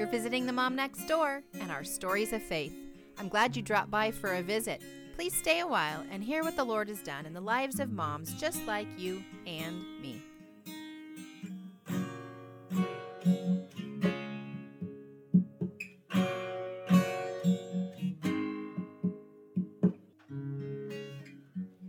You're 0.00 0.08
visiting 0.08 0.46
the 0.46 0.52
Mom 0.54 0.74
Next 0.74 1.04
Door 1.08 1.42
and 1.60 1.70
our 1.70 1.84
stories 1.84 2.32
of 2.32 2.42
faith. 2.42 2.74
I'm 3.18 3.28
glad 3.28 3.54
you 3.54 3.60
dropped 3.60 3.90
by 3.90 4.10
for 4.10 4.32
a 4.32 4.42
visit. 4.42 4.80
Please 5.14 5.34
stay 5.34 5.60
a 5.60 5.66
while 5.66 6.02
and 6.10 6.24
hear 6.24 6.42
what 6.42 6.56
the 6.56 6.64
Lord 6.64 6.88
has 6.88 7.02
done 7.02 7.26
in 7.26 7.34
the 7.34 7.40
lives 7.42 7.80
of 7.80 7.92
moms 7.92 8.32
just 8.32 8.66
like 8.66 8.86
you 8.96 9.22
and 9.46 9.84
me. 10.00 10.22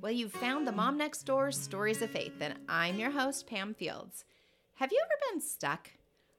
Well, 0.02 0.12
you've 0.12 0.34
found 0.34 0.68
the 0.68 0.74
Mom 0.74 0.98
Next 0.98 1.24
Door's 1.24 1.58
Stories 1.58 2.02
of 2.02 2.10
Faith, 2.10 2.34
and 2.42 2.56
I'm 2.68 3.00
your 3.00 3.12
host, 3.12 3.48
Pam 3.48 3.74
Fields. 3.74 4.26
Have 4.74 4.92
you 4.92 5.02
ever 5.02 5.32
been 5.32 5.40
stuck? 5.40 5.92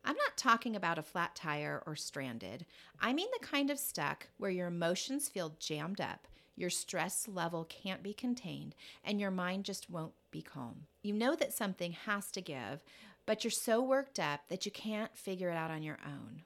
I'm 0.05 0.17
not 0.17 0.37
talking 0.37 0.75
about 0.75 0.99
a 0.99 1.03
flat 1.03 1.35
tire 1.35 1.83
or 1.87 1.95
stranded. 1.95 2.67
I 3.01 3.13
mean 3.13 3.29
the 3.33 3.47
kind 3.47 3.71
of 3.71 3.79
stuck 3.79 4.29
where 4.39 4.51
your 4.51 4.67
emotions 4.67 5.29
feel 5.29 5.55
jammed 5.59 6.01
up, 6.01 6.27
your 6.57 6.71
stress 6.71 7.29
level 7.29 7.65
can't 7.65 8.03
be 8.03 8.13
contained, 8.13 8.75
and 9.05 9.21
your 9.21 9.31
mind 9.31 9.65
just 9.65 9.89
won't 9.89 10.15
be 10.31 10.43
calm. 10.43 10.87
You 11.03 11.13
know 11.13 11.37
that 11.37 11.53
something 11.53 11.93
has 11.93 12.31
to 12.33 12.41
give, 12.41 12.83
but 13.27 13.45
you're 13.45 13.51
so 13.51 13.81
worked 13.81 14.19
up 14.19 14.41
that 14.49 14.67
you 14.67 14.73
can't 14.73 15.17
figure 15.17 15.51
it 15.51 15.57
out 15.57 15.71
on 15.71 15.83
your 15.83 15.99
own. 16.05 16.43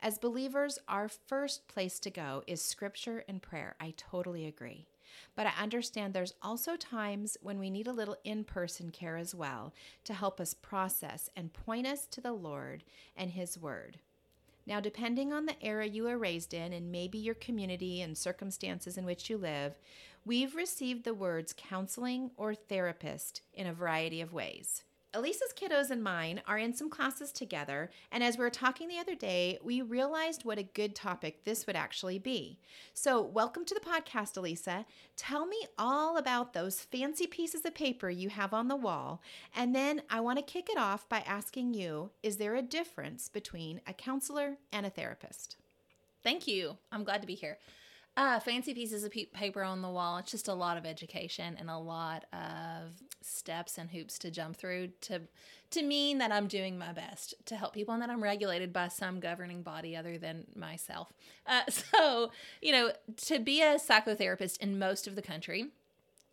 As 0.00 0.18
believers, 0.18 0.78
our 0.88 1.08
first 1.08 1.68
place 1.68 1.98
to 2.00 2.10
go 2.10 2.42
is 2.46 2.60
scripture 2.60 3.24
and 3.28 3.40
prayer. 3.40 3.76
I 3.80 3.94
totally 3.96 4.44
agree. 4.46 4.86
But 5.34 5.46
I 5.46 5.52
understand 5.62 6.12
there's 6.14 6.34
also 6.42 6.76
times 6.76 7.36
when 7.40 7.58
we 7.58 7.70
need 7.70 7.86
a 7.86 7.92
little 7.92 8.16
in 8.24 8.44
person 8.44 8.90
care 8.90 9.16
as 9.16 9.34
well 9.34 9.74
to 10.04 10.14
help 10.14 10.40
us 10.40 10.54
process 10.54 11.30
and 11.36 11.52
point 11.52 11.86
us 11.86 12.06
to 12.06 12.20
the 12.20 12.32
Lord 12.32 12.84
and 13.16 13.30
His 13.30 13.58
Word. 13.58 13.98
Now, 14.66 14.80
depending 14.80 15.32
on 15.32 15.46
the 15.46 15.62
era 15.64 15.86
you 15.86 16.04
were 16.04 16.18
raised 16.18 16.52
in 16.52 16.72
and 16.72 16.90
maybe 16.90 17.18
your 17.18 17.36
community 17.36 18.00
and 18.00 18.18
circumstances 18.18 18.98
in 18.98 19.04
which 19.04 19.30
you 19.30 19.38
live, 19.38 19.78
we've 20.24 20.56
received 20.56 21.04
the 21.04 21.14
words 21.14 21.54
counseling 21.56 22.32
or 22.36 22.54
therapist 22.54 23.42
in 23.54 23.66
a 23.66 23.72
variety 23.72 24.20
of 24.20 24.32
ways. 24.32 24.82
Elisa's 25.16 25.54
kiddos 25.54 25.90
and 25.90 26.04
mine 26.04 26.42
are 26.46 26.58
in 26.58 26.74
some 26.74 26.90
classes 26.90 27.32
together, 27.32 27.90
and 28.12 28.22
as 28.22 28.36
we 28.36 28.44
were 28.44 28.50
talking 28.50 28.86
the 28.86 28.98
other 28.98 29.14
day, 29.14 29.58
we 29.64 29.80
realized 29.80 30.44
what 30.44 30.58
a 30.58 30.62
good 30.62 30.94
topic 30.94 31.42
this 31.42 31.66
would 31.66 31.74
actually 31.74 32.18
be. 32.18 32.58
So, 32.92 33.22
welcome 33.22 33.64
to 33.64 33.72
the 33.72 33.80
podcast, 33.80 34.36
Elisa. 34.36 34.84
Tell 35.16 35.46
me 35.46 35.56
all 35.78 36.18
about 36.18 36.52
those 36.52 36.80
fancy 36.80 37.26
pieces 37.26 37.64
of 37.64 37.74
paper 37.74 38.10
you 38.10 38.28
have 38.28 38.52
on 38.52 38.68
the 38.68 38.76
wall, 38.76 39.22
and 39.56 39.74
then 39.74 40.02
I 40.10 40.20
want 40.20 40.38
to 40.38 40.44
kick 40.44 40.68
it 40.68 40.76
off 40.76 41.08
by 41.08 41.20
asking 41.20 41.72
you 41.72 42.10
is 42.22 42.36
there 42.36 42.54
a 42.54 42.60
difference 42.60 43.30
between 43.30 43.80
a 43.86 43.94
counselor 43.94 44.58
and 44.70 44.84
a 44.84 44.90
therapist? 44.90 45.56
Thank 46.22 46.46
you. 46.46 46.76
I'm 46.92 47.04
glad 47.04 47.22
to 47.22 47.26
be 47.26 47.36
here. 47.36 47.56
Uh, 48.16 48.40
fancy 48.40 48.72
pieces 48.72 49.04
of 49.04 49.10
pe- 49.10 49.26
paper 49.26 49.62
on 49.62 49.82
the 49.82 49.90
wall. 49.90 50.16
It's 50.16 50.30
just 50.30 50.48
a 50.48 50.54
lot 50.54 50.78
of 50.78 50.86
education 50.86 51.54
and 51.58 51.68
a 51.68 51.76
lot 51.76 52.24
of 52.32 53.02
steps 53.20 53.76
and 53.76 53.90
hoops 53.90 54.18
to 54.20 54.30
jump 54.30 54.56
through 54.56 54.88
to 55.02 55.20
to 55.68 55.82
mean 55.82 56.18
that 56.18 56.30
I'm 56.32 56.46
doing 56.46 56.78
my 56.78 56.92
best 56.92 57.34
to 57.46 57.56
help 57.56 57.74
people 57.74 57.92
and 57.92 58.02
that 58.02 58.08
I'm 58.08 58.22
regulated 58.22 58.72
by 58.72 58.88
some 58.88 59.18
governing 59.20 59.62
body 59.62 59.96
other 59.96 60.16
than 60.16 60.46
myself. 60.54 61.12
Uh, 61.46 61.62
so, 61.68 62.30
you 62.62 62.72
know, 62.72 62.92
to 63.26 63.38
be 63.38 63.62
a 63.62 63.74
psychotherapist 63.74 64.58
in 64.58 64.78
most 64.78 65.06
of 65.06 65.16
the 65.16 65.22
country, 65.22 65.66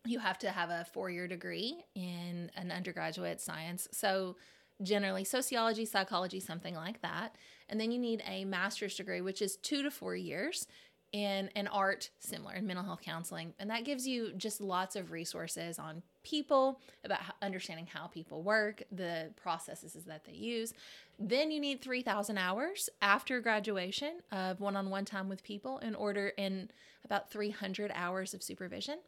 you 0.06 0.20
have 0.20 0.38
to 0.38 0.50
have 0.50 0.70
a 0.70 0.86
four 0.92 1.10
year 1.10 1.26
degree 1.26 1.84
in 1.94 2.50
an 2.56 2.70
undergraduate 2.70 3.40
science. 3.40 3.88
So, 3.92 4.36
generally 4.82 5.24
sociology, 5.24 5.84
psychology, 5.84 6.40
something 6.40 6.74
like 6.74 7.00
that. 7.02 7.36
And 7.68 7.80
then 7.80 7.90
you 7.90 7.98
need 7.98 8.22
a 8.26 8.44
master's 8.44 8.96
degree, 8.96 9.20
which 9.20 9.40
is 9.40 9.56
two 9.56 9.82
to 9.82 9.90
four 9.90 10.16
years 10.16 10.66
in 11.14 11.48
an 11.54 11.68
art 11.68 12.10
similar 12.18 12.54
in 12.54 12.66
mental 12.66 12.84
health 12.84 13.00
counseling 13.00 13.54
and 13.60 13.70
that 13.70 13.84
gives 13.84 14.04
you 14.04 14.32
just 14.36 14.60
lots 14.60 14.96
of 14.96 15.12
resources 15.12 15.78
on 15.78 16.02
people 16.24 16.80
about 17.04 17.20
understanding 17.40 17.86
how 17.86 18.08
people 18.08 18.42
work 18.42 18.82
the 18.90 19.30
processes 19.36 19.96
that 20.08 20.24
they 20.24 20.32
use. 20.32 20.74
Then 21.16 21.52
you 21.52 21.60
need 21.60 21.80
3000 21.80 22.36
hours 22.36 22.90
after 23.00 23.40
graduation 23.40 24.22
of 24.32 24.60
one-on-one 24.60 25.04
time 25.04 25.28
with 25.28 25.44
people 25.44 25.78
in 25.78 25.94
order 25.94 26.32
in 26.36 26.68
about 27.04 27.30
300 27.30 27.92
hours 27.94 28.34
of 28.34 28.42
supervision 28.42 28.98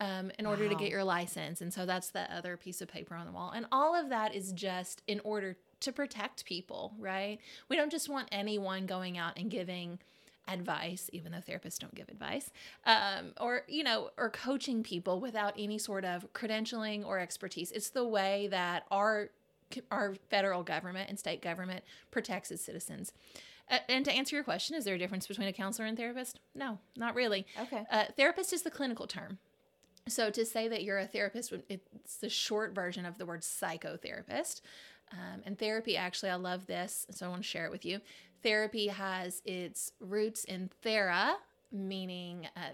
um, 0.00 0.32
in 0.40 0.46
order 0.46 0.64
wow. 0.64 0.70
to 0.70 0.74
get 0.74 0.90
your 0.90 1.04
license 1.04 1.60
and 1.60 1.72
so 1.72 1.86
that's 1.86 2.10
the 2.10 2.22
other 2.34 2.56
piece 2.56 2.80
of 2.80 2.88
paper 2.88 3.14
on 3.14 3.24
the 3.24 3.32
wall. 3.32 3.52
And 3.54 3.66
all 3.70 3.94
of 3.94 4.08
that 4.08 4.34
is 4.34 4.50
just 4.50 5.00
in 5.06 5.20
order 5.20 5.56
to 5.78 5.92
protect 5.92 6.44
people 6.44 6.92
right? 6.98 7.38
We 7.68 7.76
don't 7.76 7.92
just 7.92 8.08
want 8.08 8.26
anyone 8.32 8.86
going 8.86 9.16
out 9.16 9.38
and 9.38 9.48
giving 9.48 10.00
advice, 10.48 11.08
even 11.12 11.32
though 11.32 11.38
therapists 11.38 11.78
don't 11.78 11.94
give 11.94 12.08
advice, 12.08 12.50
um, 12.86 13.32
or 13.40 13.62
you 13.68 13.84
know, 13.84 14.10
or 14.16 14.30
coaching 14.30 14.82
people 14.82 15.20
without 15.20 15.54
any 15.58 15.78
sort 15.78 16.04
of 16.04 16.32
credentialing 16.32 17.06
or 17.06 17.18
expertise. 17.18 17.70
It's 17.72 17.90
the 17.90 18.06
way 18.06 18.48
that 18.50 18.84
our 18.90 19.30
our 19.90 20.14
federal 20.28 20.62
government 20.62 21.08
and 21.08 21.18
state 21.18 21.40
government 21.40 21.84
protects 22.10 22.50
its 22.50 22.62
citizens. 22.62 23.12
Uh, 23.70 23.78
and 23.88 24.04
to 24.04 24.12
answer 24.12 24.36
your 24.36 24.44
question, 24.44 24.76
is 24.76 24.84
there 24.84 24.94
a 24.94 24.98
difference 24.98 25.26
between 25.26 25.48
a 25.48 25.52
counselor 25.52 25.86
and 25.86 25.96
therapist? 25.96 26.40
No, 26.54 26.78
not 26.96 27.14
really. 27.14 27.46
Okay. 27.60 27.84
Uh, 27.90 28.04
therapist 28.16 28.52
is 28.52 28.62
the 28.62 28.70
clinical 28.70 29.06
term. 29.06 29.38
So 30.08 30.30
to 30.30 30.44
say 30.44 30.68
that 30.68 30.82
you're 30.82 30.98
a 30.98 31.06
therapist, 31.06 31.52
it's 31.68 32.16
the 32.16 32.28
short 32.28 32.74
version 32.74 33.06
of 33.06 33.18
the 33.18 33.26
word 33.26 33.42
psychotherapist. 33.42 34.60
Um, 35.12 35.42
and 35.44 35.58
therapy, 35.58 35.96
actually, 35.96 36.30
I 36.30 36.36
love 36.36 36.66
this, 36.66 37.06
so 37.10 37.26
I 37.26 37.28
want 37.28 37.42
to 37.42 37.48
share 37.48 37.66
it 37.66 37.70
with 37.70 37.84
you. 37.84 38.00
Therapy 38.42 38.88
has 38.88 39.42
its 39.44 39.92
roots 40.00 40.44
in 40.44 40.70
thera, 40.84 41.34
meaning 41.70 42.48
uh, 42.56 42.70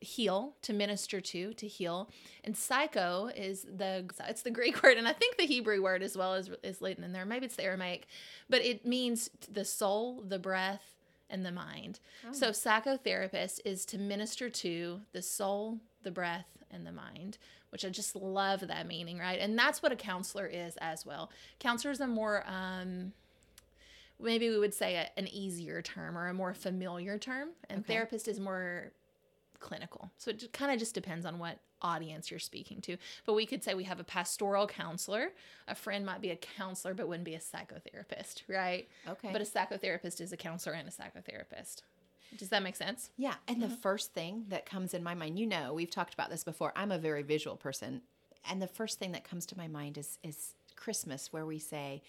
heal, 0.00 0.54
to 0.62 0.72
minister 0.72 1.20
to, 1.20 1.52
to 1.54 1.66
heal, 1.66 2.10
and 2.44 2.56
psycho 2.56 3.30
is 3.36 3.62
the 3.62 4.08
it's 4.28 4.42
the 4.42 4.50
Greek 4.50 4.82
word, 4.82 4.96
and 4.96 5.06
I 5.06 5.12
think 5.12 5.36
the 5.36 5.46
Hebrew 5.46 5.82
word 5.82 6.02
as 6.02 6.16
well 6.16 6.34
is 6.34 6.50
is 6.62 6.80
latent 6.80 7.04
in 7.04 7.12
there. 7.12 7.26
Maybe 7.26 7.46
it's 7.46 7.56
the 7.56 7.64
Aramaic, 7.64 8.06
but 8.48 8.62
it 8.62 8.86
means 8.86 9.30
the 9.50 9.64
soul, 9.64 10.22
the 10.26 10.38
breath, 10.38 10.96
and 11.30 11.44
the 11.44 11.52
mind. 11.52 12.00
Oh. 12.26 12.32
So 12.32 12.50
psychotherapist 12.50 13.60
is 13.64 13.84
to 13.86 13.98
minister 13.98 14.48
to 14.50 15.00
the 15.12 15.22
soul, 15.22 15.78
the 16.08 16.12
breath, 16.20 16.46
and 16.70 16.86
the 16.86 16.92
mind, 16.92 17.38
which 17.70 17.84
I 17.84 17.88
just 17.88 18.16
love 18.16 18.60
that 18.60 18.86
meaning, 18.86 19.18
right? 19.18 19.38
And 19.40 19.58
that's 19.58 19.82
what 19.82 19.92
a 19.92 19.96
counselor 19.96 20.46
is 20.46 20.76
as 20.78 21.04
well. 21.06 21.30
Counselors 21.58 22.00
are 22.00 22.08
more, 22.08 22.44
um, 22.46 23.12
maybe 24.20 24.48
we 24.50 24.58
would 24.58 24.74
say 24.74 24.96
a, 24.96 25.10
an 25.18 25.28
easier 25.28 25.82
term 25.82 26.16
or 26.16 26.28
a 26.28 26.34
more 26.34 26.54
familiar 26.54 27.18
term, 27.18 27.50
and 27.68 27.80
okay. 27.80 27.94
therapist 27.94 28.28
is 28.28 28.40
more 28.40 28.92
clinical. 29.60 30.10
So 30.18 30.30
it 30.30 30.52
kind 30.52 30.72
of 30.72 30.78
just 30.78 30.94
depends 30.94 31.26
on 31.26 31.38
what 31.38 31.58
audience 31.80 32.30
you're 32.30 32.40
speaking 32.40 32.80
to. 32.82 32.96
But 33.24 33.34
we 33.34 33.46
could 33.46 33.62
say 33.62 33.74
we 33.74 33.84
have 33.84 34.00
a 34.00 34.04
pastoral 34.04 34.66
counselor. 34.66 35.32
A 35.68 35.74
friend 35.74 36.04
might 36.04 36.20
be 36.20 36.30
a 36.30 36.36
counselor, 36.36 36.94
but 36.94 37.08
wouldn't 37.08 37.24
be 37.24 37.34
a 37.34 37.40
psychotherapist, 37.40 38.42
right? 38.48 38.88
Okay. 39.08 39.30
But 39.32 39.40
a 39.40 39.44
psychotherapist 39.44 40.20
is 40.20 40.32
a 40.32 40.36
counselor 40.36 40.74
and 40.74 40.88
a 40.88 40.92
psychotherapist. 40.92 41.82
Does 42.36 42.50
that 42.50 42.62
make 42.62 42.76
sense? 42.76 43.10
Yeah. 43.16 43.34
And 43.46 43.58
mm-hmm. 43.58 43.70
the 43.70 43.76
first 43.76 44.12
thing 44.12 44.44
that 44.48 44.66
comes 44.66 44.94
in 44.94 45.02
my 45.02 45.14
mind, 45.14 45.38
you 45.38 45.46
know, 45.46 45.72
we've 45.72 45.90
talked 45.90 46.14
about 46.14 46.30
this 46.30 46.44
before. 46.44 46.72
I'm 46.76 46.92
a 46.92 46.98
very 46.98 47.22
visual 47.22 47.56
person. 47.56 48.02
And 48.48 48.60
the 48.60 48.66
first 48.66 48.98
thing 48.98 49.12
that 49.12 49.24
comes 49.24 49.46
to 49.46 49.58
my 49.58 49.68
mind 49.68 49.98
is 49.98 50.18
is 50.22 50.54
Christmas, 50.76 51.32
where 51.32 51.44
we 51.44 51.58
say, 51.58 52.02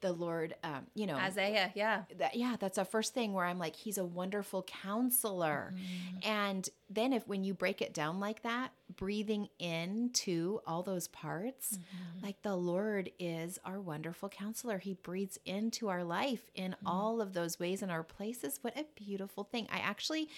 the 0.00 0.12
Lord, 0.12 0.54
um, 0.62 0.86
you 0.94 1.06
know, 1.06 1.16
Isaiah, 1.16 1.72
yeah, 1.74 2.02
that, 2.18 2.36
yeah, 2.36 2.56
that's 2.58 2.78
our 2.78 2.84
first 2.84 3.14
thing 3.14 3.32
where 3.32 3.44
I'm 3.44 3.58
like, 3.58 3.76
He's 3.76 3.98
a 3.98 4.04
wonderful 4.04 4.62
counselor, 4.62 5.74
mm-hmm. 5.74 6.18
and 6.28 6.68
then 6.90 7.12
if 7.12 7.26
when 7.26 7.44
you 7.44 7.54
break 7.54 7.82
it 7.82 7.94
down 7.94 8.20
like 8.20 8.42
that, 8.42 8.72
breathing 8.96 9.48
into 9.58 10.60
all 10.66 10.82
those 10.82 11.08
parts, 11.08 11.72
mm-hmm. 11.72 12.24
like 12.24 12.42
the 12.42 12.56
Lord 12.56 13.10
is 13.18 13.58
our 13.64 13.80
wonderful 13.80 14.28
counselor. 14.28 14.78
He 14.78 14.94
breathes 14.94 15.38
into 15.44 15.88
our 15.88 16.04
life 16.04 16.50
in 16.54 16.72
mm-hmm. 16.72 16.86
all 16.86 17.20
of 17.20 17.32
those 17.32 17.58
ways 17.58 17.82
and 17.82 17.90
our 17.90 18.02
places. 18.02 18.58
What 18.62 18.76
a 18.76 18.84
beautiful 18.94 19.44
thing! 19.44 19.66
I 19.72 19.78
actually 19.78 20.28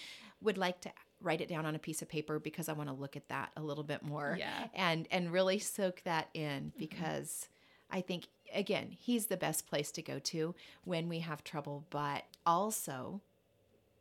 would 0.40 0.58
like 0.58 0.80
to 0.82 0.90
write 1.20 1.40
it 1.40 1.48
down 1.48 1.66
on 1.66 1.74
a 1.74 1.78
piece 1.78 2.00
of 2.02 2.08
paper 2.08 2.38
because 2.38 2.68
I 2.68 2.72
want 2.72 2.88
to 2.88 2.94
look 2.94 3.16
at 3.16 3.28
that 3.28 3.50
a 3.56 3.60
little 3.60 3.84
bit 3.84 4.02
more 4.02 4.36
yeah. 4.38 4.68
and 4.74 5.08
and 5.10 5.32
really 5.32 5.58
soak 5.58 6.02
that 6.04 6.28
in 6.34 6.64
mm-hmm. 6.64 6.78
because 6.78 7.48
I 7.90 8.00
think 8.02 8.26
again, 8.54 8.96
he's 8.98 9.26
the 9.26 9.36
best 9.36 9.66
place 9.66 9.90
to 9.92 10.02
go 10.02 10.18
to 10.18 10.54
when 10.84 11.08
we 11.08 11.20
have 11.20 11.44
trouble, 11.44 11.84
but 11.90 12.24
also 12.46 13.20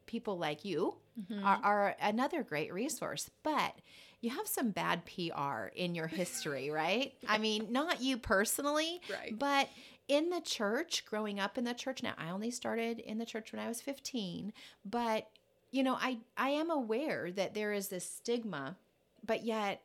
people 0.06 0.38
like 0.38 0.66
you 0.66 0.96
mm-hmm. 1.20 1.46
are, 1.46 1.60
are, 1.64 1.96
another 2.02 2.44
great 2.44 2.74
resource. 2.74 3.30
But 3.44 3.76
you 4.22 4.30
have 4.32 4.48
some 4.48 4.72
bad 4.72 5.04
PR 5.06 5.68
in 5.76 5.94
your 5.94 6.08
history, 6.08 6.70
right? 6.72 7.14
I 7.28 7.38
mean, 7.38 7.68
not 7.72 8.02
you 8.02 8.18
personally, 8.18 9.02
right. 9.12 9.38
but 9.38 9.70
in 10.08 10.30
the 10.30 10.42
church, 10.42 11.06
growing 11.06 11.40
up 11.40 11.58
in 11.58 11.66
the 11.66 11.74
church. 11.74 12.02
Now, 12.02 12.14
I 12.18 12.30
only 12.30 12.52
started 12.52 13.00
in 13.00 13.18
the 13.18 13.26
church 13.26 13.52
when 13.52 13.62
I 13.62 13.68
was 13.68 13.82
15, 13.82 14.54
but 14.86 15.30
you 15.72 15.84
know, 15.84 15.98
I 16.00 16.20
I 16.38 16.50
am 16.50 16.72
aware 16.72 17.30
that 17.32 17.54
there 17.54 17.74
is 17.74 17.90
this 17.90 18.10
stigma, 18.10 18.78
but 19.26 19.44
yet 19.44 19.82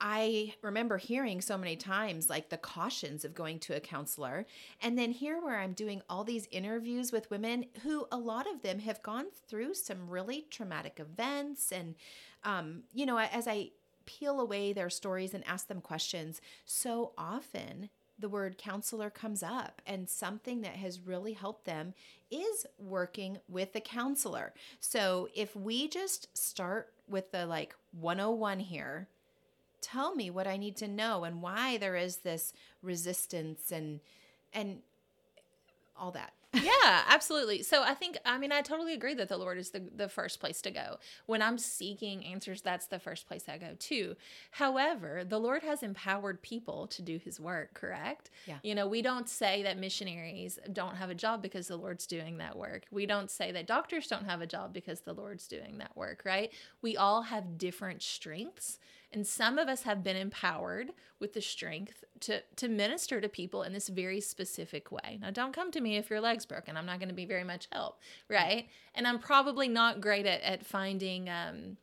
I 0.00 0.54
remember 0.62 0.96
hearing 0.96 1.40
so 1.40 1.58
many 1.58 1.74
times 1.74 2.30
like 2.30 2.50
the 2.50 2.56
cautions 2.56 3.24
of 3.24 3.34
going 3.34 3.58
to 3.60 3.76
a 3.76 3.80
counselor. 3.80 4.46
And 4.80 4.96
then 4.96 5.10
here, 5.10 5.40
where 5.40 5.58
I'm 5.58 5.72
doing 5.72 6.02
all 6.08 6.24
these 6.24 6.46
interviews 6.50 7.10
with 7.10 7.30
women 7.30 7.66
who 7.82 8.06
a 8.12 8.16
lot 8.16 8.46
of 8.48 8.62
them 8.62 8.78
have 8.80 9.02
gone 9.02 9.26
through 9.48 9.74
some 9.74 10.08
really 10.08 10.46
traumatic 10.50 11.00
events. 11.00 11.72
And, 11.72 11.96
um, 12.44 12.82
you 12.92 13.06
know, 13.06 13.18
as 13.18 13.48
I 13.48 13.70
peel 14.06 14.40
away 14.40 14.72
their 14.72 14.90
stories 14.90 15.34
and 15.34 15.46
ask 15.46 15.66
them 15.66 15.80
questions, 15.80 16.40
so 16.64 17.12
often 17.18 17.90
the 18.18 18.28
word 18.28 18.58
counselor 18.58 19.10
comes 19.10 19.42
up, 19.42 19.80
and 19.86 20.08
something 20.08 20.62
that 20.62 20.74
has 20.74 21.00
really 21.00 21.34
helped 21.34 21.64
them 21.64 21.94
is 22.30 22.66
working 22.78 23.38
with 23.48 23.74
a 23.76 23.80
counselor. 23.80 24.52
So 24.80 25.28
if 25.34 25.54
we 25.54 25.88
just 25.88 26.36
start 26.36 26.92
with 27.08 27.30
the 27.30 27.46
like 27.46 27.76
101 27.92 28.58
here, 28.60 29.08
tell 29.80 30.14
me 30.14 30.30
what 30.30 30.46
I 30.46 30.56
need 30.56 30.76
to 30.76 30.88
know 30.88 31.24
and 31.24 31.42
why 31.42 31.78
there 31.78 31.96
is 31.96 32.18
this 32.18 32.52
resistance 32.82 33.70
and 33.70 34.00
and 34.52 34.78
all 35.96 36.12
that. 36.12 36.32
yeah, 36.54 37.02
absolutely. 37.08 37.62
So 37.62 37.82
I 37.82 37.92
think 37.92 38.16
I 38.24 38.38
mean 38.38 38.52
I 38.52 38.62
totally 38.62 38.94
agree 38.94 39.12
that 39.14 39.28
the 39.28 39.36
Lord 39.36 39.58
is 39.58 39.70
the 39.70 39.82
the 39.94 40.08
first 40.08 40.40
place 40.40 40.62
to 40.62 40.70
go. 40.70 40.96
When 41.26 41.42
I'm 41.42 41.58
seeking 41.58 42.24
answers, 42.24 42.62
that's 42.62 42.86
the 42.86 42.98
first 42.98 43.28
place 43.28 43.44
I 43.48 43.58
go 43.58 43.74
to. 43.78 44.16
However, 44.52 45.24
the 45.28 45.38
Lord 45.38 45.62
has 45.62 45.82
empowered 45.82 46.40
people 46.40 46.86
to 46.86 47.02
do 47.02 47.18
his 47.18 47.38
work, 47.38 47.74
correct? 47.74 48.30
Yeah. 48.46 48.58
You 48.62 48.74
know, 48.74 48.86
we 48.86 49.02
don't 49.02 49.28
say 49.28 49.62
that 49.64 49.78
missionaries 49.78 50.58
don't 50.72 50.96
have 50.96 51.10
a 51.10 51.14
job 51.14 51.42
because 51.42 51.68
the 51.68 51.76
Lord's 51.76 52.06
doing 52.06 52.38
that 52.38 52.56
work. 52.56 52.84
We 52.90 53.04
don't 53.04 53.30
say 53.30 53.52
that 53.52 53.66
doctors 53.66 54.06
don't 54.06 54.24
have 54.24 54.40
a 54.40 54.46
job 54.46 54.72
because 54.72 55.00
the 55.00 55.12
Lord's 55.12 55.48
doing 55.48 55.76
that 55.78 55.94
work, 55.98 56.22
right? 56.24 56.50
We 56.80 56.96
all 56.96 57.22
have 57.22 57.58
different 57.58 58.02
strengths 58.02 58.78
and 59.12 59.26
some 59.26 59.58
of 59.58 59.68
us 59.68 59.82
have 59.82 60.04
been 60.04 60.16
empowered 60.16 60.90
with 61.18 61.32
the 61.32 61.40
strength 61.40 62.04
to, 62.20 62.42
to 62.56 62.68
minister 62.68 63.20
to 63.20 63.28
people 63.28 63.62
in 63.62 63.72
this 63.72 63.88
very 63.88 64.20
specific 64.20 64.92
way. 64.92 65.18
Now, 65.20 65.30
don't 65.30 65.52
come 65.52 65.70
to 65.72 65.80
me 65.80 65.96
if 65.96 66.10
your 66.10 66.20
leg's 66.20 66.46
broken. 66.46 66.76
I'm 66.76 66.86
not 66.86 66.98
going 66.98 67.08
to 67.08 67.14
be 67.14 67.24
very 67.24 67.44
much 67.44 67.68
help, 67.72 68.00
right? 68.28 68.68
And 68.94 69.06
I'm 69.06 69.18
probably 69.18 69.68
not 69.68 70.00
great 70.00 70.26
at, 70.26 70.42
at 70.42 70.66
finding 70.66 71.28
um, 71.28 71.76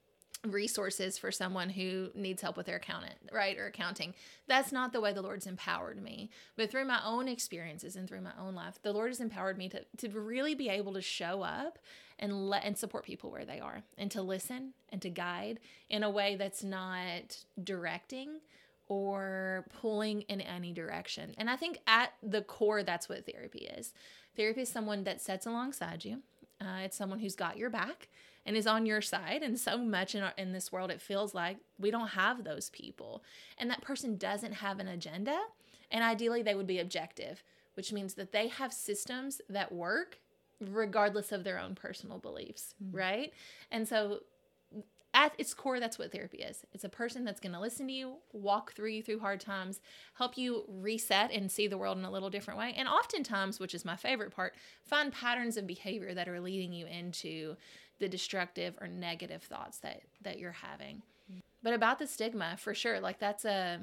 resources 0.53 1.18
for 1.18 1.31
someone 1.31 1.69
who 1.69 2.09
needs 2.15 2.42
help 2.42 2.57
with 2.57 2.65
their 2.65 2.77
accountant, 2.77 3.15
right? 3.31 3.57
Or 3.57 3.68
accounting. 3.68 4.13
That's 4.47 4.71
not 4.71 4.94
the 4.94 5.01
way 5.01 5.13
the 5.13 5.21
Lord's 5.21 5.47
empowered 5.47 6.01
me. 6.01 6.30
But 6.56 6.71
through 6.71 6.86
my 6.86 7.00
own 7.06 7.27
experiences 7.27 7.95
and 7.95 8.07
through 8.07 8.21
my 8.21 8.33
own 8.39 8.56
life, 8.56 8.80
the 8.81 8.94
Lord 8.94 9.09
has 9.09 9.19
empowered 9.19 9.57
me 9.57 9.69
to, 9.69 9.86
to 9.97 10.09
really 10.09 10.56
be 10.56 10.69
able 10.69 10.94
to 10.94 11.01
show 11.01 11.42
up 11.42 11.80
and 12.19 12.50
let 12.50 12.63
and 12.63 12.77
support 12.77 13.03
people 13.03 13.30
where 13.30 13.45
they 13.45 13.59
are 13.59 13.83
and 13.97 14.09
to 14.12 14.21
listen 14.21 14.74
and 14.89 15.01
to 15.01 15.09
guide 15.09 15.59
in 15.89 16.03
a 16.03 16.09
way 16.09 16.36
that's 16.36 16.63
not 16.63 17.38
directing 17.62 18.39
or 18.88 19.65
pulling 19.81 20.21
in 20.24 20.41
any 20.41 20.71
direction. 20.71 21.33
And 21.38 21.50
I 21.50 21.56
think 21.56 21.80
at 21.88 22.13
the 22.21 22.41
core, 22.41 22.83
that's 22.83 23.09
what 23.09 23.25
therapy 23.25 23.68
is. 23.77 23.94
Therapy 24.36 24.62
is 24.62 24.69
someone 24.69 25.03
that 25.06 25.21
sits 25.21 25.45
alongside 25.45 26.06
you. 26.06 26.21
Uh, 26.62 26.81
it's 26.83 26.95
someone 26.95 27.19
who's 27.19 27.36
got 27.36 27.57
your 27.57 27.69
back 27.69 28.09
and 28.45 28.56
is 28.56 28.68
on 28.68 28.86
your 28.86 29.01
side. 29.01 29.42
And 29.42 29.59
so 29.59 29.77
much 29.77 30.15
in, 30.15 30.24
our, 30.24 30.33
in 30.38 30.53
this 30.53 30.71
world, 30.71 30.92
it 30.92 31.01
feels 31.01 31.33
like 31.33 31.57
we 31.80 31.92
don't 31.92 32.09
have 32.09 32.44
those 32.44 32.69
people. 32.69 33.24
And 33.57 33.69
that 33.69 33.81
person 33.81 34.18
doesn't 34.18 34.53
have 34.53 34.80
an 34.80 34.88
agenda. 34.88 35.39
And 35.92 36.03
ideally, 36.03 36.44
they 36.44 36.56
would 36.56 36.68
be 36.68 36.80
objective, 36.80 37.44
which 37.75 37.92
means 37.92 38.15
that 38.15 38.31
they 38.31 38.47
have 38.47 38.74
systems 38.74 39.42
that 39.50 39.71
work 39.71 40.19
regardless 40.62 41.31
of 41.31 41.44
their 41.44 41.59
own 41.59 41.75
personal 41.75 42.18
beliefs, 42.18 42.75
mm-hmm. 42.81 42.95
right? 42.95 43.33
And 43.71 43.88
so 43.88 44.21
at 45.15 45.33
its 45.38 45.53
core, 45.53 45.80
that's 45.80 45.98
what 45.98 46.12
therapy 46.12 46.39
is. 46.39 46.65
It's 46.74 46.83
a 46.83 46.89
person 46.89 47.24
that's 47.24 47.39
going 47.39 47.53
to 47.53 47.59
listen 47.59 47.88
to 47.88 47.94
you, 47.94 48.15
walk 48.33 48.74
through 48.74 48.89
you 48.89 49.01
through 49.01 49.19
hard 49.19 49.39
times, 49.39 49.80
help 50.15 50.38
you 50.38 50.65
reset 50.68 51.31
and 51.31 51.50
see 51.50 51.68
the 51.68 51.77
world 51.77 51.98
in 51.98 52.03
a 52.03 52.12
little 52.12 52.30
different 52.30 52.59
way. 52.59 52.74
And 52.75 52.88
oftentimes, 52.88 53.57
which 53.57 53.74
is 53.74 53.86
my 53.86 53.95
favorite 53.95 54.31
part, 54.31 54.56
find 54.83 55.13
patterns 55.13 55.56
of 55.56 55.65
behavior 55.65 56.13
that 56.13 56.27
are 56.27 56.41
leading 56.41 56.74
you 56.74 56.86
into 56.86 57.56
the 58.00 58.07
destructive 58.07 58.77
or 58.81 58.88
negative 58.88 59.44
thoughts 59.44 59.77
that 59.80 60.01
that 60.21 60.39
you're 60.39 60.51
having. 60.51 61.01
But 61.63 61.74
about 61.74 61.97
the 61.97 62.06
stigma, 62.06 62.57
for 62.57 62.75
sure, 62.75 63.00
like 63.00 63.19
that's 63.19 63.45
a 63.45 63.80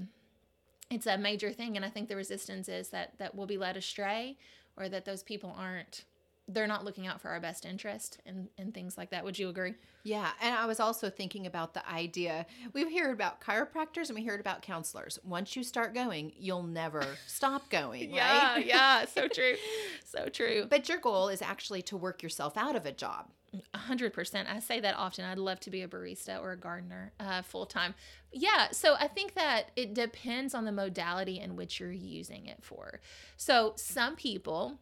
it's 0.90 1.06
a 1.06 1.18
major 1.18 1.52
thing 1.52 1.76
and 1.76 1.84
I 1.84 1.88
think 1.88 2.08
the 2.08 2.16
resistance 2.16 2.68
is 2.68 2.88
that 2.90 3.18
that 3.18 3.34
we'll 3.34 3.46
be 3.46 3.58
led 3.58 3.76
astray 3.76 4.36
or 4.76 4.88
that 4.88 5.04
those 5.04 5.22
people 5.22 5.54
aren't 5.56 6.04
they're 6.48 6.66
not 6.66 6.84
looking 6.84 7.06
out 7.06 7.20
for 7.20 7.28
our 7.28 7.40
best 7.40 7.64
interest 7.64 8.18
and, 8.26 8.48
and 8.58 8.74
things 8.74 8.98
like 8.98 9.10
that. 9.10 9.24
Would 9.24 9.38
you 9.38 9.48
agree? 9.48 9.74
Yeah. 10.02 10.30
And 10.40 10.54
I 10.54 10.66
was 10.66 10.80
also 10.80 11.08
thinking 11.08 11.46
about 11.46 11.72
the 11.74 11.88
idea 11.88 12.46
we've 12.72 12.92
heard 12.92 13.12
about 13.12 13.40
chiropractors 13.40 14.08
and 14.08 14.16
we 14.16 14.24
heard 14.24 14.40
about 14.40 14.62
counselors. 14.62 15.18
Once 15.24 15.54
you 15.54 15.62
start 15.62 15.94
going, 15.94 16.32
you'll 16.36 16.64
never 16.64 17.04
stop 17.26 17.68
going. 17.70 18.10
yeah. 18.12 18.54
Right? 18.54 18.66
yeah. 18.66 19.04
So 19.06 19.28
true. 19.28 19.54
So 20.04 20.28
true. 20.28 20.66
But 20.68 20.90
your 20.90 20.98
goal 20.98 21.28
is 21.30 21.40
actually 21.40 21.80
to 21.82 21.96
work 21.96 22.22
yourself 22.22 22.58
out 22.58 22.76
of 22.76 22.84
a 22.84 22.92
job. 22.92 23.30
A 23.72 23.78
hundred 23.78 24.12
percent. 24.12 24.46
I 24.50 24.58
say 24.58 24.78
that 24.80 24.94
often. 24.94 25.24
I'd 25.24 25.38
love 25.38 25.58
to 25.60 25.70
be 25.70 25.80
a 25.80 25.88
barista 25.88 26.38
or 26.38 26.52
a 26.52 26.56
gardener 26.56 27.12
uh, 27.18 27.40
full 27.40 27.64
time. 27.64 27.94
Yeah. 28.30 28.68
So 28.72 28.94
I 28.98 29.08
think 29.08 29.34
that 29.34 29.70
it 29.74 29.94
depends 29.94 30.54
on 30.54 30.66
the 30.66 30.72
modality 30.72 31.40
in 31.40 31.56
which 31.56 31.80
you're 31.80 31.90
using 31.92 32.44
it 32.46 32.58
for. 32.62 33.00
So 33.38 33.72
some 33.76 34.16
people 34.16 34.78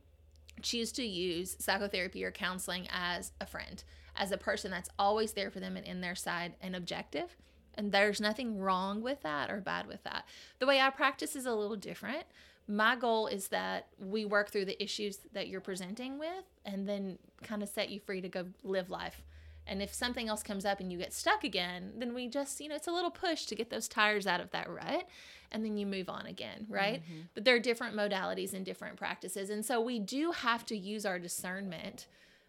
choose 0.63 0.93
to 0.93 1.05
use 1.05 1.57
psychotherapy 1.59 2.25
or 2.25 2.31
counseling 2.31 2.89
as 2.91 3.33
a 3.41 3.47
friend, 3.47 3.83
as 4.17 4.33
a 4.33 4.37
person 4.37 4.71
that's 4.71 4.91
always 4.99 5.33
there 5.33 5.51
for 5.51 5.61
them 5.61 5.77
and 5.77 5.87
in 5.87 6.01
their 6.01 6.15
side 6.15 6.55
and 6.61 6.75
objective. 6.77 7.37
And 7.75 7.93
there's 7.93 8.21
nothing 8.21 8.59
wrong 8.59 9.01
with 9.01 9.23
that 9.23 9.51
or 9.51 9.61
bad 9.61 9.87
with 9.87 10.03
that. 10.05 10.27
The 10.59 10.67
way 10.67 10.81
I 10.81 10.91
practice 10.91 11.37
is 11.37 11.47
a 11.47 11.55
little 11.55 11.77
different. 11.77 12.25
My 12.69 12.95
goal 12.95 13.27
is 13.27 13.49
that 13.49 13.89
we 13.99 14.25
work 14.25 14.51
through 14.51 14.67
the 14.67 14.81
issues 14.83 15.19
that 15.33 15.49
you're 15.49 15.61
presenting 15.61 16.19
with 16.19 16.45
and 16.65 16.89
then 16.89 17.19
kind 17.43 17.63
of 17.63 17.69
set 17.69 17.91
you 17.91 17.99
free 17.99 18.21
to 18.21 18.29
go 18.29 18.47
live 18.63 18.91
life. 18.91 19.23
And 19.67 19.83
if 19.83 19.95
something 19.95 20.29
else 20.29 20.43
comes 20.43 20.65
up 20.65 20.81
and 20.81 20.91
you 20.91 20.99
get 20.99 21.13
stuck 21.13 21.45
again, 21.45 21.93
then 21.97 22.13
we 22.15 22.29
just, 22.29 22.61
you 22.61 22.69
know, 22.69 22.75
it's 22.75 22.89
a 22.89 22.93
little 22.93 23.11
push 23.11 23.47
to 23.47 23.55
get 23.55 23.71
those 23.71 23.89
tires 23.89 24.27
out 24.27 24.41
of 24.41 24.51
that 24.51 24.69
rut 24.69 25.07
and 25.53 25.65
then 25.65 25.77
you 25.77 25.87
move 25.87 26.09
on 26.09 26.27
again, 26.27 26.67
right? 26.69 27.03
Mm-hmm. 27.03 27.21
But 27.35 27.45
there 27.45 27.57
are 27.57 27.61
different 27.61 27.97
modalities 27.97 28.55
and 28.55 28.65
different 28.65 28.97
practices. 28.97 29.51
And 29.51 29.65
so 29.65 29.81
we 29.81 29.99
do 29.99 30.33
have 30.33 30.65
to 30.67 30.77
use 30.77 31.05
our 31.05 31.19
discernment 31.19 32.07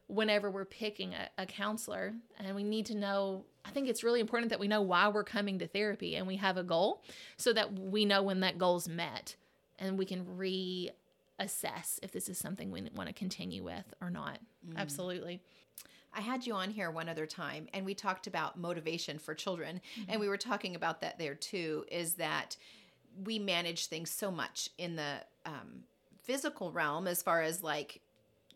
whenever 0.07 0.51
we're 0.51 0.65
picking 0.65 1.13
a, 1.13 1.29
a, 1.41 1.45
counselor 1.45 2.13
and 2.37 2.53
we 2.53 2.63
need 2.63 2.85
to 2.85 2.95
know 2.95 3.45
i 3.63 3.69
think 3.69 3.87
it's 3.87 4.03
really 4.03 4.19
important 4.19 4.49
that 4.49 4.59
we 4.59 4.67
know 4.67 4.81
why 4.81 5.07
we're 5.07 5.23
coming 5.23 5.57
to 5.57 5.65
therapy 5.65 6.17
and 6.17 6.27
we 6.27 6.35
have 6.35 6.57
a 6.57 6.63
goal 6.63 7.01
so 7.37 7.53
that 7.53 7.79
we 7.79 8.03
know 8.03 8.21
when 8.21 8.41
that 8.41 8.57
goal's 8.57 8.89
met 8.89 9.37
and 9.79 9.97
we 9.97 10.05
can 10.05 10.25
reassess 10.25 11.97
if 12.03 12.11
this 12.11 12.27
is 12.27 12.37
something 12.37 12.71
we 12.71 12.81
want 12.93 13.07
to 13.07 13.13
continue 13.13 13.63
with 13.63 13.93
or 14.01 14.09
not 14.09 14.39
mm. 14.67 14.75
absolutely 14.75 15.41
I 16.13 16.19
had 16.21 16.45
you 16.45 16.53
on 16.55 16.71
here 16.71 16.91
one 16.91 17.07
other 17.07 17.25
time 17.25 17.67
and 17.73 17.85
we 17.85 17.93
talked 17.93 18.27
about 18.27 18.59
motivation 18.59 19.17
for 19.17 19.33
children. 19.33 19.79
Mm-hmm. 19.97 20.11
And 20.11 20.19
we 20.19 20.27
were 20.27 20.37
talking 20.37 20.75
about 20.75 20.99
that 21.01 21.17
there 21.17 21.35
too 21.35 21.85
is 21.89 22.15
that 22.15 22.57
we 23.23 23.39
manage 23.39 23.87
things 23.87 24.09
so 24.09 24.31
much 24.31 24.69
in 24.77 24.95
the 24.95 25.15
um, 25.45 25.83
physical 26.23 26.71
realm 26.71 27.07
as 27.07 27.21
far 27.21 27.41
as 27.41 27.63
like 27.63 28.01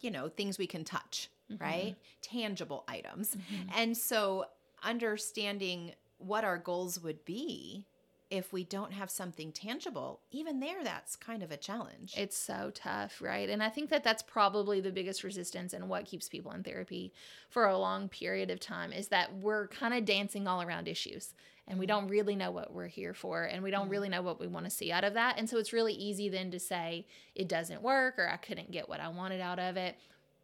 you 0.01 0.12
know 0.12 0.29
things 0.29 0.57
we 0.57 0.67
can 0.67 0.83
touch 0.83 1.29
mm-hmm. 1.51 1.63
right 1.63 1.95
tangible 2.21 2.83
items 2.88 3.35
mm-hmm. 3.35 3.69
and 3.75 3.97
so 3.97 4.45
understanding 4.83 5.91
what 6.17 6.43
our 6.43 6.57
goals 6.57 7.01
would 7.01 7.24
be 7.25 7.85
if 8.29 8.51
we 8.51 8.63
don't 8.63 8.91
have 8.91 9.10
something 9.10 9.51
tangible, 9.51 10.20
even 10.32 10.60
there, 10.60 10.84
that's 10.84 11.15
kind 11.15 11.44
of 11.44 11.51
a 11.51 11.58
challenge. 11.58 12.13
It's 12.17 12.38
so 12.38 12.72
tough, 12.74 13.22
right? 13.22 13.50
And 13.50 13.62
I 13.62 13.70
think 13.70 13.89
that 13.91 14.03
that's 14.03 14.24
probably 14.24 14.82
the 14.82 14.91
biggest 14.91 15.24
resistance 15.24 15.74
and 15.74 15.88
what 15.88 16.05
keeps 16.05 16.27
people 16.27 16.51
in 16.51 16.63
therapy 16.63 17.13
for 17.50 17.65
a 17.65 17.77
long 17.77 18.10
period 18.10 18.50
of 18.50 18.60
time 18.60 18.91
is 18.91 19.10
that 19.10 19.36
we're 19.36 19.67
kind 19.67 19.94
of 19.94 20.05
dancing 20.05 20.48
all 20.48 20.62
around 20.62 20.88
issues 20.88 21.34
and 21.67 21.77
we 21.77 21.86
mm-hmm. 21.86 22.00
don't 22.00 22.08
really 22.10 22.36
know 22.36 22.50
what 22.50 22.74
we're 22.74 22.88
here 22.88 23.13
for 23.13 23.44
and 23.44 23.62
we 23.62 23.70
don't 23.70 23.84
mm-hmm. 23.84 23.91
really 23.91 24.10
know 24.10 24.24
what 24.24 24.39
we 24.39 24.48
want 24.48 24.65
to 24.65 24.72
see 24.72 24.91
out 24.91 25.03
of 25.03 25.13
that. 25.13 25.38
And 25.38 25.48
so 25.48 25.58
it's 25.58 25.74
really 25.74 25.94
easy 25.94 26.27
then 26.27 26.50
to 26.51 26.60
say 26.60 27.05
it 27.36 27.48
doesn't 27.48 27.84
work 27.84 28.17
or 28.17 28.27
I 28.27 28.38
couldn't 28.38 28.72
get 28.72 28.89
what 28.89 29.00
I 29.00 29.10
wanted 29.10 29.41
out 29.41 29.60
of 29.60 29.77
it. 29.77 29.98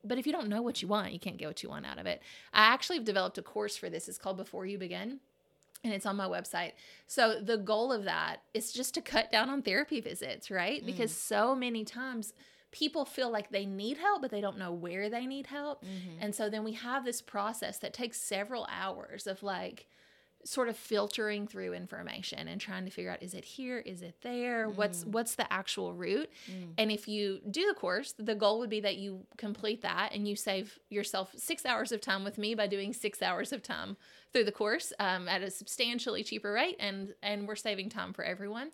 But 0.03 0.17
if 0.17 0.25
you 0.25 0.33
don't 0.33 0.49
know 0.49 0.61
what 0.61 0.81
you 0.81 0.87
want, 0.87 1.13
you 1.13 1.19
can't 1.19 1.37
get 1.37 1.47
what 1.47 1.61
you 1.61 1.69
want 1.69 1.85
out 1.85 1.99
of 1.99 2.05
it. 2.05 2.21
I 2.53 2.73
actually 2.73 2.97
have 2.97 3.05
developed 3.05 3.37
a 3.37 3.43
course 3.43 3.77
for 3.77 3.89
this. 3.89 4.07
It's 4.07 4.17
called 4.17 4.37
Before 4.37 4.65
You 4.65 4.77
Begin 4.77 5.19
and 5.83 5.93
it's 5.93 6.05
on 6.05 6.15
my 6.15 6.27
website. 6.27 6.73
So 7.07 7.39
the 7.41 7.57
goal 7.57 7.91
of 7.91 8.03
that 8.05 8.37
is 8.53 8.71
just 8.71 8.93
to 8.95 9.01
cut 9.01 9.31
down 9.31 9.49
on 9.49 9.61
therapy 9.61 10.01
visits, 10.01 10.51
right? 10.51 10.81
Mm. 10.81 10.85
Because 10.85 11.11
so 11.15 11.55
many 11.55 11.83
times 11.83 12.33
people 12.71 13.03
feel 13.03 13.29
like 13.29 13.51
they 13.51 13.65
need 13.65 13.97
help 13.97 14.21
but 14.21 14.31
they 14.31 14.39
don't 14.41 14.57
know 14.57 14.71
where 14.71 15.09
they 15.09 15.25
need 15.25 15.47
help. 15.47 15.83
Mm-hmm. 15.83 16.21
And 16.21 16.33
so 16.33 16.49
then 16.49 16.63
we 16.63 16.73
have 16.73 17.03
this 17.03 17.21
process 17.21 17.77
that 17.79 17.93
takes 17.93 18.19
several 18.19 18.67
hours 18.71 19.27
of 19.27 19.43
like 19.43 19.87
sort 20.43 20.69
of 20.69 20.75
filtering 20.77 21.47
through 21.47 21.73
information 21.73 22.47
and 22.47 22.59
trying 22.59 22.85
to 22.85 22.91
figure 22.91 23.11
out 23.11 23.21
is 23.21 23.33
it 23.33 23.43
here? 23.45 23.79
Is 23.79 24.01
it 24.01 24.15
there? 24.21 24.67
What's 24.69 25.03
what's 25.05 25.35
the 25.35 25.51
actual 25.51 25.93
route 25.93 26.29
and 26.77 26.91
if 26.91 27.07
you 27.07 27.39
do 27.49 27.67
the 27.67 27.73
course 27.73 28.13
the 28.17 28.35
goal 28.35 28.59
would 28.59 28.69
be 28.69 28.79
that 28.81 28.97
you 28.97 29.25
complete 29.37 29.81
that 29.81 30.11
and 30.13 30.27
you 30.27 30.35
save 30.35 30.77
yourself 30.89 31.31
six 31.37 31.65
hours 31.65 31.91
of 31.91 32.01
time 32.01 32.23
with 32.23 32.37
me 32.37 32.55
by 32.55 32.67
doing 32.67 32.93
six 32.93 33.21
hours 33.21 33.51
of 33.53 33.61
time 33.61 33.97
through 34.33 34.43
the 34.45 34.51
course 34.51 34.93
um, 34.99 35.27
at 35.27 35.41
a 35.41 35.49
substantially 35.51 36.23
cheaper 36.23 36.51
rate 36.51 36.75
and 36.79 37.13
and 37.21 37.47
we're 37.47 37.55
saving 37.55 37.89
time 37.89 38.13
for 38.13 38.23
everyone. 38.23 38.71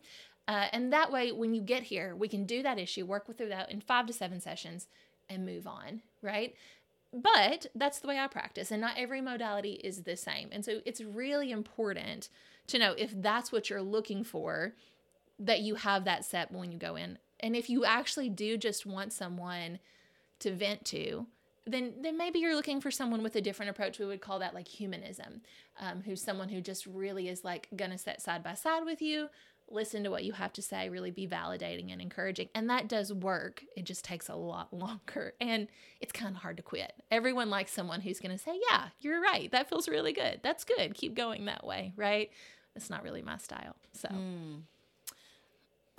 Uh, 0.47 0.67
and 0.71 0.93
that 0.93 1.11
way 1.11 1.31
when 1.31 1.53
you 1.53 1.61
get 1.61 1.83
here 1.83 2.15
we 2.15 2.27
can 2.27 2.45
do 2.45 2.63
that 2.63 2.79
issue 2.79 3.05
work 3.05 3.27
with 3.27 3.37
that 3.37 3.69
in 3.71 3.81
five 3.81 4.05
to 4.05 4.13
seven 4.13 4.39
sessions 4.39 4.87
and 5.29 5.45
move 5.45 5.67
on 5.67 6.01
right 6.21 6.55
but 7.13 7.67
that's 7.75 7.99
the 7.99 8.07
way 8.07 8.19
I 8.19 8.27
practice, 8.27 8.71
and 8.71 8.81
not 8.81 8.97
every 8.97 9.21
modality 9.21 9.73
is 9.83 10.03
the 10.03 10.17
same. 10.17 10.49
And 10.51 10.63
so 10.63 10.81
it's 10.85 11.01
really 11.01 11.51
important 11.51 12.29
to 12.67 12.79
know 12.79 12.93
if 12.97 13.11
that's 13.21 13.51
what 13.51 13.69
you're 13.69 13.81
looking 13.81 14.23
for, 14.23 14.73
that 15.39 15.61
you 15.61 15.75
have 15.75 16.05
that 16.05 16.25
set 16.25 16.51
when 16.51 16.71
you 16.71 16.77
go 16.77 16.95
in. 16.95 17.17
And 17.39 17.55
if 17.55 17.69
you 17.69 17.85
actually 17.85 18.29
do 18.29 18.57
just 18.57 18.85
want 18.85 19.13
someone 19.13 19.79
to 20.39 20.51
vent 20.53 20.85
to, 20.85 21.27
then 21.65 21.93
then 22.01 22.17
maybe 22.17 22.39
you're 22.39 22.55
looking 22.55 22.81
for 22.81 22.91
someone 22.91 23.23
with 23.23 23.35
a 23.35 23.41
different 23.41 23.69
approach. 23.69 23.99
We 23.99 24.05
would 24.05 24.21
call 24.21 24.39
that 24.39 24.53
like 24.53 24.67
humanism, 24.67 25.41
um, 25.79 26.01
who's 26.01 26.21
someone 26.21 26.49
who 26.49 26.61
just 26.61 26.85
really 26.85 27.27
is 27.27 27.43
like 27.43 27.67
gonna 27.75 27.97
sit 27.97 28.21
side 28.21 28.43
by 28.43 28.53
side 28.53 28.85
with 28.85 29.01
you, 29.01 29.29
listen 29.69 30.03
to 30.03 30.11
what 30.11 30.23
you 30.23 30.33
have 30.33 30.53
to 30.53 30.61
say, 30.61 30.89
really 30.89 31.11
be 31.11 31.27
validating 31.27 31.91
and 31.91 32.01
encouraging. 32.01 32.49
And 32.55 32.69
that 32.69 32.87
does 32.87 33.13
work. 33.13 33.63
It 33.75 33.85
just 33.85 34.05
takes 34.05 34.29
a 34.29 34.35
lot 34.35 34.73
longer 34.73 35.33
and 35.39 35.67
it's 36.01 36.11
kind 36.11 36.35
of 36.35 36.41
hard 36.41 36.57
to 36.57 36.63
quit. 36.63 36.93
Everyone 37.11 37.49
likes 37.49 37.71
someone 37.71 38.01
who's 38.01 38.19
going 38.19 38.35
to 38.35 38.43
say, 38.43 38.59
Yeah, 38.69 38.87
you're 38.99 39.21
right. 39.21 39.51
That 39.51 39.69
feels 39.69 39.87
really 39.87 40.13
good. 40.13 40.39
That's 40.43 40.63
good. 40.63 40.93
Keep 40.93 41.15
going 41.15 41.45
that 41.45 41.65
way, 41.65 41.93
right? 41.95 42.29
It's 42.75 42.89
not 42.89 43.03
really 43.03 43.21
my 43.21 43.37
style. 43.37 43.75
So. 43.93 44.09
Mm. 44.09 44.61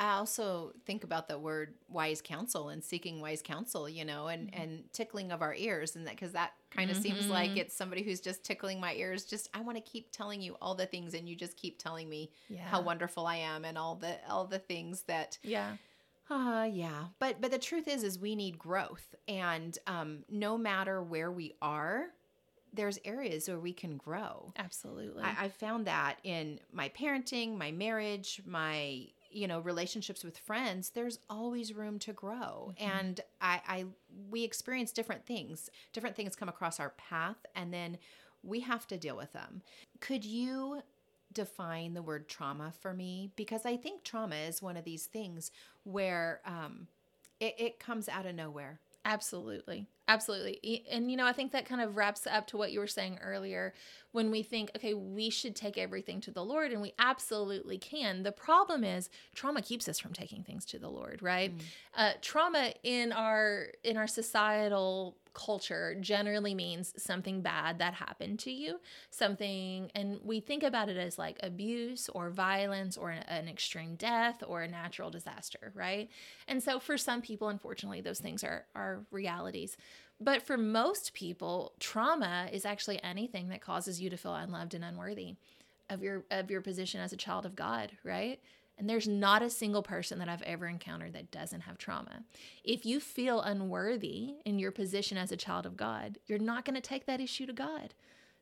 I 0.01 0.15
also 0.15 0.73
think 0.87 1.03
about 1.03 1.27
the 1.27 1.39
word 1.39 1.75
wise 1.89 2.23
counsel 2.23 2.69
and 2.69 2.85
seeking 2.85 3.21
wise 3.21 3.43
counsel, 3.43 3.89
you 3.89 4.05
know, 4.05 4.29
and 4.29 4.49
Mm-hmm. 4.53 4.63
and 4.63 4.93
tickling 4.93 5.33
of 5.33 5.43
our 5.43 5.55
ears, 5.55 5.97
and 5.97 6.07
that 6.07 6.15
because 6.15 6.33
that 6.33 6.53
kind 6.71 6.91
of 6.91 6.97
seems 6.97 7.27
like 7.29 7.57
it's 7.57 7.75
somebody 7.75 8.03
who's 8.03 8.21
just 8.21 8.45
tickling 8.45 8.79
my 8.81 8.95
ears. 8.95 9.25
Just 9.25 9.49
I 9.55 9.61
want 9.61 9.77
to 9.77 9.83
keep 9.83 10.13
telling 10.13 10.41
you 10.41 10.57
all 10.63 10.75
the 10.77 10.87
things, 10.87 11.15
and 11.15 11.29
you 11.29 11.35
just 11.35 11.57
keep 11.57 11.79
telling 11.79 12.09
me 12.09 12.31
how 12.65 12.81
wonderful 12.81 13.27
I 13.27 13.37
am, 13.37 13.65
and 13.65 13.77
all 13.77 13.97
the 13.97 14.17
all 14.31 14.45
the 14.47 14.59
things 14.61 15.03
that 15.09 15.39
Yeah. 15.43 15.77
uh 16.31 16.69
yeah. 16.71 17.07
But 17.19 17.41
but 17.41 17.51
the 17.51 17.59
truth 17.59 17.89
is 17.89 18.03
is 18.05 18.19
we 18.19 18.37
need 18.37 18.59
growth, 18.59 19.15
and 19.27 19.77
um, 19.87 20.25
no 20.31 20.57
matter 20.57 21.03
where 21.03 21.33
we 21.33 21.55
are, 21.61 22.07
there's 22.73 22.99
areas 23.05 23.49
where 23.49 23.59
we 23.59 23.73
can 23.73 23.97
grow. 23.97 24.53
Absolutely. 24.57 25.23
I, 25.25 25.47
I 25.47 25.49
found 25.49 25.87
that 25.87 26.19
in 26.23 26.61
my 26.73 26.91
parenting, 26.91 27.57
my 27.59 27.73
marriage, 27.73 28.43
my 28.47 29.07
you 29.39 29.47
know 29.47 29.61
relationships 29.61 30.25
with 30.25 30.37
friends. 30.37 30.91
There's 30.91 31.21
always 31.31 31.73
room 31.73 31.99
to 32.01 32.13
grow, 32.13 32.73
and 32.79 33.21
I, 33.41 33.61
I 33.67 33.85
we 34.31 34.43
experience 34.43 34.93
different 34.93 35.25
things. 35.27 35.71
Different 35.93 36.17
things 36.17 36.37
come 36.37 36.49
across 36.49 36.81
our 36.81 36.91
path, 36.91 37.37
and 37.55 37.73
then 37.73 37.99
we 38.43 38.61
have 38.61 38.87
to 38.89 38.97
deal 38.99 39.17
with 39.17 39.33
them. 39.33 39.63
Could 40.01 40.25
you 40.25 40.83
define 41.33 41.95
the 41.95 42.03
word 42.03 42.29
trauma 42.29 42.73
for 42.81 42.93
me? 42.93 43.31
Because 43.37 43.65
I 43.65 43.77
think 43.77 44.03
trauma 44.03 44.37
is 44.37 44.63
one 44.63 44.77
of 44.77 44.85
these 44.85 45.07
things 45.07 45.51
where 45.85 46.41
um, 46.45 46.89
it, 47.41 47.55
it 47.59 47.79
comes 47.79 48.09
out 48.09 48.27
of 48.27 48.35
nowhere. 48.35 48.81
Absolutely. 49.09 49.87
Absolutely. 50.07 50.85
And, 50.91 51.11
you 51.11 51.17
know, 51.17 51.27
I 51.27 51.33
think 51.33 51.53
that 51.53 51.65
kind 51.67 51.81
of 51.81 51.97
wraps 51.97 52.27
up 52.27 52.47
to 52.49 52.59
what 52.59 52.73
you 52.73 52.81
were 52.81 52.87
saying 52.87 53.19
earlier 53.23 53.73
when 54.13 54.31
we 54.31 54.43
think, 54.43 54.71
okay, 54.77 54.93
we 54.95 55.31
should 55.31 55.57
take 55.57 55.79
everything 55.79 56.21
to 56.23 56.31
the 56.31 56.45
Lord, 56.45 56.73
and 56.73 56.83
we 56.83 56.93
absolutely 56.99 57.79
can. 57.79 58.23
The 58.23 58.33
problem 58.33 58.85
is 58.85 59.09
trauma 59.35 59.63
keeps 59.63 59.89
us 59.89 59.99
from 59.99 60.13
taking 60.13 60.43
things 60.45 60.65
to 60.67 60.79
the 60.79 60.89
Lord, 60.89 61.23
right? 61.23 61.53
Uh, 61.95 62.13
trauma 62.21 62.73
in 62.83 63.13
our 63.13 63.69
in 63.83 63.97
our 63.97 64.07
societal 64.07 65.17
culture 65.39 65.97
generally 66.01 66.53
means 66.53 66.93
something 66.97 67.43
bad 67.43 67.79
that 67.79 67.95
happened 67.95 68.41
to 68.41 68.51
you. 68.51 68.81
Something 69.11 69.89
and 69.95 70.19
we 70.25 70.41
think 70.41 70.65
about 70.65 70.89
it 70.89 70.97
as 70.97 71.17
like 71.17 71.39
abuse 71.45 72.09
or 72.09 72.29
violence 72.31 72.97
or 72.97 73.11
an, 73.11 73.23
an 73.29 73.47
extreme 73.47 73.95
death 73.95 74.43
or 74.47 74.63
a 74.63 74.69
natural 74.69 75.11
disaster 75.11 75.73
right? 75.75 76.11
And 76.49 76.61
so 76.61 76.81
for 76.81 76.99
some 76.99 77.23
people 77.23 77.49
unfortunately 77.49 78.01
those 78.01 78.19
things 78.19 78.43
are 78.43 78.65
are 78.75 79.07
realities. 79.13 79.77
But 80.21 80.43
for 80.43 80.59
most 80.59 81.15
people 81.15 81.75
trauma 81.79 82.49
is 82.53 82.65
actually 82.65 83.01
anything 83.05 83.49
that 83.51 83.61
causes 83.61 84.01
you 84.01 84.11
to 84.11 84.17
feel 84.17 84.35
unloved 84.35 84.75
and 84.75 84.85
unworthy 84.85 85.37
of 85.89 86.03
your 86.03 86.25
of 86.33 86.51
your 86.51 86.61
position 86.61 87.01
as 87.01 87.13
a 87.13 87.17
child 87.17 87.47
of 87.47 87.57
god 87.57 87.93
right 88.05 88.41
and 88.79 88.89
there's 88.89 89.09
not 89.09 89.43
a 89.43 89.51
single 89.51 89.83
person 89.83 90.19
that 90.21 90.29
I've 90.29 90.43
ever 90.43 90.67
encountered 90.67 91.13
that 91.15 91.31
doesn't 91.31 91.63
have 91.63 91.79
trauma. 91.79 92.23
If 92.63 92.87
you 92.87 93.01
feel 93.01 93.41
unworthy 93.41 94.37
in 94.45 94.59
your 94.59 94.71
position 94.71 95.19
as 95.19 95.33
a 95.33 95.37
child 95.37 95.67
of 95.67 95.77
God, 95.77 96.19
you're 96.27 96.39
not 96.39 96.65
going 96.65 96.77
to 96.77 96.81
take 96.81 97.07
that 97.07 97.21
issue 97.21 97.47
to 97.47 97.53
God 97.53 97.95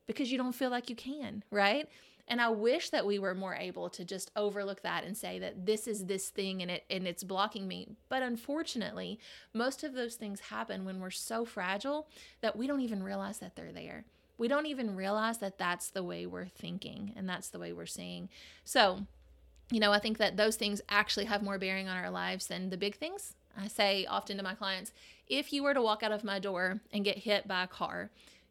because 0.06 0.30
you 0.30 0.38
don't 0.38 0.54
feel 0.54 0.70
like 0.70 0.90
you 0.90 0.96
can, 0.96 1.42
right? 1.50 1.88
And 2.28 2.40
I 2.40 2.48
wish 2.48 2.90
that 2.90 3.06
we 3.06 3.18
were 3.18 3.34
more 3.34 3.54
able 3.54 3.88
to 3.90 4.04
just 4.04 4.32
overlook 4.34 4.82
that 4.82 5.04
and 5.04 5.16
say 5.16 5.38
that 5.38 5.64
this 5.64 5.86
is 5.86 6.06
this 6.06 6.28
thing 6.28 6.60
and 6.60 6.70
it 6.70 6.84
and 6.90 7.06
it's 7.06 7.22
blocking 7.22 7.68
me. 7.68 7.88
But 8.08 8.22
unfortunately, 8.22 9.20
most 9.54 9.84
of 9.84 9.94
those 9.94 10.16
things 10.16 10.40
happen 10.40 10.84
when 10.84 11.00
we're 11.00 11.10
so 11.10 11.44
fragile 11.44 12.08
that 12.40 12.56
we 12.56 12.66
don't 12.66 12.80
even 12.80 13.02
realize 13.02 13.38
that 13.38 13.54
they're 13.54 13.72
there. 13.72 14.04
We 14.38 14.48
don't 14.48 14.66
even 14.66 14.96
realize 14.96 15.38
that 15.38 15.56
that's 15.56 15.90
the 15.90 16.02
way 16.02 16.26
we're 16.26 16.46
thinking 16.46 17.12
and 17.16 17.28
that's 17.28 17.48
the 17.48 17.58
way 17.58 17.72
we're 17.72 17.86
seeing. 17.86 18.28
So, 18.64 19.06
you 19.70 19.80
know, 19.80 19.92
I 19.92 19.98
think 19.98 20.18
that 20.18 20.36
those 20.36 20.56
things 20.56 20.80
actually 20.88 21.24
have 21.26 21.42
more 21.42 21.58
bearing 21.58 21.88
on 21.88 21.96
our 21.96 22.10
lives 22.10 22.46
than 22.46 22.70
the 22.70 22.76
big 22.76 22.96
things. 22.96 23.34
I 23.58 23.68
say 23.68 24.06
often 24.06 24.36
to 24.36 24.42
my 24.42 24.54
clients 24.54 24.92
if 25.28 25.52
you 25.52 25.62
were 25.62 25.74
to 25.74 25.82
walk 25.82 26.02
out 26.02 26.12
of 26.12 26.22
my 26.22 26.38
door 26.38 26.80
and 26.92 27.04
get 27.04 27.18
hit 27.18 27.48
by 27.48 27.64
a 27.64 27.66
car, 27.66 28.10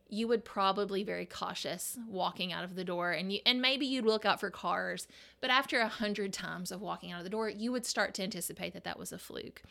you 0.10 0.28
would 0.28 0.46
probably 0.46 1.04
very 1.04 1.26
cautious 1.26 1.98
walking 2.08 2.54
out 2.54 2.64
of 2.64 2.76
the 2.76 2.84
door 2.84 3.12
and 3.12 3.32
you 3.32 3.40
and 3.46 3.62
maybe 3.62 3.86
you'd 3.86 4.06
look 4.06 4.26
out 4.26 4.40
for 4.40 4.50
cars 4.50 5.08
but 5.42 5.50
after 5.50 5.80
a 5.80 5.88
hundred 5.88 6.32
times 6.32 6.72
of 6.72 6.82
walking 6.82 7.12
out 7.12 7.20
of 7.20 7.24
the 7.24 7.30
door 7.30 7.50
you 7.50 7.72
would 7.72 7.86
start 7.86 8.14
to 8.14 8.24
anticipate 8.24 8.74
that 8.74 8.84
that 8.84 9.00
was 9.00 9.12
a 9.12 9.18
fluke 9.18 9.64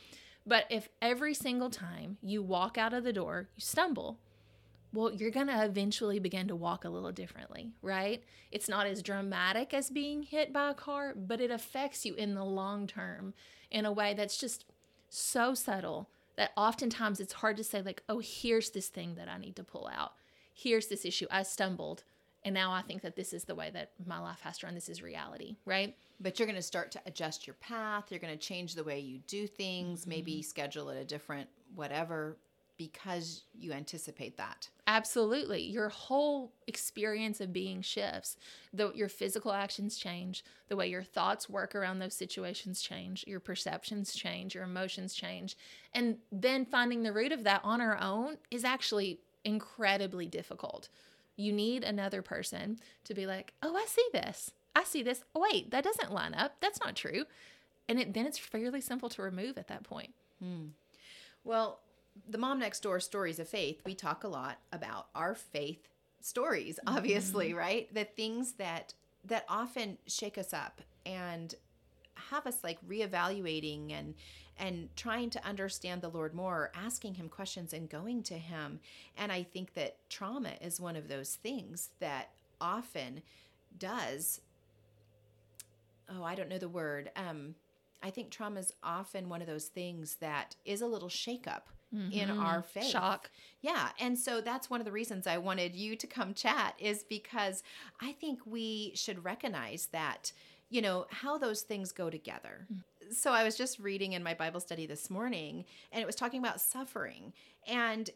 but 0.44 0.64
if 0.70 0.88
every 1.00 1.34
single 1.34 1.70
time 1.70 2.18
you 2.20 2.42
walk 2.42 2.76
out 2.76 2.92
of 2.92 3.04
the 3.04 3.12
door 3.12 3.48
you 3.54 3.60
stumble 3.60 4.18
well, 4.94 5.12
you're 5.12 5.30
going 5.30 5.48
to 5.48 5.64
eventually 5.64 6.20
begin 6.20 6.48
to 6.48 6.56
walk 6.56 6.84
a 6.84 6.88
little 6.88 7.12
differently, 7.12 7.72
right? 7.82 8.22
It's 8.52 8.68
not 8.68 8.86
as 8.86 9.02
dramatic 9.02 9.74
as 9.74 9.90
being 9.90 10.22
hit 10.22 10.52
by 10.52 10.70
a 10.70 10.74
car, 10.74 11.14
but 11.16 11.40
it 11.40 11.50
affects 11.50 12.06
you 12.06 12.14
in 12.14 12.34
the 12.34 12.44
long 12.44 12.86
term 12.86 13.34
in 13.70 13.84
a 13.84 13.92
way 13.92 14.14
that's 14.14 14.38
just 14.38 14.64
so 15.08 15.52
subtle 15.52 16.08
that 16.36 16.52
oftentimes 16.56 17.20
it's 17.20 17.34
hard 17.34 17.56
to 17.56 17.64
say, 17.64 17.82
like, 17.82 18.02
oh, 18.08 18.20
here's 18.22 18.70
this 18.70 18.88
thing 18.88 19.16
that 19.16 19.28
I 19.28 19.38
need 19.38 19.56
to 19.56 19.64
pull 19.64 19.90
out. 19.94 20.12
Here's 20.52 20.86
this 20.86 21.04
issue. 21.04 21.26
I 21.30 21.42
stumbled. 21.42 22.04
And 22.44 22.54
now 22.54 22.72
I 22.72 22.82
think 22.82 23.02
that 23.02 23.16
this 23.16 23.32
is 23.32 23.44
the 23.44 23.54
way 23.54 23.70
that 23.72 23.92
my 24.06 24.18
life 24.18 24.40
has 24.42 24.58
to 24.58 24.66
run. 24.66 24.74
This 24.74 24.88
is 24.88 25.02
reality, 25.02 25.56
right? 25.64 25.96
But 26.20 26.38
you're 26.38 26.46
going 26.46 26.56
to 26.56 26.62
start 26.62 26.90
to 26.92 27.00
adjust 27.06 27.46
your 27.46 27.54
path. 27.54 28.04
You're 28.10 28.20
going 28.20 28.36
to 28.36 28.38
change 28.38 28.74
the 28.74 28.84
way 28.84 29.00
you 29.00 29.20
do 29.26 29.46
things, 29.46 30.06
maybe 30.06 30.34
mm-hmm. 30.34 30.42
schedule 30.42 30.90
it 30.90 31.00
a 31.00 31.04
different 31.04 31.48
whatever 31.74 32.36
because 32.76 33.42
you 33.54 33.72
anticipate 33.72 34.36
that. 34.36 34.68
Absolutely. 34.86 35.62
Your 35.62 35.88
whole 35.88 36.52
experience 36.66 37.40
of 37.40 37.52
being 37.52 37.82
shifts. 37.82 38.36
The, 38.72 38.92
your 38.94 39.08
physical 39.08 39.52
actions 39.52 39.96
change. 39.96 40.44
The 40.68 40.76
way 40.76 40.88
your 40.88 41.02
thoughts 41.02 41.48
work 41.48 41.74
around 41.74 41.98
those 41.98 42.14
situations 42.14 42.82
change. 42.82 43.24
Your 43.26 43.40
perceptions 43.40 44.14
change. 44.14 44.54
Your 44.54 44.64
emotions 44.64 45.14
change. 45.14 45.56
And 45.92 46.18
then 46.32 46.66
finding 46.66 47.02
the 47.02 47.12
root 47.12 47.32
of 47.32 47.44
that 47.44 47.60
on 47.64 47.80
our 47.80 47.98
own 48.00 48.38
is 48.50 48.64
actually 48.64 49.20
incredibly 49.44 50.26
difficult. 50.26 50.88
You 51.36 51.52
need 51.52 51.84
another 51.84 52.22
person 52.22 52.78
to 53.04 53.14
be 53.14 53.26
like, 53.26 53.54
oh, 53.62 53.76
I 53.76 53.86
see 53.86 54.06
this. 54.12 54.52
I 54.76 54.84
see 54.84 55.02
this. 55.02 55.22
Oh, 55.34 55.46
wait, 55.50 55.70
that 55.70 55.84
doesn't 55.84 56.12
line 56.12 56.34
up. 56.34 56.56
That's 56.60 56.80
not 56.80 56.96
true. 56.96 57.24
And 57.88 58.00
it, 58.00 58.14
then 58.14 58.26
it's 58.26 58.38
fairly 58.38 58.80
simple 58.80 59.08
to 59.10 59.22
remove 59.22 59.58
at 59.58 59.68
that 59.68 59.84
point. 59.84 60.14
Hmm. 60.42 60.68
Well, 61.44 61.80
the 62.28 62.38
Mom 62.38 62.58
Next 62.58 62.80
Door 62.82 63.00
Stories 63.00 63.38
of 63.38 63.48
Faith, 63.48 63.80
we 63.84 63.94
talk 63.94 64.24
a 64.24 64.28
lot 64.28 64.58
about 64.72 65.08
our 65.14 65.34
faith 65.34 65.88
stories, 66.20 66.78
obviously, 66.86 67.54
right? 67.54 67.92
The 67.92 68.04
things 68.04 68.52
that 68.54 68.94
that 69.26 69.44
often 69.48 69.96
shake 70.06 70.36
us 70.36 70.52
up 70.52 70.82
and 71.06 71.54
have 72.30 72.46
us 72.46 72.62
like 72.62 72.78
reevaluating 72.86 73.92
and 73.92 74.14
and 74.56 74.88
trying 74.94 75.30
to 75.30 75.44
understand 75.44 76.00
the 76.00 76.08
Lord 76.08 76.32
more, 76.32 76.70
asking 76.74 77.14
him 77.14 77.28
questions 77.28 77.72
and 77.72 77.88
going 77.88 78.22
to 78.24 78.34
him. 78.34 78.78
And 79.16 79.32
I 79.32 79.42
think 79.42 79.74
that 79.74 79.96
trauma 80.08 80.52
is 80.60 80.80
one 80.80 80.94
of 80.94 81.08
those 81.08 81.34
things 81.34 81.90
that 81.98 82.30
often 82.60 83.22
does 83.76 84.40
oh, 86.10 86.22
I 86.22 86.34
don't 86.34 86.50
know 86.50 86.58
the 86.58 86.68
word. 86.68 87.10
Um 87.16 87.54
I 88.02 88.10
think 88.10 88.30
trauma 88.30 88.60
is 88.60 88.72
often 88.82 89.30
one 89.30 89.40
of 89.40 89.48
those 89.48 89.66
things 89.66 90.16
that 90.16 90.56
is 90.66 90.82
a 90.82 90.86
little 90.86 91.08
shakeup 91.08 91.62
in 92.12 92.30
our 92.30 92.62
faith. 92.62 92.86
Shock. 92.86 93.30
Yeah. 93.60 93.88
And 93.98 94.18
so 94.18 94.40
that's 94.40 94.68
one 94.68 94.80
of 94.80 94.84
the 94.84 94.92
reasons 94.92 95.26
I 95.26 95.38
wanted 95.38 95.74
you 95.74 95.96
to 95.96 96.06
come 96.06 96.34
chat 96.34 96.74
is 96.78 97.02
because 97.02 97.62
I 98.00 98.12
think 98.12 98.40
we 98.44 98.92
should 98.94 99.24
recognize 99.24 99.88
that, 99.92 100.32
you 100.70 100.82
know, 100.82 101.06
how 101.10 101.38
those 101.38 101.62
things 101.62 101.92
go 101.92 102.10
together. 102.10 102.66
So 103.10 103.32
I 103.32 103.44
was 103.44 103.56
just 103.56 103.78
reading 103.78 104.12
in 104.12 104.22
my 104.22 104.34
Bible 104.34 104.60
study 104.60 104.86
this 104.86 105.10
morning 105.10 105.64
and 105.92 106.02
it 106.02 106.06
was 106.06 106.16
talking 106.16 106.40
about 106.40 106.60
suffering. 106.60 107.32
And 107.66 108.10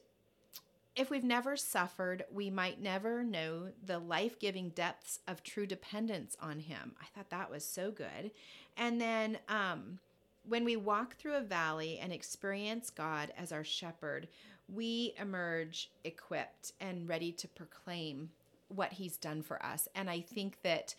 if 0.96 1.10
we've 1.10 1.24
never 1.24 1.56
suffered, 1.56 2.24
we 2.32 2.50
might 2.50 2.82
never 2.82 3.22
know 3.22 3.68
the 3.86 4.00
life 4.00 4.38
giving 4.40 4.70
depths 4.70 5.20
of 5.28 5.44
true 5.44 5.66
dependence 5.66 6.36
on 6.42 6.58
Him. 6.58 6.92
I 7.00 7.06
thought 7.14 7.30
that 7.30 7.50
was 7.50 7.64
so 7.64 7.92
good. 7.92 8.32
And 8.76 9.00
then, 9.00 9.38
um, 9.48 10.00
when 10.48 10.64
we 10.64 10.76
walk 10.76 11.16
through 11.16 11.34
a 11.34 11.42
valley 11.42 11.98
and 11.98 12.12
experience 12.12 12.90
God 12.90 13.32
as 13.36 13.52
our 13.52 13.64
shepherd, 13.64 14.28
we 14.72 15.14
emerge 15.20 15.90
equipped 16.04 16.72
and 16.80 17.08
ready 17.08 17.32
to 17.32 17.48
proclaim 17.48 18.30
what 18.68 18.92
He's 18.92 19.16
done 19.16 19.42
for 19.42 19.64
us. 19.64 19.88
And 19.94 20.10
I 20.10 20.20
think 20.20 20.62
that 20.62 20.94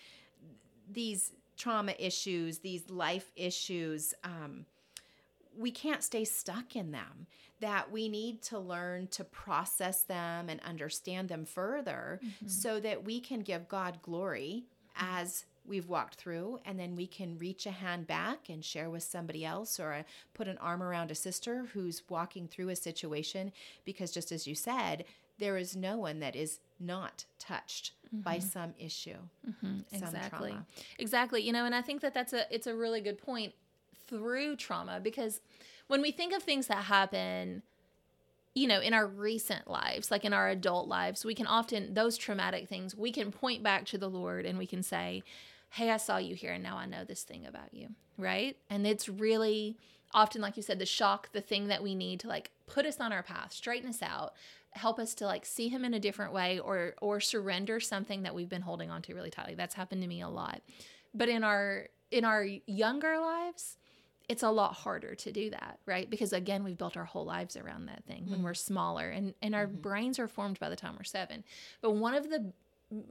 these 0.91 1.32
trauma 1.58 1.94
issues, 2.00 2.60
these 2.60 2.89
life 2.89 3.32
issues, 3.36 4.13
um, 4.24 4.65
we 5.58 5.72
can't 5.72 6.03
stay 6.03 6.25
stuck 6.25 6.75
in 6.75 6.91
them. 6.91 7.27
That 7.60 7.91
we 7.91 8.08
need 8.08 8.41
to 8.44 8.58
learn 8.58 9.08
to 9.08 9.25
process 9.25 10.03
them 10.03 10.48
and 10.48 10.62
understand 10.62 11.27
them 11.27 11.44
further 11.44 12.22
so 12.48 12.79
that 12.79 13.03
we 13.03 13.20
can 13.20 13.41
give 13.41 13.68
God 13.68 14.00
glory 14.01 14.63
as 14.96 15.44
we've 15.66 15.88
walked 15.88 16.16
through 16.16 16.60
and 16.66 16.80
then 16.80 16.96
we 16.96 17.08
can 17.08 17.38
reach 17.38 17.66
a 17.66 17.72
hand 17.72 18.08
back 18.08 18.50
and 18.50 18.63
share 18.63 18.89
with 18.89 19.04
somebody 19.04 19.46
else 19.46 19.80
or 19.80 19.94
uh 19.94 20.04
put 20.34 20.48
an 20.48 20.58
arm 20.60 20.82
around 20.82 21.12
a 21.12 21.16
sister 21.16 21.66
who's 21.74 22.04
walking 22.10 22.48
through 22.48 22.70
a 22.70 22.75
situation 22.75 23.51
because 23.86 24.12
just 24.12 24.32
as 24.32 24.48
you 24.48 24.56
said 24.56 25.06
there 25.38 25.58
is 25.58 25.75
no 25.75 25.98
one 25.98 26.20
that 26.20 26.36
is 26.36 26.60
not 26.80 27.25
touched 27.39 27.92
by 28.12 28.39
some 28.39 28.74
issue 28.80 29.16
some 29.62 29.86
exactly. 29.92 30.50
Trauma. 30.50 30.66
exactly. 30.98 31.42
You 31.42 31.54
know 31.54 31.66
and 31.66 31.75
i 31.75 31.82
think 31.82 32.01
that 32.01 32.13
that's 32.13 32.34
a 32.34 32.54
it's 32.54 32.68
a 32.68 32.75
really 32.75 33.01
good 33.01 33.18
point 33.18 33.54
through 34.08 34.56
trauma 34.56 35.00
because 35.01 35.42
when 35.88 36.01
we 36.01 36.12
think 36.12 36.34
of 36.34 36.42
things 36.42 36.68
that 36.68 36.86
happen 36.86 37.62
you 38.60 38.68
know 38.68 38.80
in 38.80 38.94
our 38.94 39.08
recent 39.08 39.70
lives 39.70 40.12
like 40.12 40.25
in 40.25 40.34
our 40.34 40.50
adult 40.50 40.88
lives 40.88 41.24
we 41.24 41.36
can 41.36 41.48
often 41.48 41.94
those 41.94 42.18
traumatic 42.18 42.68
things 42.68 42.96
we 42.96 43.12
can 43.12 43.32
point 43.32 43.63
back 43.63 43.86
to 43.86 43.98
the 43.98 44.10
lord 44.10 44.46
and 44.46 44.58
we 44.58 44.66
can 44.66 44.84
say 44.84 45.24
hey 45.72 45.89
i 45.89 45.98
saw 45.98 46.18
you 46.18 46.36
here 46.36 46.51
and 46.51 46.63
now 46.63 46.78
i 46.78 46.86
know 46.86 47.04
this 47.04 47.24
thing 47.24 47.46
about 47.46 47.74
you 47.74 47.89
right? 48.20 48.58
And 48.70 48.86
it's 48.86 49.10
really 49.10 49.78
often 50.13 50.42
like 50.42 50.58
you 50.58 50.63
said 50.63 50.80
the 50.80 50.86
shock 50.86 51.32
the 51.32 51.42
thing 51.42 51.68
that 51.68 51.82
we 51.84 51.96
need 51.96 52.20
to 52.20 52.28
like 52.28 52.50
put 52.66 52.86
us 52.86 53.00
on 53.00 53.13
our 53.13 53.22
path 53.22 53.54
straighten 53.54 53.88
us 53.88 54.01
out 54.01 54.34
help 54.72 54.98
us 54.98 55.13
to 55.13 55.24
like 55.24 55.46
see 55.46 55.70
him 55.70 55.86
in 55.86 55.94
a 55.94 56.00
different 56.00 56.34
way 56.34 56.60
or 56.60 56.96
or 57.00 57.20
surrender 57.20 57.80
something 57.80 58.24
that 58.24 58.34
we've 58.34 58.50
been 58.50 58.63
holding 58.63 58.89
on 58.89 59.01
to 59.04 59.13
really 59.13 59.30
tightly. 59.30 59.56
That's 59.56 59.75
happened 59.75 60.01
to 60.01 60.08
me 60.08 60.22
a 60.22 60.30
lot. 60.30 60.62
But 61.13 61.30
in 61.30 61.44
our 61.44 61.88
in 62.12 62.25
our 62.25 62.44
younger 62.44 63.20
lives 63.20 63.78
it's 64.30 64.44
a 64.44 64.50
lot 64.50 64.74
harder 64.74 65.16
to 65.16 65.32
do 65.32 65.50
that 65.50 65.80
right 65.86 66.10
because 66.10 66.32
again 66.32 66.64
we've 66.64 66.78
built 66.78 66.96
our 66.96 67.04
whole 67.04 67.26
lives 67.26 67.58
around 67.58 67.88
that 67.88 68.06
thing 68.06 68.26
when 68.30 68.44
we're 68.44 68.54
mm. 68.54 68.58
smaller 68.58 69.10
and 69.10 69.34
and 69.42 69.56
our 69.56 69.66
mm-hmm. 69.68 69.82
brains 69.82 70.20
are 70.20 70.28
formed 70.28 70.60
by 70.60 70.70
the 70.70 70.76
time 70.76 70.94
we're 70.98 71.04
seven 71.04 71.44
but 71.82 71.92
one 71.92 72.14
of 72.14 72.30
the 72.30 72.54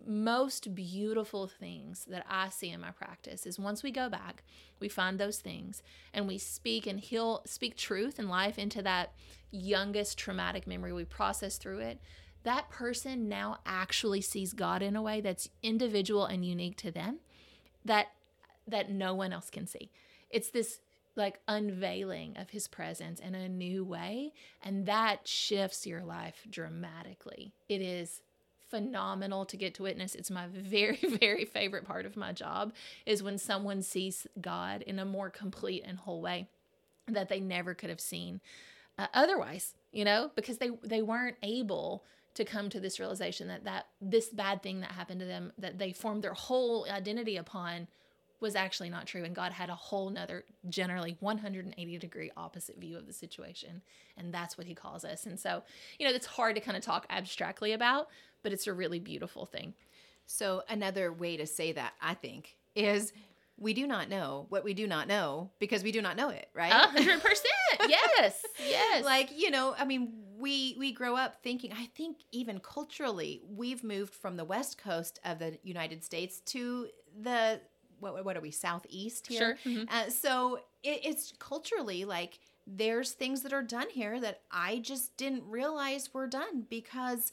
most 0.06 0.74
beautiful 0.74 1.46
things 1.46 2.04
that 2.06 2.26
I 2.28 2.48
see 2.48 2.70
in 2.70 2.80
my 2.80 2.90
practice 2.90 3.46
is 3.46 3.58
once 3.58 3.82
we 3.82 3.92
go 3.92 4.08
back, 4.08 4.42
we 4.80 4.88
find 4.88 5.18
those 5.18 5.38
things 5.38 5.82
and 6.12 6.26
we 6.26 6.38
speak 6.38 6.86
and 6.86 6.98
heal, 6.98 7.42
speak 7.46 7.76
truth 7.76 8.18
and 8.18 8.28
life 8.28 8.58
into 8.58 8.82
that 8.82 9.12
youngest 9.50 10.18
traumatic 10.18 10.66
memory. 10.66 10.92
We 10.92 11.04
process 11.04 11.58
through 11.58 11.78
it. 11.78 12.00
That 12.42 12.70
person 12.70 13.28
now 13.28 13.58
actually 13.66 14.20
sees 14.20 14.52
God 14.52 14.82
in 14.82 14.96
a 14.96 15.02
way 15.02 15.20
that's 15.20 15.48
individual 15.62 16.24
and 16.24 16.44
unique 16.44 16.76
to 16.78 16.90
them 16.90 17.20
that 17.84 18.08
that 18.66 18.90
no 18.90 19.14
one 19.14 19.32
else 19.32 19.48
can 19.48 19.66
see. 19.66 19.90
It's 20.28 20.50
this 20.50 20.80
like 21.18 21.40
unveiling 21.48 22.36
of 22.36 22.50
his 22.50 22.68
presence 22.68 23.20
in 23.20 23.34
a 23.34 23.48
new 23.48 23.84
way 23.84 24.32
and 24.62 24.86
that 24.86 25.26
shifts 25.26 25.86
your 25.86 26.02
life 26.02 26.46
dramatically. 26.48 27.52
It 27.68 27.80
is 27.82 28.22
phenomenal 28.68 29.44
to 29.46 29.56
get 29.56 29.74
to 29.74 29.82
witness. 29.82 30.14
It's 30.14 30.30
my 30.30 30.46
very 30.52 30.96
very 30.96 31.44
favorite 31.44 31.84
part 31.84 32.06
of 32.06 32.16
my 32.16 32.32
job 32.32 32.72
is 33.04 33.22
when 33.22 33.38
someone 33.38 33.82
sees 33.82 34.26
God 34.40 34.82
in 34.82 34.98
a 34.98 35.04
more 35.04 35.30
complete 35.30 35.84
and 35.86 35.98
whole 35.98 36.22
way 36.22 36.48
that 37.06 37.28
they 37.28 37.40
never 37.40 37.74
could 37.74 37.90
have 37.90 38.00
seen 38.00 38.40
uh, 38.98 39.06
otherwise, 39.14 39.74
you 39.92 40.04
know, 40.04 40.30
because 40.34 40.58
they 40.58 40.70
they 40.82 41.02
weren't 41.02 41.36
able 41.42 42.04
to 42.34 42.44
come 42.44 42.68
to 42.70 42.80
this 42.80 43.00
realization 43.00 43.48
that 43.48 43.64
that 43.64 43.86
this 44.00 44.28
bad 44.28 44.62
thing 44.62 44.80
that 44.80 44.92
happened 44.92 45.20
to 45.20 45.26
them 45.26 45.52
that 45.58 45.78
they 45.78 45.92
formed 45.92 46.22
their 46.22 46.34
whole 46.34 46.86
identity 46.90 47.36
upon 47.36 47.88
was 48.40 48.54
actually 48.54 48.90
not 48.90 49.06
true 49.06 49.24
and 49.24 49.34
god 49.34 49.52
had 49.52 49.68
a 49.70 49.74
whole 49.74 50.10
nother 50.10 50.44
generally 50.68 51.16
180 51.20 51.98
degree 51.98 52.30
opposite 52.36 52.78
view 52.78 52.96
of 52.96 53.06
the 53.06 53.12
situation 53.12 53.82
and 54.16 54.32
that's 54.32 54.58
what 54.58 54.66
he 54.66 54.74
calls 54.74 55.04
us. 55.04 55.26
And 55.26 55.38
so 55.38 55.62
you 55.98 56.06
know 56.06 56.12
it's 56.14 56.26
hard 56.26 56.54
to 56.56 56.60
kind 56.60 56.76
of 56.76 56.82
talk 56.82 57.06
abstractly 57.10 57.72
about 57.72 58.08
but 58.42 58.52
it's 58.52 58.66
a 58.66 58.72
really 58.72 58.98
beautiful 59.00 59.46
thing. 59.46 59.74
So 60.26 60.62
another 60.68 61.12
way 61.12 61.36
to 61.38 61.46
say 61.46 61.72
that, 61.72 61.94
I 62.02 62.14
think, 62.14 62.56
is 62.74 63.12
we 63.56 63.74
do 63.74 63.86
not 63.86 64.08
know 64.08 64.46
what 64.50 64.62
we 64.62 64.74
do 64.74 64.86
not 64.86 65.08
know 65.08 65.50
because 65.58 65.82
we 65.82 65.90
do 65.90 66.02
not 66.02 66.16
know 66.16 66.28
it, 66.28 66.48
right? 66.54 66.72
hundred 66.72 67.20
percent. 67.20 67.46
Yes 67.88 68.44
yes. 68.66 69.04
Like 69.04 69.30
you 69.36 69.50
know 69.50 69.74
i 69.78 69.84
mean 69.84 70.12
we 70.38 70.74
we 70.78 70.92
grow 70.92 71.16
up 71.16 71.42
thinking 71.42 71.72
i 71.72 71.86
think 71.94 72.18
even 72.32 72.58
culturally 72.60 73.42
we've 73.48 73.84
moved 73.84 74.14
from 74.14 74.36
the 74.36 74.44
west 74.44 74.78
coast 74.78 75.18
of 75.24 75.38
the 75.38 75.58
united 75.62 76.02
states 76.02 76.40
to 76.40 76.88
the 77.20 77.60
what, 78.00 78.24
what 78.24 78.36
are 78.36 78.40
we 78.40 78.50
southeast 78.50 79.26
here 79.26 79.56
Sure, 79.64 79.72
mhm. 79.72 79.88
uh, 79.90 80.08
so 80.10 80.56
it, 80.82 81.00
it's 81.04 81.32
culturally 81.38 82.04
like 82.04 82.38
there's 82.66 83.12
things 83.12 83.42
that 83.42 83.52
are 83.52 83.62
done 83.62 83.88
here 83.90 84.20
that 84.20 84.40
i 84.50 84.78
just 84.78 85.16
didn't 85.16 85.42
realize 85.46 86.12
were 86.12 86.26
done 86.26 86.66
because 86.68 87.32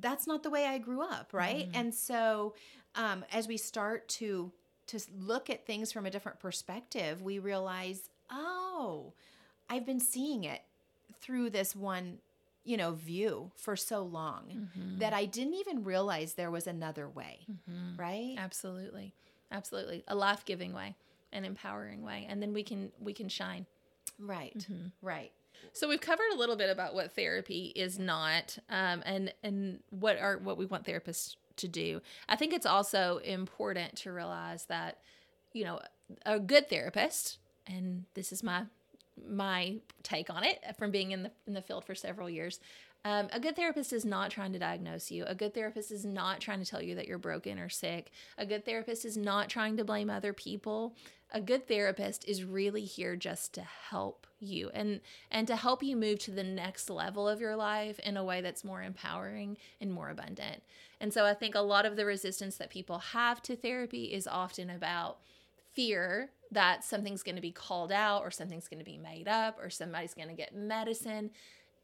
that's 0.00 0.26
not 0.26 0.42
the 0.42 0.50
way 0.50 0.66
i 0.66 0.78
grew 0.78 1.02
up 1.02 1.28
right 1.32 1.68
and 1.74 1.94
so 1.94 2.54
um, 2.94 3.24
as 3.32 3.46
we 3.48 3.56
start 3.56 4.08
to 4.08 4.50
to 4.86 4.98
look 5.18 5.48
at 5.48 5.64
things 5.66 5.92
from 5.92 6.04
a 6.06 6.10
different 6.10 6.38
perspective 6.40 7.22
we 7.22 7.38
realize 7.38 8.08
oh 8.30 9.12
I've 9.70 9.86
been 9.86 10.00
seeing 10.00 10.44
it 10.44 10.60
through 11.20 11.48
this 11.50 11.74
one, 11.74 12.18
you 12.64 12.76
know, 12.76 12.92
view 12.92 13.52
for 13.56 13.74
so 13.76 14.02
long 14.02 14.42
Mm-hmm. 14.54 14.98
that 14.98 15.14
I 15.14 15.24
didn't 15.24 15.54
even 15.54 15.82
realize 15.82 16.34
there 16.34 16.50
was 16.50 16.66
another 16.66 17.08
way, 17.08 17.46
right? 17.96 18.34
absolutely 18.38 19.14
absolutely 19.52 20.02
a 20.08 20.14
life-giving 20.14 20.72
way 20.72 20.96
an 21.32 21.44
empowering 21.44 22.02
way 22.02 22.26
and 22.28 22.42
then 22.42 22.52
we 22.52 22.62
can 22.62 22.90
we 23.00 23.12
can 23.12 23.28
shine 23.28 23.66
Right. 24.18 24.56
Mm-hmm. 24.56 24.86
Right. 25.00 25.32
So 25.72 25.88
we've 25.88 26.00
covered 26.00 26.30
a 26.34 26.38
little 26.38 26.56
bit 26.56 26.70
about 26.70 26.94
what 26.94 27.14
therapy 27.14 27.72
is 27.76 27.98
not, 27.98 28.58
um, 28.68 29.02
and 29.04 29.32
and 29.42 29.80
what 29.90 30.18
are 30.18 30.38
what 30.38 30.58
we 30.58 30.66
want 30.66 30.84
therapists 30.84 31.36
to 31.56 31.68
do. 31.68 32.00
I 32.28 32.36
think 32.36 32.52
it's 32.52 32.66
also 32.66 33.18
important 33.18 33.96
to 33.98 34.12
realize 34.12 34.64
that, 34.66 34.98
you 35.52 35.64
know, 35.64 35.80
a 36.26 36.40
good 36.40 36.68
therapist, 36.68 37.38
and 37.66 38.04
this 38.14 38.32
is 38.32 38.42
my 38.42 38.64
my 39.28 39.76
take 40.02 40.30
on 40.30 40.42
it 40.42 40.58
from 40.78 40.90
being 40.90 41.12
in 41.12 41.24
the 41.24 41.30
in 41.46 41.54
the 41.54 41.62
field 41.62 41.84
for 41.84 41.94
several 41.94 42.28
years. 42.28 42.58
Um, 43.04 43.28
a 43.32 43.40
good 43.40 43.56
therapist 43.56 43.92
is 43.92 44.04
not 44.04 44.30
trying 44.30 44.52
to 44.52 44.58
diagnose 44.58 45.10
you. 45.10 45.24
A 45.26 45.34
good 45.34 45.54
therapist 45.54 45.90
is 45.90 46.04
not 46.04 46.40
trying 46.40 46.60
to 46.60 46.70
tell 46.70 46.82
you 46.82 46.94
that 46.94 47.08
you're 47.08 47.18
broken 47.18 47.58
or 47.58 47.68
sick. 47.68 48.12
A 48.38 48.46
good 48.46 48.64
therapist 48.64 49.04
is 49.04 49.16
not 49.16 49.48
trying 49.48 49.76
to 49.76 49.84
blame 49.84 50.08
other 50.08 50.32
people. 50.32 50.94
A 51.32 51.40
good 51.40 51.66
therapist 51.66 52.28
is 52.28 52.44
really 52.44 52.84
here 52.84 53.16
just 53.16 53.54
to 53.54 53.62
help 53.62 54.26
you 54.38 54.70
and 54.74 55.00
and 55.30 55.46
to 55.46 55.56
help 55.56 55.82
you 55.82 55.96
move 55.96 56.18
to 56.18 56.30
the 56.30 56.44
next 56.44 56.90
level 56.90 57.28
of 57.28 57.40
your 57.40 57.56
life 57.56 57.98
in 58.00 58.16
a 58.16 58.24
way 58.24 58.40
that's 58.40 58.64
more 58.64 58.82
empowering 58.82 59.56
and 59.80 59.92
more 59.92 60.10
abundant. 60.10 60.62
And 61.00 61.12
so 61.12 61.24
I 61.24 61.34
think 61.34 61.54
a 61.54 61.60
lot 61.60 61.86
of 61.86 61.96
the 61.96 62.04
resistance 62.04 62.56
that 62.58 62.70
people 62.70 62.98
have 62.98 63.42
to 63.42 63.56
therapy 63.56 64.04
is 64.04 64.28
often 64.28 64.70
about 64.70 65.18
fear 65.72 66.30
that 66.50 66.84
something's 66.84 67.22
going 67.22 67.36
to 67.36 67.42
be 67.42 67.50
called 67.50 67.90
out 67.90 68.22
or 68.22 68.30
something's 68.30 68.68
going 68.68 68.78
to 68.78 68.84
be 68.84 68.98
made 68.98 69.26
up 69.26 69.58
or 69.60 69.70
somebody's 69.70 70.14
going 70.14 70.28
to 70.28 70.34
get 70.34 70.54
medicine 70.54 71.30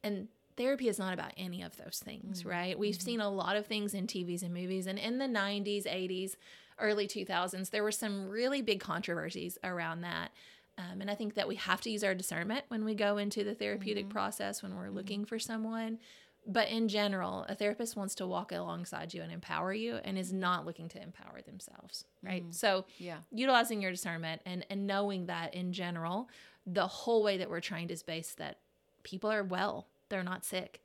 and 0.05 0.29
therapy 0.59 0.89
is 0.89 0.99
not 0.99 1.15
about 1.15 1.33
any 1.39 1.63
of 1.63 1.77
those 1.79 2.03
things 2.05 2.41
mm-hmm. 2.41 2.51
right? 2.51 2.79
We've 2.79 2.95
mm-hmm. 2.95 3.05
seen 3.05 3.21
a 3.21 3.31
lot 3.31 3.57
of 3.57 3.67
things 3.67 3.95
in 3.95 4.07
tvs 4.07 4.43
and 4.43 4.53
movies 4.53 4.87
and 4.87 4.99
in 4.99 5.19
the 5.19 5.27
90s 5.27 5.85
80s 5.85 6.37
early 6.79 7.09
2000s 7.09 7.71
there 7.71 7.83
were 7.83 7.91
some 7.91 8.29
really 8.29 8.63
big 8.63 8.81
controversies 8.81 9.59
around 9.65 10.03
that 10.03 10.31
um, 10.77 11.01
and 11.01 11.11
i 11.11 11.15
think 11.15 11.35
that 11.35 11.49
we 11.49 11.57
have 11.57 11.81
to 11.81 11.91
use 11.91 12.05
our 12.05 12.15
discernment 12.15 12.65
when 12.69 12.85
we 12.85 12.95
go 12.95 13.17
into 13.17 13.43
the 13.43 13.55
therapeutic 13.55 14.05
mm-hmm. 14.05 14.13
process 14.13 14.63
when 14.63 14.77
we're 14.77 14.91
looking 14.91 15.25
for 15.25 15.39
someone. 15.39 15.99
But 16.47 16.69
in 16.69 16.89
general, 16.89 17.45
a 17.47 17.55
therapist 17.55 17.95
wants 17.95 18.15
to 18.17 18.27
walk 18.27 18.53
alongside 18.53 19.13
you 19.13 19.21
and 19.21 19.31
empower 19.31 19.75
you 19.75 19.97
and 19.97 20.17
is 20.17 20.33
not 20.33 20.65
looking 20.65 20.89
to 20.91 21.03
empower 21.03 21.43
themselves, 21.43 22.07
right? 22.23 22.43
So, 22.51 22.87
Yeah. 22.97 23.19
utilizing 23.31 23.83
your 23.83 23.91
discernment 23.91 24.41
and 24.47 24.65
and 24.71 24.87
knowing 24.87 25.27
that 25.27 25.53
in 25.55 25.73
general, 25.73 26.31
the 26.67 26.87
whole 26.87 27.23
way 27.23 27.37
that 27.37 27.51
we're 27.51 27.61
trained 27.61 27.91
is 27.91 28.03
based 28.03 28.39
that 28.39 28.61
people 29.03 29.31
are 29.31 29.45
well, 29.45 29.89
they're 30.09 30.23
not 30.23 30.45
sick, 30.45 30.83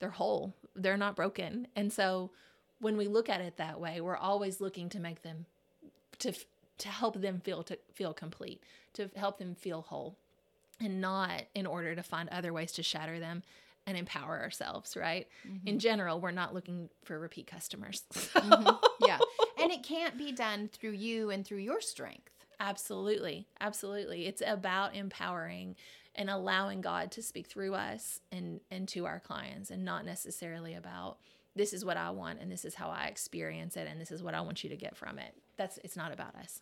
they're 0.00 0.10
whole, 0.10 0.54
they're 0.74 0.96
not 0.96 1.16
broken. 1.16 1.68
And 1.76 1.92
so 1.92 2.30
when 2.80 2.96
we 2.96 3.06
look 3.06 3.28
at 3.28 3.40
it 3.40 3.56
that 3.56 3.80
way, 3.80 4.00
we're 4.00 4.16
always 4.16 4.60
looking 4.60 4.88
to 4.90 5.00
make 5.00 5.22
them 5.22 5.46
to 6.20 6.32
to 6.78 6.88
help 6.88 7.20
them 7.20 7.40
feel 7.40 7.62
to 7.64 7.78
feel 7.92 8.12
complete, 8.12 8.62
to 8.94 9.10
help 9.16 9.38
them 9.38 9.54
feel 9.54 9.82
whole, 9.82 10.16
and 10.80 11.00
not 11.00 11.42
in 11.54 11.66
order 11.66 11.94
to 11.94 12.02
find 12.02 12.28
other 12.28 12.52
ways 12.52 12.72
to 12.72 12.82
shatter 12.82 13.18
them 13.20 13.42
and 13.86 13.98
empower 13.98 14.40
ourselves, 14.40 14.96
right? 14.96 15.28
Mm-hmm. 15.46 15.68
In 15.68 15.78
general, 15.78 16.20
we're 16.20 16.30
not 16.30 16.54
looking 16.54 16.88
for 17.04 17.18
repeat 17.18 17.46
customers. 17.46 18.02
mm-hmm. 18.14 18.76
Yeah. 19.06 19.18
And 19.62 19.70
it 19.70 19.82
can't 19.82 20.16
be 20.16 20.32
done 20.32 20.68
through 20.72 20.92
you 20.92 21.30
and 21.30 21.46
through 21.46 21.58
your 21.58 21.80
strength. 21.80 22.30
Absolutely. 22.60 23.46
Absolutely. 23.60 24.26
It's 24.26 24.42
about 24.44 24.94
empowering 24.94 25.76
and 26.14 26.30
allowing 26.30 26.80
God 26.80 27.10
to 27.12 27.22
speak 27.22 27.46
through 27.46 27.74
us 27.74 28.20
and 28.30 28.60
and 28.70 28.88
to 28.88 29.06
our 29.06 29.20
clients 29.20 29.70
and 29.70 29.84
not 29.84 30.04
necessarily 30.04 30.74
about 30.74 31.18
this 31.56 31.72
is 31.72 31.84
what 31.84 31.96
I 31.96 32.10
want 32.10 32.40
and 32.40 32.50
this 32.50 32.64
is 32.64 32.74
how 32.74 32.88
I 32.90 33.06
experience 33.06 33.76
it 33.76 33.86
and 33.88 34.00
this 34.00 34.10
is 34.10 34.22
what 34.22 34.34
I 34.34 34.40
want 34.40 34.64
you 34.64 34.70
to 34.70 34.76
get 34.76 34.96
from 34.96 35.18
it. 35.18 35.34
That's 35.56 35.78
it's 35.84 35.96
not 35.96 36.12
about 36.12 36.34
us. 36.36 36.60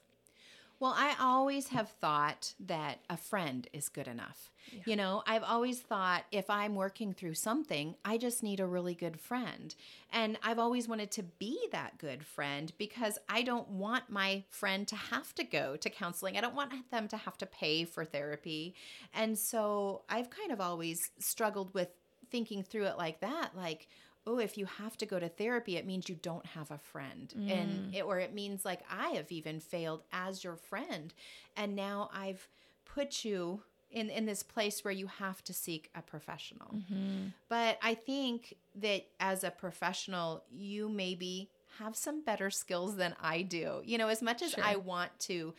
Well, 0.83 0.97
I 0.99 1.15
always 1.21 1.69
have 1.69 1.91
thought 1.91 2.55
that 2.59 2.99
a 3.09 3.17
friend 3.17 3.69
is 3.73 3.89
good 3.89 4.09
enough. 4.09 4.51
Yeah. 4.73 4.81
You 4.85 4.97
know, 4.97 5.23
I've 5.29 5.45
always 5.45 5.79
thought 5.79 6.25
if 6.33 6.51
I'm 6.51 6.75
working 6.75 7.13
through 7.13 7.35
something, 7.35 7.95
I 8.05 8.19
just 8.19 8.43
need 8.43 8.59
a 8.59 8.67
really 8.67 8.97
good 8.97 9.21
friend. 9.21 9.73
And 10.13 10.41
I've 10.43 10.59
always 10.59 10.89
wanted 10.89 11.13
to 11.13 11.23
be 11.23 11.57
that 11.71 11.99
good 11.99 12.27
friend 12.27 12.73
because 12.79 13.17
I 13.29 13.43
don't 13.43 13.69
want 13.69 14.11
my 14.11 14.43
friend 14.51 14.89
to 14.89 14.97
have 14.97 15.33
to 15.37 15.45
go 15.45 15.77
to 15.77 15.89
counseling. 15.89 16.37
I 16.37 16.41
don't 16.41 16.57
want 16.57 16.73
them 16.91 17.07
to 17.07 17.17
have 17.17 17.39
to 17.39 17.47
pay 17.47 17.85
for 17.85 18.05
therapy. 18.05 18.75
And 19.15 19.39
so 19.39 20.03
I've 20.09 20.31
kind 20.31 20.51
of 20.51 20.61
always 20.61 20.99
struggled 21.21 21.73
with 21.75 21.91
thinking 22.33 22.65
through 22.65 22.87
it 22.87 22.97
like 22.97 23.21
that 23.21 23.51
like 23.55 23.87
oh, 24.27 24.39
if 24.39 24.57
you 24.57 24.67
have 24.67 24.97
to 24.99 25.07
go 25.07 25.19
to 25.19 25.29
therapy, 25.29 25.77
it 25.77 25.87
means 25.87 26.09
you 26.09 26.15
don't 26.15 26.47
have 26.47 26.71
a 26.71 26.79
friend. 26.79 27.35
Mm. 27.37 27.51
And 27.51 27.95
it, 27.95 28.03
or 28.03 28.19
it 28.19 28.35
means 28.35 28.65
like 28.65 28.81
I 28.91 29.11
have 29.11 29.33
even 29.33 29.61
failed 29.61 30.03
as 30.13 30.45
your 30.45 30.57
friend. 30.57 31.13
And 31.57 31.75
now 31.75 32.09
I've 32.15 32.47
put 32.85 33.25
you 33.25 33.63
in, 33.91 34.11
in 34.11 34.27
this 34.27 34.43
place 34.43 34.85
where 34.85 34.93
you 34.93 35.07
have 35.07 35.43
to 35.45 35.53
seek 35.53 35.91
a 35.95 36.03
professional. 36.03 36.75
Mm-hmm. 36.75 37.27
But 37.49 37.79
I 37.83 37.95
think 37.95 38.55
that 38.77 39.07
as 39.21 39.45
a 39.45 39.51
professional, 39.51 40.45
you 40.51 40.89
maybe 40.89 41.51
have 41.79 41.97
some 41.97 42.23
better 42.23 42.51
skills 42.51 42.97
than 42.97 43.15
I 43.21 43.43
do. 43.43 43.83
You 43.85 43.99
know, 43.99 44.09
as 44.09 44.23
much 44.23 44.43
as 44.43 44.53
sure. 44.53 44.65
I 44.65 44.77
want 44.77 45.11
to 45.21 45.55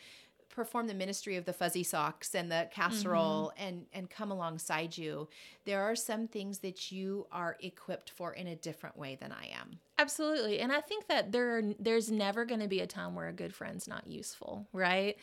perform 0.54 0.86
the 0.86 0.94
ministry 0.94 1.36
of 1.36 1.44
the 1.44 1.52
fuzzy 1.52 1.82
socks 1.82 2.34
and 2.34 2.50
the 2.50 2.68
casserole 2.70 3.52
mm-hmm. 3.56 3.68
and 3.68 3.86
and 3.92 4.10
come 4.10 4.30
alongside 4.30 4.96
you 4.96 5.28
there 5.64 5.82
are 5.82 5.96
some 5.96 6.28
things 6.28 6.58
that 6.60 6.92
you 6.92 7.26
are 7.32 7.56
equipped 7.60 8.10
for 8.10 8.32
in 8.32 8.46
a 8.46 8.56
different 8.56 8.96
way 8.96 9.16
than 9.20 9.32
i 9.32 9.46
am 9.46 9.78
absolutely 9.98 10.60
and 10.60 10.72
i 10.72 10.80
think 10.80 11.06
that 11.08 11.32
there 11.32 11.58
are, 11.58 11.62
there's 11.78 12.10
never 12.10 12.44
going 12.44 12.60
to 12.60 12.68
be 12.68 12.80
a 12.80 12.86
time 12.86 13.14
where 13.14 13.28
a 13.28 13.32
good 13.32 13.54
friend's 13.54 13.88
not 13.88 14.06
useful 14.06 14.66
right 14.72 15.16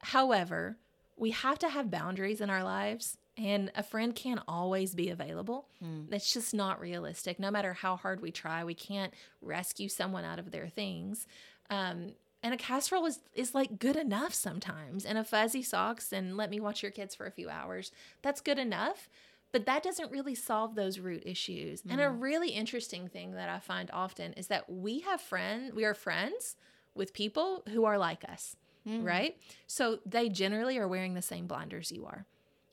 however 0.00 0.76
we 1.16 1.30
have 1.32 1.58
to 1.58 1.68
have 1.68 1.90
boundaries 1.90 2.40
in 2.40 2.48
our 2.48 2.62
lives 2.62 3.18
and 3.36 3.70
a 3.76 3.84
friend 3.84 4.14
can't 4.16 4.40
always 4.48 4.94
be 4.94 5.10
available. 5.10 5.68
Mm. 5.82 6.10
That's 6.10 6.32
just 6.32 6.52
not 6.52 6.80
realistic. 6.80 7.38
No 7.38 7.52
matter 7.52 7.72
how 7.72 7.96
hard 7.96 8.20
we 8.20 8.32
try, 8.32 8.64
we 8.64 8.74
can't 8.74 9.14
rescue 9.40 9.88
someone 9.88 10.24
out 10.24 10.40
of 10.40 10.50
their 10.50 10.68
things. 10.68 11.26
Um, 11.70 12.14
and 12.42 12.54
a 12.54 12.56
casserole 12.56 13.06
is 13.06 13.20
is 13.34 13.54
like 13.54 13.78
good 13.78 13.96
enough 13.96 14.34
sometimes 14.34 15.04
and 15.04 15.18
a 15.18 15.24
fuzzy 15.24 15.62
socks 15.62 16.12
and 16.12 16.36
let 16.36 16.50
me 16.50 16.60
watch 16.60 16.82
your 16.82 16.92
kids 16.92 17.14
for 17.14 17.26
a 17.26 17.30
few 17.30 17.48
hours 17.48 17.92
that's 18.22 18.40
good 18.40 18.58
enough 18.58 19.08
but 19.50 19.66
that 19.66 19.82
doesn't 19.82 20.12
really 20.12 20.34
solve 20.34 20.74
those 20.74 20.98
root 20.98 21.22
issues 21.24 21.82
mm. 21.82 21.90
and 21.90 22.00
a 22.00 22.04
mm-hmm. 22.04 22.20
really 22.20 22.50
interesting 22.50 23.08
thing 23.08 23.32
that 23.32 23.48
i 23.48 23.58
find 23.58 23.90
often 23.92 24.32
is 24.34 24.46
that 24.48 24.70
we 24.70 25.00
have 25.00 25.20
friends 25.20 25.74
we 25.74 25.84
are 25.84 25.94
friends 25.94 26.56
with 26.94 27.12
people 27.12 27.62
who 27.70 27.84
are 27.84 27.98
like 27.98 28.24
us 28.28 28.56
mm. 28.86 29.04
right 29.04 29.36
so 29.66 29.98
they 30.06 30.28
generally 30.28 30.78
are 30.78 30.88
wearing 30.88 31.14
the 31.14 31.22
same 31.22 31.46
blinders 31.46 31.90
you 31.90 32.04
are 32.06 32.24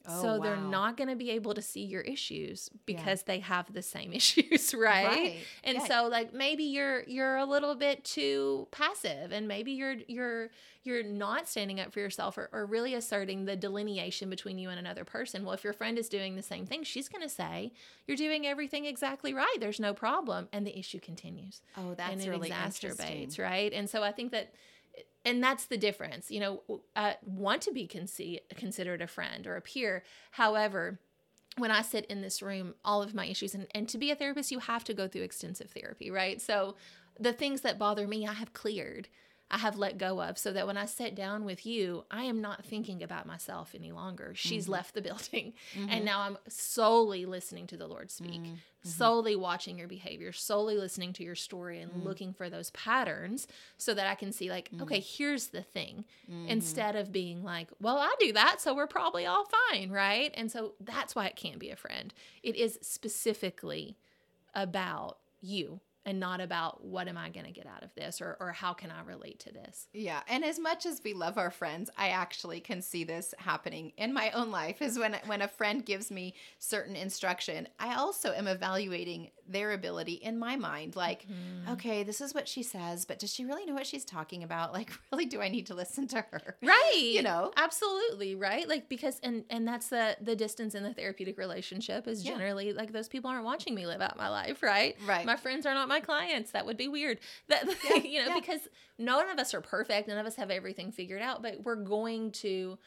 Oh, 0.08 0.22
so 0.22 0.28
wow. 0.28 0.40
they're 0.40 0.56
not 0.56 0.98
going 0.98 1.10
to 1.10 1.16
be 1.16 1.32
able 1.32 1.54
to 1.54 1.62
see 1.62 1.84
your 1.84 2.02
issues 2.02 2.70
because 2.86 3.22
yeah. 3.22 3.34
they 3.34 3.40
have 3.40 3.72
the 3.74 3.82
same 3.82 4.14
issues, 4.14 4.74
right? 4.74 5.08
right. 5.08 5.38
And 5.64 5.78
yeah. 5.78 5.86
so 5.86 6.08
like 6.08 6.34
maybe 6.34 6.64
you're 6.64 7.04
you're 7.04 7.38
a 7.38 7.46
little 7.46 7.76
bit 7.76 8.04
too 8.04 8.68
passive 8.72 9.32
and 9.32 9.48
maybe 9.48 9.72
you're 9.72 9.96
you're 10.08 10.50
you're 10.84 11.04
not 11.04 11.48
standing 11.48 11.80
up 11.80 11.92
for 11.92 12.00
yourself 12.00 12.38
or, 12.38 12.48
or 12.54 12.66
really 12.68 12.94
asserting 12.94 13.46
the 13.46 13.56
delineation 13.56 14.30
between 14.30 14.60
you 14.60 14.70
and 14.70 14.78
another 14.78 15.04
person. 15.04 15.44
Well, 15.44 15.54
if 15.54 15.64
your 15.64 15.74
friend 15.74 15.98
is 15.98 16.08
doing 16.08 16.36
the 16.36 16.44
same 16.44 16.68
thing, 16.68 16.84
she's 16.84 17.10
going 17.10 17.24
to 17.24 17.30
say, 17.30 17.72
"You're 18.08 18.18
doing 18.18 18.46
everything 18.46 18.86
exactly 18.86 19.34
right. 19.34 19.58
There's 19.60 19.80
no 19.80 19.94
problem." 19.94 20.48
And 20.54 20.66
the 20.66 20.78
issue 20.78 21.00
continues. 21.00 21.62
Oh, 21.76 21.96
that's 21.96 22.12
and 22.12 22.22
it 22.22 22.30
really 22.30 22.52
exacerbates, 22.52 23.40
right? 23.40 23.74
And 23.74 23.90
so 23.90 24.04
I 24.04 24.12
think 24.12 24.32
that 24.32 24.54
and 25.24 25.44
that's 25.44 25.66
the 25.66 25.78
difference 25.78 26.30
you 26.30 26.40
know 26.40 26.82
uh, 26.96 27.14
want 27.26 27.62
to 27.62 27.72
be 27.72 27.88
conce- 27.88 28.40
considered 28.56 29.02
a 29.02 29.08
friend 29.08 29.48
or 29.48 29.56
a 29.56 29.62
peer 29.62 30.04
however 30.32 31.00
when 31.58 31.72
I 31.72 31.82
sit 31.82 32.06
in 32.08 32.22
this 32.22 32.42
room, 32.42 32.76
all 32.84 33.02
of 33.02 33.14
my 33.14 33.26
issues, 33.26 33.56
and, 33.56 33.68
and 33.74 33.88
to 33.90 33.98
be 33.98 34.12
a 34.12 34.16
therapist, 34.16 34.52
you 34.52 34.60
have 34.60 34.84
to 34.86 34.94
go 34.94 35.08
through 35.08 35.22
extensive 35.22 35.72
therapy, 35.72 36.12
right? 36.12 36.42
So 36.42 36.76
the 37.20 37.34
things 37.34 37.62
that 37.62 37.80
bother 37.80 38.08
me, 38.08 38.28
I 38.28 38.34
have 38.34 38.54
cleared. 38.54 39.08
I 39.52 39.60
have 39.60 39.78
let 39.78 40.00
go 40.00 40.24
of 40.24 40.40
so 40.40 40.52
that 40.54 40.66
when 40.66 40.76
I 40.76 40.86
sit 40.86 41.14
down 41.14 41.46
with 41.46 41.68
you, 41.68 42.04
I 42.10 42.24
am 42.24 42.42
not 42.42 42.66
thinking 42.66 43.04
about 43.04 43.28
myself 43.28 43.76
any 43.76 43.92
longer. 43.92 44.32
She's 44.34 44.64
mm-hmm. 44.64 44.74
left 44.74 44.96
the 44.96 45.02
building. 45.02 45.54
Mm-hmm. 45.76 45.90
And 45.90 46.06
now 46.06 46.22
I'm 46.22 46.38
solely 46.48 47.26
listening 47.26 47.68
to 47.68 47.78
the 47.78 47.88
Lord 47.88 48.10
speak, 48.10 48.42
mm-hmm. 48.42 48.56
solely 48.82 49.36
watching 49.36 49.78
your 49.78 49.88
behavior, 49.88 50.32
solely 50.32 50.78
listening 50.78 51.14
to 51.14 51.24
your 51.24 51.36
story 51.36 51.80
and 51.80 51.92
mm. 51.92 52.04
looking 52.04 52.34
for 52.34 52.50
those 52.50 52.72
patterns 52.72 53.48
so 53.78 53.94
that 53.94 54.08
I 54.08 54.16
can 54.16 54.32
see, 54.32 54.50
like, 54.50 54.72
mm. 54.72 54.82
okay, 54.82 55.00
here's 55.00 55.48
the 55.48 55.62
thing. 55.62 56.06
Mm-hmm. 56.30 56.50
Instead 56.50 56.96
of 56.96 57.12
being 57.12 57.44
like, 57.44 57.68
well, 57.80 57.98
I 57.98 58.16
do 58.20 58.34
that, 58.34 58.62
so 58.62 58.74
we're 58.74 58.88
probably 58.88 59.28
all 59.28 59.46
fine, 59.70 59.92
right? 59.92 60.34
And 60.36 60.52
so 60.52 60.74
that's 60.80 61.14
why 61.14 61.28
it 61.28 61.36
can't 61.36 61.60
be 61.60 61.70
a 61.70 61.76
friend. 61.76 62.12
It 62.42 62.56
is 62.56 62.80
specifically 62.82 63.96
about 64.56 65.20
you 65.40 65.82
and 66.06 66.20
not 66.20 66.40
about 66.40 66.84
what 66.84 67.08
am 67.08 67.18
I 67.18 67.30
going 67.30 67.46
to 67.46 67.52
get 67.52 67.66
out 67.66 67.84
of 67.84 67.94
this 67.96 68.22
or, 68.22 68.38
or 68.40 68.52
how 68.52 68.74
can 68.74 68.92
I 68.92 69.02
relate 69.04 69.40
to 69.42 69.52
this. 69.52 69.88
Yeah. 69.94 70.22
And 70.28 70.46
as 70.46 70.60
much 70.60 70.86
as 70.86 71.02
we 71.04 71.14
love 71.14 71.38
our 71.38 71.52
friends, 71.52 71.90
I 71.98 72.10
actually 72.10 72.60
can 72.60 72.82
see 72.82 73.04
this 73.04 73.34
happening 73.38 73.92
in 73.98 74.14
my 74.14 74.32
own 74.32 74.52
life 74.52 74.82
is 74.82 75.00
when, 75.00 75.18
when 75.26 75.42
a 75.42 75.48
friend 75.48 75.86
gives 75.86 76.12
me 76.12 76.36
certain 76.60 76.96
instruction, 76.96 77.68
I 77.80 77.96
also 77.96 78.34
am 78.34 78.48
evaluating 78.48 79.32
their 79.48 79.74
ability 79.74 80.14
in 80.14 80.38
my 80.38 80.56
mind. 80.56 80.96
Like, 80.96 81.24
mm-hmm. 81.24 81.74
okay, 81.74 82.04
this 82.04 82.22
is 82.22 82.34
what 82.34 82.48
she 82.48 82.64
says, 82.64 83.06
but 83.06 83.20
does 83.20 83.34
she 83.34 83.46
really 83.46 83.66
know 83.66 83.74
what 83.74 83.88
she's 83.88 84.06
talking 84.06 84.44
about? 84.44 84.74
Like, 84.74 84.92
really, 85.12 85.26
do 85.26 85.42
I 85.42 85.50
need 85.50 85.68
to 85.68 85.76
listen 85.76 86.08
to 86.10 86.22
her? 86.32 86.56
Right. 86.62 86.94
You 86.96 87.24
know? 87.24 87.52
Absolutely. 87.58 88.36
Right. 88.36 88.68
Like, 88.68 88.90
because, 88.90 89.20
and, 89.24 89.44
and 89.50 89.68
that's 89.68 89.90
the, 89.90 90.18
the 90.22 90.36
distance 90.36 90.76
in 90.76 90.84
the 90.84 90.94
therapeutic 90.94 91.38
relationship 91.38 92.08
is 92.08 92.24
generally 92.24 92.68
yeah. 92.68 92.78
like 92.78 92.92
those 92.92 93.08
people 93.08 93.30
aren't 93.30 93.46
watching 93.46 93.74
me 93.76 93.88
live 93.88 94.02
out 94.02 94.18
my 94.18 94.30
life. 94.30 94.62
Right. 94.62 94.96
Right. 95.06 95.26
My 95.26 95.36
friends 95.36 95.66
are 95.66 95.74
not 95.74 95.88
my 95.88 95.95
my 95.96 96.00
clients. 96.02 96.52
That 96.52 96.66
would 96.66 96.78
be 96.78 96.88
weird. 96.88 97.20
That 97.48 97.66
yeah, 97.90 97.96
you 97.98 98.20
know, 98.24 98.30
yeah. 98.30 98.40
because 98.40 98.62
none 98.98 99.30
of 99.30 99.40
us 99.40 99.54
are 99.54 99.62
perfect. 99.62 100.08
None 100.08 100.18
of 100.18 100.26
us 100.26 100.36
have 100.36 100.52
everything 100.52 100.92
figured 100.92 101.22
out, 101.22 101.42
but 101.42 101.64
we're 101.64 101.76
going 101.76 102.32
to 102.32 102.78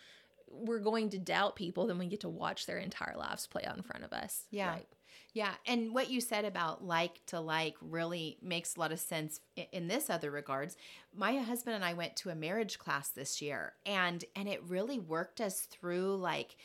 we're 0.51 0.79
going 0.79 1.11
to 1.11 1.19
doubt 1.19 1.57
people 1.57 1.87
then 1.87 1.99
we 1.99 2.07
get 2.07 2.21
to 2.21 2.29
watch 2.29 2.65
their 2.65 2.79
entire 2.79 3.15
lives 3.19 3.47
play 3.47 3.65
out 3.65 3.77
in 3.77 3.83
front 3.83 4.05
of 4.05 4.13
us. 4.13 4.45
Yeah. 4.51 4.71
Right. 4.71 4.87
Yeah, 5.35 5.53
and 5.67 5.93
what 5.93 6.11
you 6.11 6.21
said 6.23 6.47
about 6.47 6.83
like 6.83 7.25
to 7.27 7.39
like 7.39 7.75
really 7.83 8.39
makes 8.43 8.75
a 8.75 8.81
lot 8.81 8.93
of 8.93 8.99
sense 8.99 9.41
in 9.73 9.87
this 9.87 10.09
other 10.09 10.31
regards. 10.31 10.77
My 11.15 11.37
husband 11.37 11.77
and 11.77 11.85
I 11.85 11.93
went 11.93 12.17
to 12.17 12.31
a 12.31 12.35
marriage 12.35 12.79
class 12.79 13.11
this 13.11 13.43
year 13.43 13.75
and 13.85 14.25
and 14.35 14.49
it 14.49 14.63
really 14.65 14.99
worked 14.99 15.41
us 15.41 15.61
through 15.61 16.17
like 16.17 16.57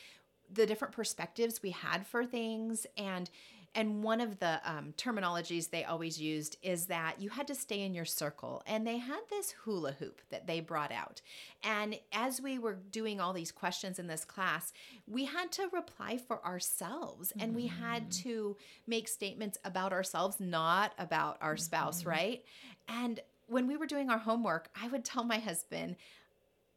the 0.52 0.66
different 0.66 0.94
perspectives 0.94 1.62
we 1.62 1.70
had 1.70 2.06
for 2.06 2.24
things 2.24 2.86
and 2.96 3.30
and 3.74 4.02
one 4.02 4.20
of 4.20 4.38
the 4.38 4.60
um, 4.64 4.94
terminologies 4.96 5.70
they 5.70 5.84
always 5.84 6.20
used 6.20 6.56
is 6.62 6.86
that 6.86 7.20
you 7.20 7.30
had 7.30 7.48
to 7.48 7.54
stay 7.54 7.82
in 7.82 7.94
your 7.94 8.04
circle. 8.04 8.62
And 8.66 8.86
they 8.86 8.98
had 8.98 9.20
this 9.30 9.52
hula 9.64 9.92
hoop 9.92 10.20
that 10.30 10.46
they 10.46 10.60
brought 10.60 10.92
out. 10.92 11.20
And 11.62 11.98
as 12.12 12.40
we 12.40 12.58
were 12.58 12.74
doing 12.74 13.20
all 13.20 13.32
these 13.32 13.50
questions 13.50 13.98
in 13.98 14.06
this 14.06 14.24
class, 14.24 14.72
we 15.08 15.24
had 15.24 15.50
to 15.52 15.68
reply 15.72 16.18
for 16.18 16.44
ourselves 16.44 17.32
and 17.32 17.50
mm-hmm. 17.50 17.56
we 17.56 17.66
had 17.66 18.08
mm. 18.08 18.22
to 18.22 18.56
make 18.86 19.08
statements 19.08 19.58
about 19.64 19.92
ourselves, 19.92 20.38
not 20.38 20.92
about 20.98 21.38
our 21.40 21.56
spouse, 21.56 22.00
mm-hmm. 22.00 22.10
right? 22.10 22.44
And 22.88 23.20
when 23.46 23.66
we 23.66 23.76
were 23.76 23.86
doing 23.86 24.08
our 24.08 24.18
homework, 24.18 24.68
I 24.80 24.88
would 24.88 25.04
tell 25.04 25.24
my 25.24 25.38
husband, 25.38 25.96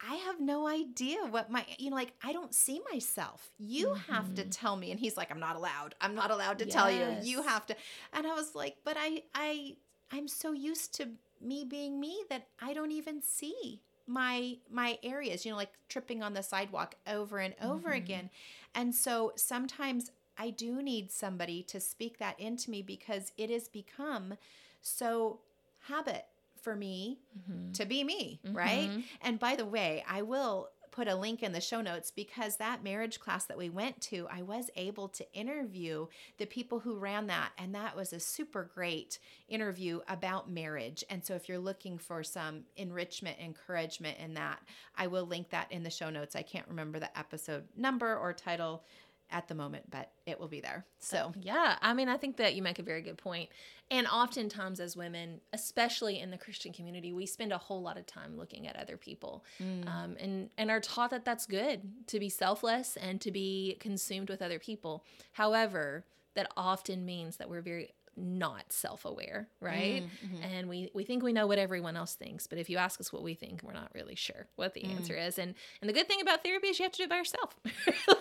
I 0.01 0.15
have 0.15 0.39
no 0.39 0.67
idea 0.67 1.17
what 1.29 1.49
my, 1.49 1.65
you 1.77 1.89
know, 1.89 1.95
like 1.95 2.13
I 2.23 2.31
don't 2.33 2.53
see 2.53 2.81
myself. 2.91 3.49
You 3.57 3.87
mm-hmm. 3.89 4.13
have 4.13 4.35
to 4.35 4.41
mm-hmm. 4.41 4.49
tell 4.49 4.75
me. 4.75 4.91
And 4.91 4.99
he's 4.99 5.17
like, 5.17 5.31
I'm 5.31 5.39
not 5.39 5.55
allowed. 5.55 5.95
I'm 6.01 6.15
not 6.15 6.31
allowed 6.31 6.59
to 6.59 6.65
yes. 6.65 6.73
tell 6.73 6.91
you. 6.91 7.17
You 7.23 7.41
have 7.41 7.65
to. 7.67 7.75
And 8.13 8.27
I 8.27 8.33
was 8.33 8.53
like, 8.53 8.77
but 8.83 8.97
I, 8.99 9.23
I, 9.33 9.75
I'm 10.11 10.27
so 10.27 10.51
used 10.51 10.93
to 10.95 11.09
me 11.41 11.65
being 11.65 11.99
me 11.99 12.23
that 12.29 12.47
I 12.61 12.73
don't 12.73 12.91
even 12.91 13.21
see 13.21 13.81
my 14.09 14.55
my 14.71 14.97
areas 15.03 15.45
you 15.45 15.51
know 15.51 15.57
like 15.57 15.73
tripping 15.89 16.23
on 16.23 16.33
the 16.33 16.41
sidewalk 16.41 16.95
over 17.07 17.39
and 17.39 17.53
over 17.61 17.89
mm-hmm. 17.89 17.97
again 17.97 18.29
and 18.73 18.95
so 18.95 19.33
sometimes 19.35 20.11
I 20.37 20.51
do 20.51 20.81
need 20.81 21.11
somebody 21.11 21.63
to 21.63 21.79
speak 21.79 22.19
that 22.19 22.39
into 22.39 22.69
me 22.69 22.81
because 22.81 23.31
it 23.37 23.49
has 23.49 23.67
become 23.67 24.35
so 24.81 25.39
habit 25.87 26.25
for 26.59 26.75
me 26.75 27.19
Mm-hmm. 27.37 27.71
to 27.73 27.85
be 27.85 28.03
me, 28.03 28.39
right? 28.51 28.89
And 29.21 29.37
by 29.39 29.55
the 29.55 29.65
way, 29.65 30.03
I 30.09 30.23
will 30.23 30.69
put 30.89 31.07
a 31.07 31.15
link 31.15 31.43
in 31.43 31.51
the 31.51 31.61
show 31.61 31.79
notes 31.81 32.09
because 32.09 32.57
that 32.57 32.83
marriage 32.83 33.19
class 33.19 33.45
that 33.45 33.57
we 33.57 33.69
went 33.69 34.01
to, 34.01 34.27
I 34.31 34.41
was 34.41 34.71
able 34.75 35.07
to 35.09 35.31
interview 35.33 36.07
the 36.39 36.47
people 36.47 36.79
who 36.79 36.97
ran 36.97 37.27
that. 37.27 37.51
And 37.59 37.75
that 37.75 37.95
was 37.95 38.11
a 38.13 38.19
super 38.19 38.63
great 38.73 39.19
interview 39.47 39.99
about 40.07 40.49
marriage. 40.49 41.03
And 41.11 41.23
so 41.23 41.35
if 41.35 41.47
you're 41.47 41.59
looking 41.59 41.99
for 41.99 42.23
some 42.23 42.63
enrichment, 42.75 43.37
encouragement 43.39 44.17
in 44.17 44.33
that, 44.33 44.57
I 44.95 45.05
will 45.05 45.27
link 45.27 45.51
that 45.51 45.71
in 45.71 45.83
the 45.83 45.91
show 45.91 46.09
notes. 46.09 46.35
I 46.35 46.41
can't 46.41 46.67
remember 46.67 46.97
the 46.99 47.15
episode 47.15 47.65
number 47.75 48.17
or 48.17 48.33
title 48.33 48.83
at 49.29 49.47
the 49.47 49.55
moment, 49.55 49.89
but 49.89 50.11
it 50.25 50.39
will 50.39 50.47
be 50.47 50.61
there. 50.61 50.85
So, 50.99 51.33
Yeah, 51.39 51.77
I 51.81 51.93
mean, 51.93 52.09
I 52.09 52.17
think 52.17 52.37
that 52.37 52.55
you 52.55 52.61
make 52.61 52.79
a 52.79 52.83
very 52.83 53.01
good 53.01 53.17
point. 53.17 53.49
And 53.89 54.07
oftentimes, 54.07 54.79
as 54.79 54.97
women, 54.97 55.41
especially 55.53 56.19
in 56.19 56.31
the 56.31 56.37
Christian 56.37 56.73
community, 56.73 57.13
we 57.13 57.25
spend 57.25 57.53
a 57.53 57.57
whole 57.57 57.81
lot 57.81 57.97
of 57.97 58.05
time 58.05 58.37
looking 58.37 58.67
at 58.67 58.75
other 58.75 58.97
people, 58.97 59.45
mm. 59.61 59.87
um, 59.87 60.17
and 60.19 60.49
and 60.57 60.69
are 60.69 60.81
taught 60.81 61.11
that 61.11 61.23
that's 61.23 61.45
good 61.45 62.07
to 62.07 62.19
be 62.19 62.27
selfless 62.29 62.97
and 62.97 63.21
to 63.21 63.31
be 63.31 63.77
consumed 63.79 64.29
with 64.29 64.41
other 64.41 64.59
people. 64.59 65.05
However, 65.33 66.05
that 66.35 66.51
often 66.57 67.05
means 67.05 67.37
that 67.37 67.49
we're 67.49 67.61
very 67.61 67.93
not 68.19 68.73
self-aware 68.73 69.47
right 69.61 70.03
mm, 70.03 70.27
mm-hmm. 70.27 70.43
and 70.43 70.67
we 70.67 70.89
we 70.95 71.03
think 71.03 71.21
we 71.21 71.31
know 71.31 71.45
what 71.45 71.59
everyone 71.59 71.95
else 71.95 72.15
thinks 72.15 72.47
but 72.47 72.57
if 72.57 72.67
you 72.67 72.77
ask 72.77 72.99
us 72.99 73.13
what 73.13 73.21
we 73.21 73.35
think 73.35 73.61
we're 73.61 73.73
not 73.73 73.91
really 73.93 74.15
sure 74.15 74.47
what 74.55 74.73
the 74.73 74.81
mm. 74.81 74.95
answer 74.95 75.13
is 75.13 75.37
and 75.37 75.53
and 75.81 75.89
the 75.89 75.93
good 75.93 76.07
thing 76.07 76.19
about 76.19 76.43
therapy 76.43 76.67
is 76.67 76.79
you 76.79 76.83
have 76.83 76.91
to 76.91 76.97
do 76.97 77.03
it 77.03 77.09
by 77.11 77.17
yourself 77.17 77.55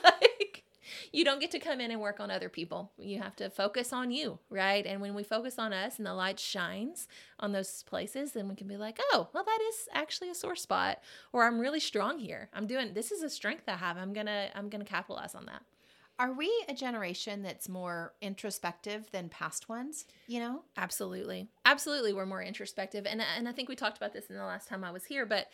like 0.05 0.37
you 1.13 1.25
don't 1.25 1.41
get 1.41 1.51
to 1.53 1.59
come 1.59 1.81
in 1.81 1.91
and 1.91 2.01
work 2.01 2.21
on 2.21 2.31
other 2.31 2.49
people. 2.49 2.93
You 2.99 3.21
have 3.21 3.37
to 3.37 3.51
focus 3.51 3.93
on 3.93 4.11
you, 4.11 4.39
right? 4.51 4.85
And 4.87 5.01
when 5.01 5.15
we 5.15 5.23
focus 5.23 5.59
on 5.59 5.73
us 5.73 5.99
and 5.99 6.07
the 6.07 6.15
light 6.15 6.39
shines 6.41 7.09
on 7.41 7.53
those 7.53 7.83
places, 7.85 8.33
then 8.33 8.49
we 8.49 8.55
can 8.55 8.67
be 8.69 8.77
like, 8.77 8.99
oh, 9.13 9.29
well, 9.33 9.45
that 9.45 9.59
is 9.69 9.89
actually 9.93 10.31
a 10.31 10.35
sore 10.35 10.57
spot, 10.57 11.01
or 11.33 11.45
I'm 11.45 11.59
really 11.59 11.81
strong 11.81 12.19
here. 12.19 12.49
I'm 12.53 12.67
doing 12.67 12.93
this 12.95 13.13
is 13.13 13.23
a 13.23 13.31
strength 13.31 13.65
I 13.69 13.77
have. 13.77 13.97
I'm 13.97 14.13
gonna 14.13 14.49
I'm 14.55 14.69
gonna 14.69 14.85
capitalize 14.85 15.35
on 15.35 15.47
that. 15.47 15.63
are 16.19 16.33
we 16.33 16.51
a 16.69 16.75
generation 16.75 17.43
that's 17.43 17.69
more 17.69 18.15
introspective 18.23 19.11
than 19.13 19.29
past 19.29 19.69
ones? 19.69 20.07
You 20.27 20.41
know? 20.41 20.63
Absolutely, 20.77 21.49
absolutely, 21.67 22.13
we're 22.15 22.27
more 22.27 22.43
introspective, 22.43 23.07
and 23.07 23.21
and 23.37 23.49
I 23.49 23.53
think 23.53 23.69
we 23.69 23.77
talked 23.77 23.99
about 23.99 24.13
this 24.15 24.27
in 24.27 24.37
the 24.37 24.45
last 24.45 24.69
time 24.69 24.83
I 24.85 24.91
was 24.91 25.05
here, 25.05 25.27
but 25.27 25.49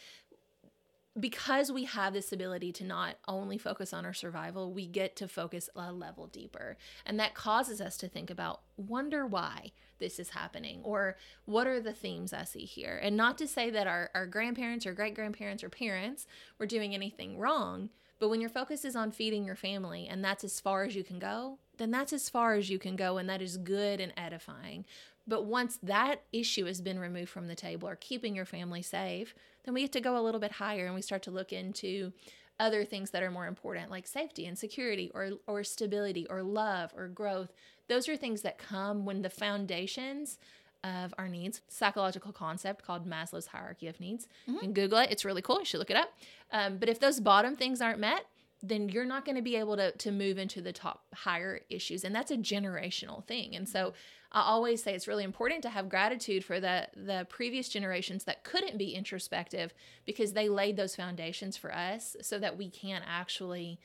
because 1.19 1.71
we 1.71 1.85
have 1.85 2.15
this 2.15 2.33
ability 2.33 2.73
to 2.73 2.85
not 2.85 3.17
only 3.29 3.59
focus 3.59 3.93
on 3.93 4.07
our 4.07 4.15
survival, 4.15 4.73
we 4.73 4.87
get 4.87 5.15
to 5.17 5.29
focus 5.29 5.69
a 5.77 5.93
level 5.93 6.27
deeper. 6.27 6.77
And 7.05 7.21
that 7.21 7.35
causes 7.35 7.81
us 7.81 7.97
to 7.99 8.09
think 8.09 8.31
about, 8.31 8.63
wonder 8.77 9.27
why 9.27 9.73
this 9.99 10.19
is 10.19 10.31
happening, 10.31 10.81
or 10.83 11.17
what 11.45 11.67
are 11.67 11.81
the 11.81 11.93
themes 11.93 12.33
I 12.33 12.45
see 12.45 12.65
here? 12.65 12.99
And 13.03 13.17
not 13.17 13.37
to 13.39 13.47
say 13.47 13.69
that 13.71 13.87
our, 13.87 14.11
our 14.15 14.27
grandparents 14.27 14.87
or 14.87 14.95
great 14.95 15.15
grandparents 15.15 15.63
or 15.63 15.69
parents 15.69 16.27
were 16.59 16.67
doing 16.67 16.95
anything 16.95 17.39
wrong, 17.39 17.91
but 18.19 18.29
when 18.29 18.41
your 18.41 18.51
focus 18.51 18.85
is 18.85 18.97
on 18.97 19.11
feeding 19.11 19.45
your 19.45 19.57
family 19.57 20.07
and 20.09 20.25
that's 20.25 20.45
as 20.45 20.61
far 20.61 20.85
as 20.85 20.95
you 20.95 21.05
can 21.05 21.19
go, 21.19 21.59
then 21.77 21.91
that's 21.91 22.13
as 22.13 22.29
far 22.29 22.55
as 22.55 22.71
you 22.71 22.79
can 22.79 22.97
go, 22.97 23.19
and 23.19 23.29
that 23.29 23.43
is 23.43 23.57
good 23.57 24.01
and 24.01 24.13
edifying. 24.17 24.85
But 25.27 25.45
once 25.45 25.79
that 25.83 26.23
issue 26.33 26.65
has 26.65 26.81
been 26.81 26.99
removed 26.99 27.31
from 27.31 27.47
the 27.49 27.55
table 27.55 27.89
or 27.89 27.97
keeping 27.97 28.35
your 28.35 28.45
family 28.45 28.83
safe, 28.83 29.35
then 29.65 29.75
we 29.75 29.83
get 29.83 29.93
to 29.93 30.01
go 30.01 30.19
a 30.19 30.23
little 30.23 30.41
bit 30.41 30.53
higher 30.53 30.87
and 30.87 30.95
we 30.95 31.03
start 31.03 31.23
to 31.25 31.31
look 31.31 31.53
into 31.53 32.13
other 32.59 32.85
things 32.85 33.11
that 33.11 33.23
are 33.23 33.31
more 33.31 33.47
important 33.47 33.91
like 33.91 34.07
safety 34.07 34.47
and 34.47 34.59
security 34.59 35.11
or 35.15 35.31
or 35.47 35.65
stability 35.65 36.27
or 36.29 36.43
love 36.43 36.93
or 36.97 37.09
growth. 37.09 37.53
Those 37.89 38.09
are 38.09 38.17
things 38.17 38.43
that 38.43 38.59
come 38.59 39.05
when 39.05 39.23
the 39.23 39.31
foundations 39.31 40.39
of 40.85 41.15
our 41.17 41.29
needs, 41.29 41.61
psychological 41.69 42.33
concept 42.33 42.85
called 42.85 43.09
Maslow's 43.09 43.47
hierarchy 43.47 43.87
of 43.87 44.01
needs. 44.01 44.27
You 44.55 44.59
can 44.61 44.73
Google 44.73 44.99
it. 44.99 45.11
It's 45.13 45.25
really 45.25 45.43
cool. 45.43 45.61
You 45.61 45.65
should 45.65 45.79
look 45.79 45.91
it 45.91 45.97
up. 45.97 46.13
Um, 46.51 46.79
but 46.79 46.89
if 46.89 46.99
those 46.99 47.21
bottom 47.21 47.55
things 47.55 47.81
aren't 47.81 48.01
met, 48.01 48.27
then 48.63 48.89
you're 48.89 49.05
not 49.05 49.25
going 49.25 49.37
to 49.37 49.43
be 49.43 49.57
able 49.57 49.77
to 49.77 49.91
to 49.93 50.11
move 50.11 50.39
into 50.39 50.61
the 50.61 50.73
top 50.73 51.05
higher 51.15 51.61
issues 51.69 52.05
and 52.05 52.15
that's 52.15 52.31
a 52.31 52.37
generational 52.37 53.25
thing 53.27 53.55
and 53.57 53.69
so 53.69 53.93
i 54.31 54.41
always 54.43 54.83
say 54.83 54.95
it's 54.95 55.09
really 55.09 55.25
important 55.25 55.63
to 55.63 55.69
have 55.71 55.89
gratitude 55.89 56.45
for 56.45 56.61
the 56.61 56.87
the 56.97 57.27
previous 57.29 57.69
generations 57.69 58.25
that 58.25 58.45
couldn't 58.45 58.79
be 58.79 58.95
introspective 58.95 59.75
because 60.07 60.33
they 60.33 60.49
laid 60.49 60.77
those 60.77 60.95
foundations 60.97 61.57
for 61.57 61.75
us 61.75 62.17
so 62.23 62.39
that 62.39 62.57
we 62.57 62.69
can 62.71 63.03
actually 63.07 63.79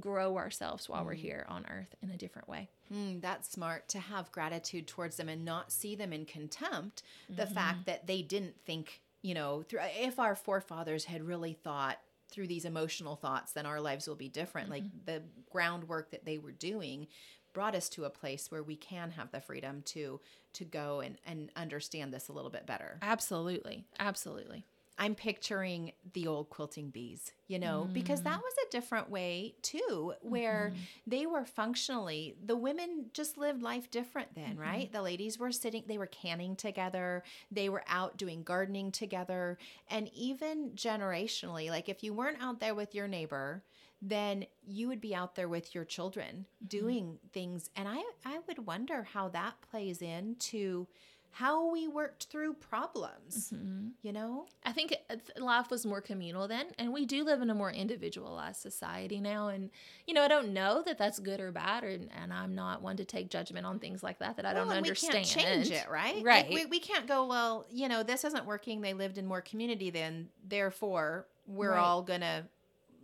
grow 0.00 0.38
ourselves 0.38 0.88
while 0.88 1.04
we're 1.04 1.12
here 1.12 1.44
on 1.48 1.66
earth 1.70 1.94
in 2.02 2.10
a 2.10 2.16
different 2.16 2.48
way 2.48 2.68
Mm, 2.92 3.22
that's 3.22 3.50
smart 3.50 3.88
to 3.88 3.98
have 3.98 4.30
gratitude 4.32 4.86
towards 4.86 5.16
them 5.16 5.26
and 5.30 5.46
not 5.46 5.72
see 5.72 5.94
them 5.94 6.12
in 6.12 6.26
contempt. 6.26 7.02
The 7.30 7.44
Mm-hmm. 7.44 7.54
fact 7.54 7.86
that 7.86 8.06
they 8.06 8.20
didn't 8.20 8.56
think, 8.66 9.00
you 9.22 9.32
know, 9.32 9.62
through, 9.62 9.80
if 9.98 10.18
our 10.18 10.34
forefathers 10.34 11.06
had 11.06 11.22
really 11.26 11.54
thought 11.54 11.96
through 12.32 12.48
these 12.48 12.64
emotional 12.64 13.14
thoughts, 13.16 13.52
then 13.52 13.66
our 13.66 13.80
lives 13.80 14.08
will 14.08 14.16
be 14.16 14.28
different. 14.28 14.70
Like 14.70 14.84
Mm-hmm. 14.84 15.04
the 15.06 15.22
groundwork 15.50 16.10
that 16.10 16.24
they 16.24 16.38
were 16.38 16.52
doing 16.52 17.06
brought 17.52 17.74
us 17.74 17.88
to 17.90 18.04
a 18.04 18.10
place 18.10 18.50
where 18.50 18.62
we 18.62 18.76
can 18.76 19.10
have 19.10 19.30
the 19.30 19.40
freedom 19.40 19.82
to 19.84 20.20
to 20.54 20.64
go 20.64 21.00
and 21.00 21.18
and 21.26 21.50
understand 21.54 22.12
this 22.12 22.28
a 22.28 22.32
little 22.32 22.50
bit 22.50 22.66
better. 22.66 22.98
absolutely 23.02 23.84
absolutely 23.98 24.64
I'm 25.02 25.16
picturing 25.16 25.90
the 26.12 26.28
old 26.28 26.48
quilting 26.48 26.90
bees, 26.90 27.32
you 27.48 27.58
know, 27.58 27.88
because 27.92 28.22
that 28.22 28.38
mm. 28.38 28.42
was 28.42 28.54
a 28.64 28.70
different 28.70 29.10
way 29.10 29.56
too, 29.60 30.14
where 30.20 30.70
mm-hmm. 30.72 30.82
they 31.08 31.26
were 31.26 31.44
functionally, 31.44 32.36
the 32.46 32.54
women 32.54 33.06
just 33.12 33.36
lived 33.36 33.62
life 33.62 33.90
different 33.90 34.32
then, 34.36 34.50
mm-hmm. 34.50 34.60
right? 34.60 34.92
The 34.92 35.02
ladies 35.02 35.40
were 35.40 35.50
sitting, 35.50 35.82
they 35.88 35.98
were 35.98 36.06
canning 36.06 36.54
together, 36.54 37.24
they 37.50 37.68
were 37.68 37.82
out 37.88 38.16
doing 38.16 38.44
gardening 38.44 38.92
together. 38.92 39.58
And 39.90 40.08
even 40.14 40.70
generationally, 40.76 41.68
like 41.68 41.88
if 41.88 42.04
you 42.04 42.14
weren't 42.14 42.40
out 42.40 42.60
there 42.60 42.76
with 42.76 42.94
your 42.94 43.08
neighbor, 43.08 43.64
then 44.00 44.46
you 44.64 44.86
would 44.86 45.00
be 45.00 45.16
out 45.16 45.34
there 45.34 45.48
with 45.48 45.74
your 45.74 45.84
children 45.84 46.46
mm-hmm. 46.46 46.66
doing 46.68 47.18
things. 47.32 47.70
And 47.74 47.88
I, 47.88 48.04
I 48.24 48.38
would 48.46 48.68
wonder 48.68 49.02
how 49.02 49.30
that 49.30 49.54
plays 49.68 50.00
into 50.00 50.86
how 51.34 51.70
we 51.72 51.88
worked 51.88 52.24
through 52.24 52.52
problems, 52.52 53.52
mm-hmm. 53.54 53.88
you 54.02 54.12
know? 54.12 54.46
I 54.64 54.72
think 54.72 54.94
uh, 55.08 55.16
life 55.38 55.70
was 55.70 55.86
more 55.86 56.02
communal 56.02 56.46
then, 56.46 56.66
and 56.78 56.92
we 56.92 57.06
do 57.06 57.24
live 57.24 57.40
in 57.40 57.48
a 57.48 57.54
more 57.54 57.70
individualized 57.72 58.60
society 58.60 59.18
now. 59.18 59.48
And 59.48 59.70
you 60.06 60.12
know, 60.12 60.22
I 60.22 60.28
don't 60.28 60.52
know 60.52 60.82
that 60.84 60.98
that's 60.98 61.18
good 61.18 61.40
or 61.40 61.50
bad, 61.50 61.84
or, 61.84 61.88
and 61.88 62.32
I'm 62.32 62.54
not 62.54 62.82
one 62.82 62.98
to 62.98 63.04
take 63.06 63.30
judgment 63.30 63.64
on 63.64 63.78
things 63.78 64.02
like 64.02 64.18
that 64.18 64.36
that 64.36 64.44
I 64.44 64.52
don't 64.52 64.68
and 64.68 64.76
understand. 64.76 65.14
We 65.14 65.18
can't 65.20 65.46
change 65.66 65.70
it, 65.70 65.88
right? 65.90 66.16
Like, 66.16 66.24
Right. 66.24 66.48
we, 66.50 66.66
we 66.66 66.80
can't 66.80 67.06
go, 67.06 67.26
well, 67.26 67.66
you 67.70 67.88
know, 67.88 68.02
this 68.02 68.24
isn't 68.24 68.44
working. 68.44 68.82
They 68.82 68.92
lived 68.94 69.16
in 69.16 69.26
more 69.26 69.40
community 69.40 69.90
then. 69.90 70.28
Therefore, 70.46 71.26
we're 71.46 71.72
Right. 71.72 71.80
all 71.80 72.02
going 72.02 72.20
to 72.20 72.44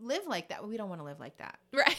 live 0.00 0.26
like 0.26 0.48
that. 0.50 0.66
We 0.68 0.76
don't 0.76 0.88
want 0.88 1.00
to 1.00 1.04
live 1.04 1.18
like 1.18 1.38
that, 1.38 1.58
Right. 1.72 1.96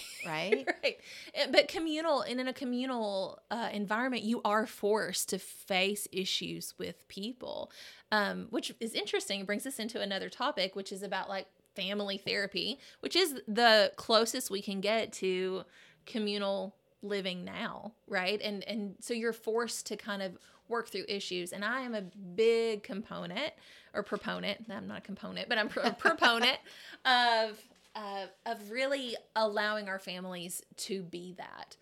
Uh, 1.38 1.48
But 1.52 1.68
communal, 1.68 2.22
and 2.22 2.40
in 2.40 2.48
a 2.48 2.54
communal 2.54 3.42
uh, 3.52 3.70
environment, 3.72 4.24
you 4.24 4.42
are 4.44 4.66
forced 4.66 5.30
to 5.30 5.40
face 5.40 6.08
issues 6.12 6.74
with 6.78 7.08
people, 7.08 7.72
um, 8.12 8.48
which 8.50 8.74
is 8.80 8.94
interesting. 8.94 9.42
It 9.42 9.46
brings 9.46 9.66
us 9.66 9.80
into 9.80 10.02
another 10.02 10.30
topic, 10.30 10.76
which 10.76 10.92
is 10.92 11.04
about 11.04 11.30
like 11.30 11.48
family 11.76 12.18
therapy, 12.18 12.80
which 13.00 13.16
is 13.16 13.36
the 13.48 13.92
closest 13.96 14.50
we 14.50 14.62
can 14.62 14.82
get 14.82 15.14
to 15.14 15.64
communal 16.06 16.76
living 17.02 17.46
now, 17.46 17.94
right? 18.08 18.42
And 18.42 18.64
and 18.68 18.96
so 19.00 19.14
you're 19.14 19.34
forced 19.34 19.86
to 19.88 19.96
kind 19.96 20.22
of 20.22 20.38
work 20.68 20.90
through 20.90 21.06
issues. 21.08 21.52
And 21.52 21.66
I 21.66 21.82
am 21.82 21.96
a 21.96 22.02
big 22.02 22.84
component 22.84 23.54
or 23.94 24.04
proponent. 24.04 24.66
I'm 24.70 24.88
not 24.88 25.00
a 25.00 25.02
component, 25.02 25.50
but 25.50 25.58
I'm 25.58 25.70
a 25.84 25.92
proponent 25.92 26.58
of 27.06 27.60
uh, 27.96 28.28
of 28.46 28.72
really 28.72 29.16
allowing 29.36 29.90
our 29.90 30.00
families 30.00 30.62
to 30.78 31.04
be 31.04 31.34
that 31.38 31.78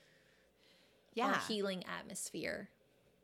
our 1.20 1.32
Yeah. 1.32 1.40
healing 1.48 1.84
atmosphere. 2.00 2.70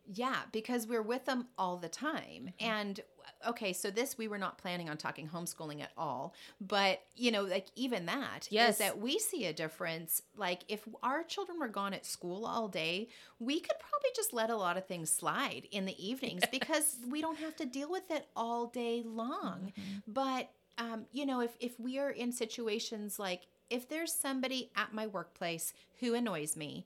Yeah, 0.05 0.41
because 0.51 0.85
we're 0.85 1.01
with 1.01 1.25
them 1.25 1.47
all 1.57 1.77
the 1.77 1.87
time. 1.89 2.53
Mm-hmm. 2.59 2.65
And 2.65 2.99
okay, 3.47 3.71
so 3.71 3.89
this 3.89 4.17
we 4.17 4.27
were 4.27 4.37
not 4.37 4.57
planning 4.57 4.89
on 4.89 4.97
talking 4.97 5.29
homeschooling 5.29 5.81
at 5.81 5.91
all, 5.97 6.33
but 6.59 7.01
you 7.15 7.31
know, 7.31 7.43
like 7.43 7.67
even 7.75 8.05
that 8.07 8.47
Yes. 8.49 8.79
that 8.79 8.99
we 8.99 9.17
see 9.17 9.45
a 9.45 9.53
difference. 9.53 10.21
Like 10.35 10.63
if 10.67 10.81
our 11.03 11.23
children 11.23 11.57
were 11.59 11.69
gone 11.69 11.93
at 11.93 12.05
school 12.05 12.45
all 12.45 12.67
day, 12.67 13.07
we 13.39 13.59
could 13.61 13.77
probably 13.79 14.09
just 14.15 14.33
let 14.33 14.49
a 14.49 14.57
lot 14.57 14.75
of 14.75 14.85
things 14.87 15.09
slide 15.09 15.67
in 15.71 15.85
the 15.85 16.05
evenings 16.05 16.43
because 16.51 16.97
we 17.09 17.21
don't 17.21 17.37
have 17.39 17.55
to 17.57 17.65
deal 17.65 17.89
with 17.89 18.11
it 18.11 18.27
all 18.35 18.67
day 18.67 19.03
long. 19.05 19.71
Mm-hmm. 19.79 19.99
But 20.11 20.49
um, 20.77 21.05
you 21.11 21.25
know, 21.25 21.41
if 21.41 21.55
if 21.59 21.79
we 21.79 21.99
are 21.99 22.09
in 22.09 22.31
situations 22.31 23.19
like 23.19 23.47
if 23.69 23.87
there's 23.87 24.13
somebody 24.13 24.71
at 24.75 24.93
my 24.93 25.07
workplace 25.07 25.73
who 25.99 26.13
annoys 26.13 26.55
me, 26.55 26.85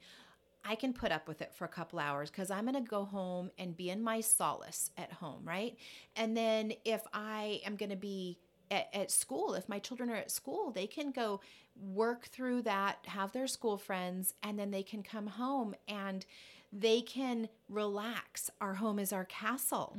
I 0.63 0.76
can 0.76 0.93
put 0.93 1.12
up 1.12 1.28
with 1.28 1.41
it 1.41 1.54
for 1.54 1.65
a 1.65 1.69
couple 1.69 2.00
hours 2.00 2.30
because 2.30 2.52
I'm 2.52 2.65
going 2.65 2.76
to 2.76 2.89
go 2.89 3.06
home 3.06 3.52
and 3.58 3.76
be 3.76 3.89
in 3.89 4.04
my 4.04 4.21
solace 4.21 4.91
at 4.97 5.13
home, 5.13 5.41
right? 5.43 5.78
And 6.15 6.36
then 6.36 6.73
if 6.86 7.02
I 7.13 7.62
am 7.65 7.76
going 7.78 7.89
to 7.89 7.95
be 7.95 8.38
at, 8.69 8.88
at 8.93 9.12
school, 9.12 9.54
if 9.54 9.69
my 9.69 9.80
children 9.80 10.10
are 10.10 10.15
at 10.15 10.32
school, 10.32 10.71
they 10.71 10.88
can 10.88 11.12
go 11.12 11.39
work 11.80 12.26
through 12.26 12.63
that, 12.63 12.97
have 13.06 13.32
their 13.32 13.47
school 13.47 13.78
friends, 13.78 14.34
and 14.43 14.60
then 14.60 14.71
they 14.71 14.84
can 14.84 15.04
come 15.04 15.28
home 15.28 15.76
and 15.88 16.26
they 16.73 17.02
can 17.02 17.47
relax. 17.69 18.50
Our 18.60 18.73
home 18.76 19.00
is 19.00 19.13
our 19.13 19.26
castle. 19.26 19.95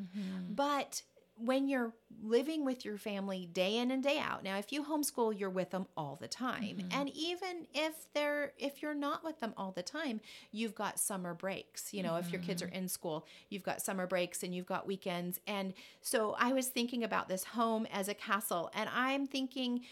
But 0.55 1.03
when 1.41 1.69
you're 1.69 1.93
living 2.23 2.65
with 2.65 2.85
your 2.85 2.99
family 2.99 3.49
day 3.53 3.77
in 3.77 3.91
and 3.91 4.03
day 4.03 4.19
out 4.19 4.43
now 4.43 4.59
if 4.59 4.73
you 4.73 4.83
homeschool 4.83 5.39
you're 5.39 5.51
with 5.51 5.71
them 5.71 5.87
all 5.97 6.17
the 6.21 6.29
time. 6.29 6.63
Mm-hmm. 6.63 6.89
And 6.93 7.11
even 7.11 7.67
if 7.75 8.13
they're 8.13 8.53
if 8.59 8.83
you're 8.83 8.95
not 8.95 9.25
with 9.25 9.41
them 9.41 9.55
all 9.57 9.73
the 9.73 9.83
time 9.83 10.21
you've 10.51 10.75
got 10.75 10.99
summer 10.99 11.35
breaks. 11.35 11.95
You 11.95 12.03
know 12.03 12.17
if 12.17 12.31
your 12.33 12.41
kids 12.41 12.63
are 12.63 12.67
mm-hmm. 12.67 12.77
in 12.77 12.89
school 12.89 13.27
you've 13.49 13.63
got 13.63 13.81
summer 13.81 14.07
breaks 14.07 14.43
and 14.43 14.55
you've 14.55 14.67
got 14.67 14.87
weekends. 14.87 15.41
And 15.47 15.75
so 16.01 16.35
i 16.39 16.53
was 16.53 16.69
thinking 16.69 17.05
about 17.05 17.29
this 17.29 17.45
home 17.45 17.87
as 17.93 18.09
a 18.09 18.15
castle 18.15 18.71
and 18.75 18.89
i'm 18.95 19.27
thinking 19.27 19.83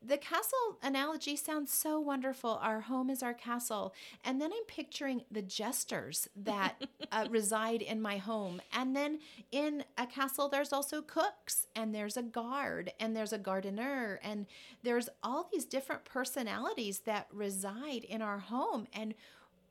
the 0.00 0.16
castle 0.16 0.78
analogy 0.82 1.34
sounds 1.34 1.72
so 1.72 1.98
wonderful. 1.98 2.58
Our 2.62 2.82
home 2.82 3.10
is 3.10 3.22
our 3.22 3.34
castle. 3.34 3.94
And 4.24 4.40
then 4.40 4.52
I'm 4.52 4.64
picturing 4.66 5.24
the 5.30 5.42
jesters 5.42 6.28
that 6.36 6.82
uh, 7.12 7.26
reside 7.30 7.82
in 7.82 8.00
my 8.00 8.16
home. 8.18 8.60
And 8.72 8.94
then 8.94 9.18
in 9.50 9.84
a 9.96 10.06
castle, 10.06 10.48
there's 10.48 10.72
also 10.72 11.02
cooks, 11.02 11.66
and 11.74 11.94
there's 11.94 12.16
a 12.16 12.22
guard, 12.22 12.92
and 13.00 13.16
there's 13.16 13.32
a 13.32 13.38
gardener, 13.38 14.20
and 14.22 14.46
there's 14.84 15.08
all 15.22 15.48
these 15.52 15.64
different 15.64 16.04
personalities 16.04 17.00
that 17.00 17.26
reside 17.32 18.04
in 18.04 18.22
our 18.22 18.38
home 18.38 18.86
and 18.92 19.14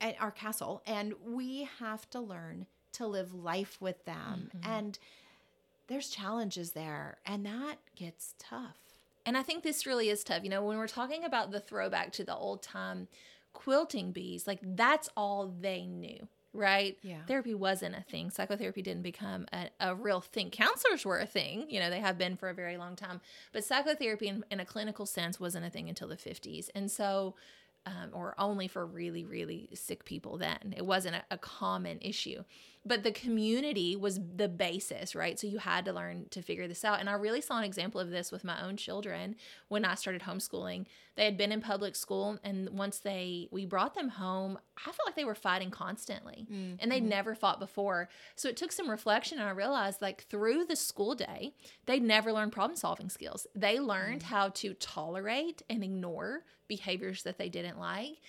at 0.00 0.20
our 0.20 0.30
castle. 0.30 0.82
And 0.86 1.14
we 1.26 1.68
have 1.78 2.08
to 2.10 2.20
learn 2.20 2.66
to 2.92 3.06
live 3.06 3.32
life 3.34 3.78
with 3.80 4.04
them. 4.04 4.50
And 4.62 4.98
there's 5.88 6.10
challenges 6.10 6.72
there, 6.72 7.18
and 7.24 7.46
that 7.46 7.76
gets 7.96 8.34
tough. 8.38 8.76
And 9.28 9.36
I 9.36 9.42
think 9.42 9.62
this 9.62 9.84
really 9.84 10.08
is 10.08 10.24
tough. 10.24 10.42
You 10.42 10.48
know, 10.48 10.64
when 10.64 10.78
we're 10.78 10.88
talking 10.88 11.22
about 11.22 11.50
the 11.50 11.60
throwback 11.60 12.12
to 12.12 12.24
the 12.24 12.34
old 12.34 12.62
time 12.62 13.08
quilting 13.52 14.10
bees, 14.10 14.46
like 14.46 14.58
that's 14.62 15.10
all 15.18 15.52
they 15.60 15.84
knew, 15.84 16.26
right? 16.54 16.96
Yeah. 17.02 17.18
Therapy 17.26 17.52
wasn't 17.52 17.94
a 17.94 18.00
thing. 18.00 18.30
Psychotherapy 18.30 18.80
didn't 18.80 19.02
become 19.02 19.44
a, 19.52 19.68
a 19.80 19.94
real 19.94 20.22
thing. 20.22 20.48
Counselors 20.48 21.04
were 21.04 21.18
a 21.18 21.26
thing. 21.26 21.66
You 21.68 21.78
know, 21.78 21.90
they 21.90 22.00
have 22.00 22.16
been 22.16 22.38
for 22.38 22.48
a 22.48 22.54
very 22.54 22.78
long 22.78 22.96
time. 22.96 23.20
But 23.52 23.64
psychotherapy 23.64 24.28
in, 24.28 24.44
in 24.50 24.60
a 24.60 24.64
clinical 24.64 25.04
sense 25.04 25.38
wasn't 25.38 25.66
a 25.66 25.70
thing 25.70 25.90
until 25.90 26.08
the 26.08 26.16
50s. 26.16 26.70
And 26.74 26.90
so, 26.90 27.34
um, 27.84 28.08
or 28.14 28.34
only 28.38 28.66
for 28.66 28.86
really, 28.86 29.26
really 29.26 29.68
sick 29.74 30.06
people 30.06 30.38
then. 30.38 30.72
It 30.74 30.86
wasn't 30.86 31.16
a, 31.16 31.24
a 31.30 31.36
common 31.36 31.98
issue. 32.00 32.44
But 32.84 33.02
the 33.02 33.12
community 33.12 33.96
was 33.96 34.20
the 34.36 34.48
basis, 34.48 35.14
right? 35.14 35.38
So 35.38 35.46
you 35.46 35.58
had 35.58 35.84
to 35.84 35.92
learn 35.92 36.26
to 36.30 36.42
figure 36.42 36.66
this 36.66 36.84
out. 36.84 37.00
And 37.00 37.08
I 37.08 37.14
really 37.14 37.40
saw 37.40 37.58
an 37.58 37.64
example 37.64 38.00
of 38.00 38.10
this 38.10 38.32
with 38.32 38.44
my 38.44 38.62
own 38.64 38.76
children 38.76 39.36
when 39.68 39.84
I 39.84 39.94
started 39.94 40.22
homeschooling. 40.22 40.86
They 41.16 41.24
had 41.24 41.36
been 41.36 41.52
in 41.52 41.60
public 41.60 41.96
school, 41.96 42.38
and 42.44 42.70
once 42.70 43.00
they 43.00 43.48
we 43.50 43.66
brought 43.66 43.94
them 43.94 44.08
home, 44.08 44.58
I 44.76 44.84
felt 44.84 45.06
like 45.06 45.16
they 45.16 45.24
were 45.24 45.34
fighting 45.34 45.70
constantly, 45.70 46.46
mm, 46.50 46.76
and 46.78 46.92
they'd 46.92 47.00
mm-hmm. 47.00 47.08
never 47.08 47.34
fought 47.34 47.58
before. 47.58 48.08
So 48.36 48.48
it 48.48 48.56
took 48.56 48.70
some 48.70 48.88
reflection, 48.88 49.38
and 49.38 49.48
I 49.48 49.52
realized 49.52 50.00
like 50.00 50.24
through 50.28 50.66
the 50.66 50.76
school 50.76 51.16
day, 51.16 51.54
they'd 51.86 52.02
never 52.02 52.32
learned 52.32 52.52
problem 52.52 52.76
solving 52.76 53.10
skills. 53.10 53.46
They 53.54 53.80
learned 53.80 54.20
mm. 54.20 54.26
how 54.26 54.50
to 54.50 54.74
tolerate 54.74 55.62
and 55.68 55.82
ignore 55.82 56.44
behaviors 56.68 57.24
that 57.24 57.38
they 57.38 57.48
didn't 57.48 57.78
like. 57.78 58.20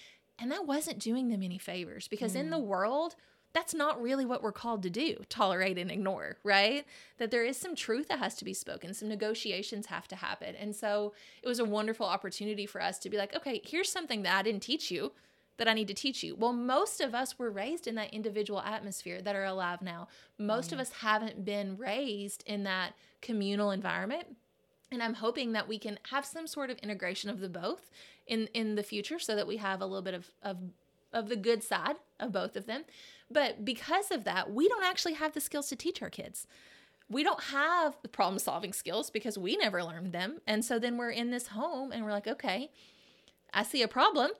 And 0.42 0.52
that 0.52 0.66
wasn't 0.66 1.00
doing 1.00 1.28
them 1.28 1.44
any 1.44 1.58
favors 1.58 2.08
because 2.08 2.34
in 2.34 2.50
the 2.50 2.58
mm. 2.58 2.64
world, 2.64 3.16
that's 3.54 3.74
not 3.74 4.02
really 4.02 4.26
what 4.26 4.44
we're 4.44 4.52
called 4.52 4.84
to 4.84 4.90
do 4.90 5.24
tolerate 5.30 5.78
and 5.78 5.92
ignore, 5.92 6.38
right? 6.44 6.86
That 7.18 7.32
there 7.32 7.44
is 7.44 7.58
some 7.58 7.76
truth 7.76 8.08
that 8.10 8.20
has 8.20 8.36
to 8.36 8.46
be 8.46 8.54
spoken, 8.54 8.94
some 8.94 9.10
negotiations 9.10 9.88
have 9.88 10.08
to 10.10 10.16
happen. 10.16 10.56
And 10.56 10.76
so 10.76 11.14
it 11.42 11.48
was 11.48 11.60
a 11.60 11.66
wonderful 11.66 12.06
opportunity 12.06 12.66
for 12.66 12.82
us 12.82 13.00
to 13.00 13.10
be 13.10 13.18
like, 13.18 13.36
okay, 13.36 13.62
here's 13.64 13.92
something 13.92 14.24
that 14.24 14.38
I 14.38 14.42
didn't 14.42 14.62
teach 14.62 14.92
you 14.92 15.12
that 15.58 15.68
I 15.68 15.74
need 15.74 15.90
to 15.90 15.94
teach 15.94 16.24
you. 16.24 16.36
Well, 16.36 16.54
most 16.54 17.02
of 17.02 17.14
us 17.14 17.38
were 17.38 17.52
raised 17.52 17.86
in 17.86 17.96
that 17.96 18.14
individual 18.14 18.62
atmosphere 18.62 19.22
that 19.22 19.36
are 19.36 19.44
alive 19.44 19.82
now. 19.82 20.08
Most 20.38 20.72
of 20.72 20.78
mm. 20.78 20.82
us 20.82 20.92
haven't 20.92 21.44
been 21.44 21.78
raised 21.78 22.44
in 22.46 22.64
that 22.64 22.94
communal 23.22 23.72
environment. 23.72 24.38
And 24.90 25.04
I'm 25.04 25.16
hoping 25.16 25.52
that 25.52 25.68
we 25.68 25.78
can 25.78 26.00
have 26.12 26.26
some 26.26 26.48
sort 26.48 26.70
of 26.70 26.78
integration 26.78 27.30
of 27.30 27.42
the 27.42 27.50
both 27.50 27.92
in 28.26 28.48
in 28.54 28.76
the 28.76 28.84
future 28.84 29.20
so 29.20 29.36
that 29.36 29.48
we 29.48 29.58
have 29.58 29.82
a 29.82 29.86
little 29.86 30.02
bit 30.02 30.14
of 30.14 30.32
of 30.42 30.58
of 31.14 31.30
the 31.30 31.36
good 31.36 31.64
side 31.64 31.96
of 32.20 32.32
both 32.32 32.56
of 32.56 32.66
them. 32.66 32.84
But 33.32 33.64
because 33.64 34.12
of 34.12 34.24
that, 34.24 34.52
we 34.52 34.68
don't 34.68 34.84
actually 34.84 35.14
have 35.14 35.34
the 35.34 35.42
skills 35.42 35.68
to 35.70 35.76
teach 35.76 36.02
our 36.02 36.10
kids. 36.10 36.48
We 37.10 37.24
don't 37.24 37.44
have 37.46 37.98
the 38.02 38.08
problem 38.10 38.40
solving 38.40 38.74
skills 38.74 39.10
because 39.10 39.38
we 39.38 39.58
never 39.58 39.84
learned 39.84 40.14
them. 40.14 40.40
And 40.46 40.64
so 40.64 40.78
then 40.78 40.98
we're 40.98 41.10
in 41.12 41.32
this 41.32 41.48
home 41.48 41.92
and 41.92 42.04
we're 42.06 42.12
like, 42.12 42.28
okay, 42.28 42.70
I 43.54 43.64
see 43.64 43.82
a 43.82 43.88
problem, 43.88 44.32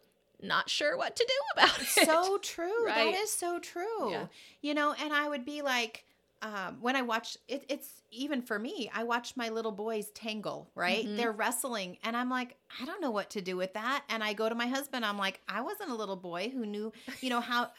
not 0.42 0.70
sure 0.70 0.96
what 0.96 1.16
to 1.16 1.26
do 1.28 1.34
about 1.64 1.82
it. 1.82 1.88
so 2.06 2.38
true. 2.38 2.86
Right. 2.86 3.12
That 3.12 3.20
is 3.22 3.32
so 3.32 3.60
true. 3.60 4.12
Yeah. 4.12 4.26
You 4.62 4.74
know, 4.76 4.94
and 5.02 5.14
I 5.14 5.28
would 5.28 5.46
be 5.46 5.62
like, 5.62 6.06
um, 6.42 6.78
when 6.82 6.96
I 6.96 7.02
watch 7.02 7.38
it, 7.48 7.66
it's 7.70 8.02
even 8.12 8.42
for 8.42 8.58
me, 8.60 8.90
I 8.94 9.04
watch 9.04 9.36
my 9.36 9.50
little 9.50 9.72
boys 9.72 10.10
tangle, 10.12 10.72
right? 10.76 11.06
Mhm. 11.06 11.18
They're 11.18 11.32
wrestling, 11.32 11.98
and 12.04 12.16
I'm 12.16 12.30
like, 12.30 12.58
I 12.80 12.86
don't 12.86 13.02
know 13.02 13.12
what 13.12 13.30
to 13.32 13.42
do 13.42 13.58
with 13.58 13.74
that. 13.74 14.04
And 14.10 14.24
I 14.24 14.34
go 14.34 14.48
to 14.50 14.56
my 14.56 14.68
husband, 14.68 15.06
I'm 15.06 15.18
like, 15.18 15.42
I 15.48 15.62
wasn't 15.62 15.92
a 15.92 15.96
little 15.96 16.16
boy 16.16 16.50
who 16.50 16.66
knew, 16.66 16.92
you 17.22 17.30
know, 17.30 17.42
how 17.42 17.72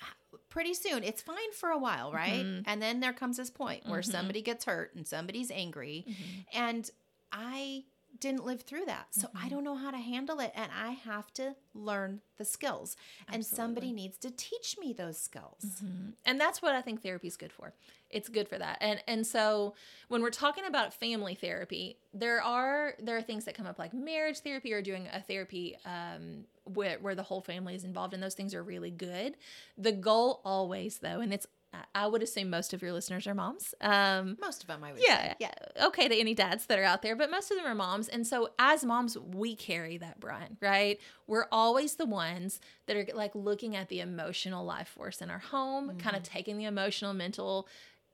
pretty 0.49 0.75
soon 0.75 1.03
it's 1.05 1.23
fine 1.23 1.53
for 1.55 1.71
a 1.71 1.79
while, 1.79 2.13
right? 2.13 2.45
Mhm. 2.45 2.63
And 2.67 2.83
then 2.83 3.01
there 3.01 3.13
comes 3.13 3.37
this 3.37 3.51
point 3.51 3.87
where 3.87 4.01
Mhm. 4.01 4.05
somebody 4.05 4.43
gets 4.43 4.65
hurt 4.67 4.95
and 4.95 5.07
somebody's 5.07 5.51
angry, 5.51 6.07
Mhm. 6.09 6.45
and 6.53 6.91
I 7.33 7.85
didn't 8.21 8.45
live 8.45 8.61
through 8.63 8.85
that. 8.85 9.07
So 9.15 9.29
I 9.35 9.47
Mhm. 9.47 9.51
don't 9.51 9.65
know 9.65 9.75
how 9.77 9.91
to 9.91 9.97
handle 9.97 10.41
it. 10.41 10.53
And 10.55 10.71
I 10.73 10.91
have 10.91 11.33
to 11.35 11.57
learn 11.75 12.21
the 12.37 12.45
skills. 12.45 12.97
And 13.29 13.45
somebody 13.45 13.93
needs 13.93 14.19
to 14.19 14.31
teach 14.31 14.77
me 14.79 14.93
those 14.93 15.19
skills. 15.19 15.65
Mhm. 15.83 16.15
And 16.25 16.41
that's 16.41 16.61
what 16.63 16.75
I 16.75 16.83
think 16.83 17.03
therapy 17.03 17.27
is 17.29 17.37
good 17.37 17.53
for. 17.53 17.73
It's 18.11 18.29
good 18.29 18.49
for 18.49 18.59
that. 18.59 18.79
And 18.81 19.03
and 19.07 19.27
so 19.27 19.75
when 20.09 20.21
we're 20.23 20.31
talking 20.31 20.65
about 20.65 20.93
family 20.93 21.35
therapy, 21.35 21.99
there 22.13 22.43
are 22.43 22.95
there 22.99 23.17
are 23.17 23.23
things 23.23 23.45
that 23.47 23.55
come 23.55 23.67
up 23.67 23.79
like 23.79 23.93
marriage 23.95 24.41
therapy 24.41 24.73
or 24.73 24.83
doing 24.83 25.07
a 25.09 25.21
therapy 25.23 25.77
um, 25.85 26.47
where 26.65 26.99
where 26.99 27.15
the 27.15 27.23
whole 27.23 27.41
family 27.41 27.75
is 27.75 27.85
involved, 27.85 28.13
and 28.15 28.23
those 28.23 28.35
things 28.35 28.55
are 28.55 28.63
really 28.63 28.91
good. 28.91 29.37
The 29.79 29.93
goal 29.93 30.41
always 30.45 30.99
though, 30.99 31.21
and 31.21 31.33
it's 31.33 31.47
I- 31.95 32.07
would 32.07 32.23
assume 32.23 32.51
most 32.51 32.73
of 32.73 32.83
your 32.83 32.93
listeners 32.93 33.27
are 33.27 33.35
moms. 33.35 33.75
Um, 33.81 34.37
Most 34.41 34.63
of 34.63 34.67
them, 34.67 34.83
I 34.83 34.93
would 34.93 35.01
yeah, 35.07 35.31
say. 35.33 35.35
yeah. 35.41 35.55
Okay, 35.87 36.09
to 36.09 36.15
any 36.19 36.35
dads 36.35 36.67
that 36.67 36.79
are 36.79 36.85
out 36.85 37.03
there, 37.03 37.15
but 37.15 37.31
most 37.31 37.51
of 37.51 37.57
them 37.57 37.67
are 37.67 37.75
moms. 37.75 38.09
And 38.09 38.27
so 38.27 38.51
as 38.59 38.85
moms, 38.85 39.17
we 39.17 39.55
carry 39.55 39.97
that 39.99 40.19
brunt, 40.19 40.57
right? 40.61 40.99
We're 41.29 41.47
always 41.53 41.95
the 41.97 42.07
ones 42.07 42.61
that 42.87 42.97
are 42.97 43.07
like 43.15 43.35
looking 43.35 43.77
at 43.77 43.89
the 43.89 44.01
emotional 44.01 44.65
life 44.65 44.89
force 44.89 45.21
in 45.23 45.31
our 45.31 45.39
home, 45.39 45.97
kind 45.99 46.17
of 46.17 46.23
taking 46.25 46.57
the 46.59 46.65
emotional, 46.65 47.13
mental 47.15 47.69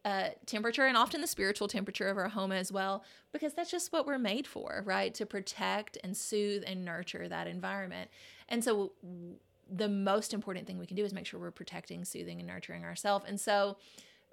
uh, 0.05 0.29
temperature 0.47 0.85
and 0.87 0.97
often 0.97 1.21
the 1.21 1.27
spiritual 1.27 1.67
temperature 1.67 2.09
of 2.09 2.17
our 2.17 2.29
home 2.29 2.53
as 2.53 2.71
well, 2.71 3.03
because 3.33 3.55
that's 3.55 3.71
just 3.71 3.93
what 3.93 4.07
we're 4.07 4.19
made 4.19 4.47
for, 4.47 4.83
right? 4.85 5.13
To 5.15 5.27
protect 5.27 5.97
and 6.05 6.17
soothe 6.17 6.63
and 6.67 6.85
nurture 6.85 7.27
that 7.29 7.47
environment. 7.49 8.11
And 8.49 8.63
so 8.63 8.93
the 9.71 9.89
most 9.89 10.33
important 10.33 10.67
thing 10.67 10.79
we 10.79 10.87
can 10.87 10.97
do 10.97 11.05
is 11.05 11.13
make 11.13 11.27
sure 11.27 11.41
we're 11.41 11.51
protecting, 11.51 12.05
soothing, 12.05 12.39
and 12.39 12.47
nurturing 12.47 12.85
ourselves. 12.85 13.25
And 13.29 13.41
so 13.41 13.77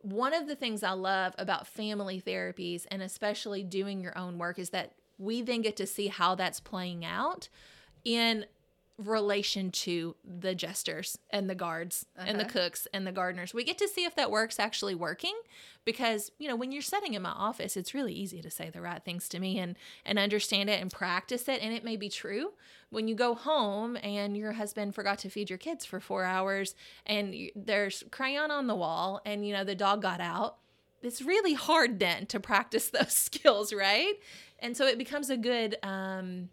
one 0.01 0.33
of 0.33 0.47
the 0.47 0.55
things 0.55 0.83
I 0.83 0.91
love 0.91 1.33
about 1.37 1.65
family 1.65 2.21
therapies 2.21 2.85
and 2.91 3.01
especially 3.01 3.63
doing 3.63 4.01
your 4.01 4.17
own 4.17 4.37
work 4.37 4.59
is 4.59 4.69
that 4.71 4.93
we 5.17 5.41
then 5.41 5.61
get 5.61 5.77
to 5.77 5.87
see 5.87 6.07
how 6.07 6.35
that's 6.35 6.59
playing 6.59 7.05
out 7.05 7.47
in 8.03 8.45
relation 8.97 9.71
to 9.71 10.15
the 10.23 10.53
jesters 10.53 11.17
and 11.31 11.49
the 11.49 11.55
guards 11.55 12.05
and 12.15 12.39
the 12.39 12.43
Uh-huh. 12.43 12.51
cooks 12.53 12.87
and 12.93 13.07
the 13.07 13.11
gardeners. 13.11 13.51
We 13.53 13.63
get 13.63 13.77
to 13.79 13.87
see 13.87 14.05
if 14.05 14.15
that 14.15 14.29
work's 14.29 14.59
actually 14.59 14.93
working 14.93 15.33
because, 15.83 16.31
you 16.37 16.47
know, 16.47 16.55
when 16.55 16.71
you're 16.71 16.81
sitting 16.83 17.15
in 17.15 17.21
my 17.23 17.31
office, 17.31 17.75
it's 17.75 17.95
really 17.95 18.13
easy 18.13 18.41
to 18.41 18.51
say 18.51 18.69
the 18.69 18.81
right 18.81 19.03
things 19.03 19.27
to 19.29 19.39
me 19.39 19.57
and 19.57 19.75
and 20.05 20.19
understand 20.19 20.69
it 20.69 20.79
and 20.79 20.91
practice 20.91 21.47
it 21.47 21.61
and 21.61 21.73
it 21.73 21.83
may 21.83 21.95
be 21.97 22.07
true. 22.07 22.53
When 22.91 23.07
you 23.07 23.15
go 23.15 23.33
home 23.33 23.97
and 24.03 24.37
your 24.37 24.51
husband 24.53 24.93
forgot 24.93 25.17
to 25.19 25.29
feed 25.29 25.49
your 25.49 25.57
kids 25.57 25.85
for 25.85 25.99
4 25.99 26.23
hours 26.23 26.75
and 27.07 27.33
there's 27.55 28.03
crayon 28.11 28.51
on 28.51 28.67
the 28.67 28.75
wall 28.75 29.21
and 29.25 29.45
you 29.47 29.53
know 29.53 29.63
the 29.63 29.73
dog 29.75 30.03
got 30.03 30.21
out, 30.21 30.57
it's 31.01 31.21
really 31.23 31.55
hard 31.55 31.97
then 31.99 32.27
to 32.27 32.39
practice 32.39 32.89
those 32.91 33.11
skills, 33.13 33.73
right? 33.73 34.13
And 34.59 34.77
so 34.77 34.85
it 34.85 34.99
becomes 34.99 35.31
a 35.31 35.37
good 35.37 35.77
um 35.81 36.49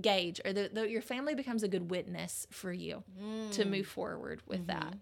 gauge 0.00 0.40
or 0.44 0.52
the, 0.52 0.70
the, 0.72 0.88
your 0.90 1.02
family 1.02 1.34
becomes 1.34 1.62
a 1.62 1.68
good 1.68 1.90
witness 1.90 2.46
for 2.50 2.72
you 2.72 3.02
to 3.52 3.64
move 3.64 3.86
forward 3.86 4.42
with 4.46 4.66
that. 4.66 4.94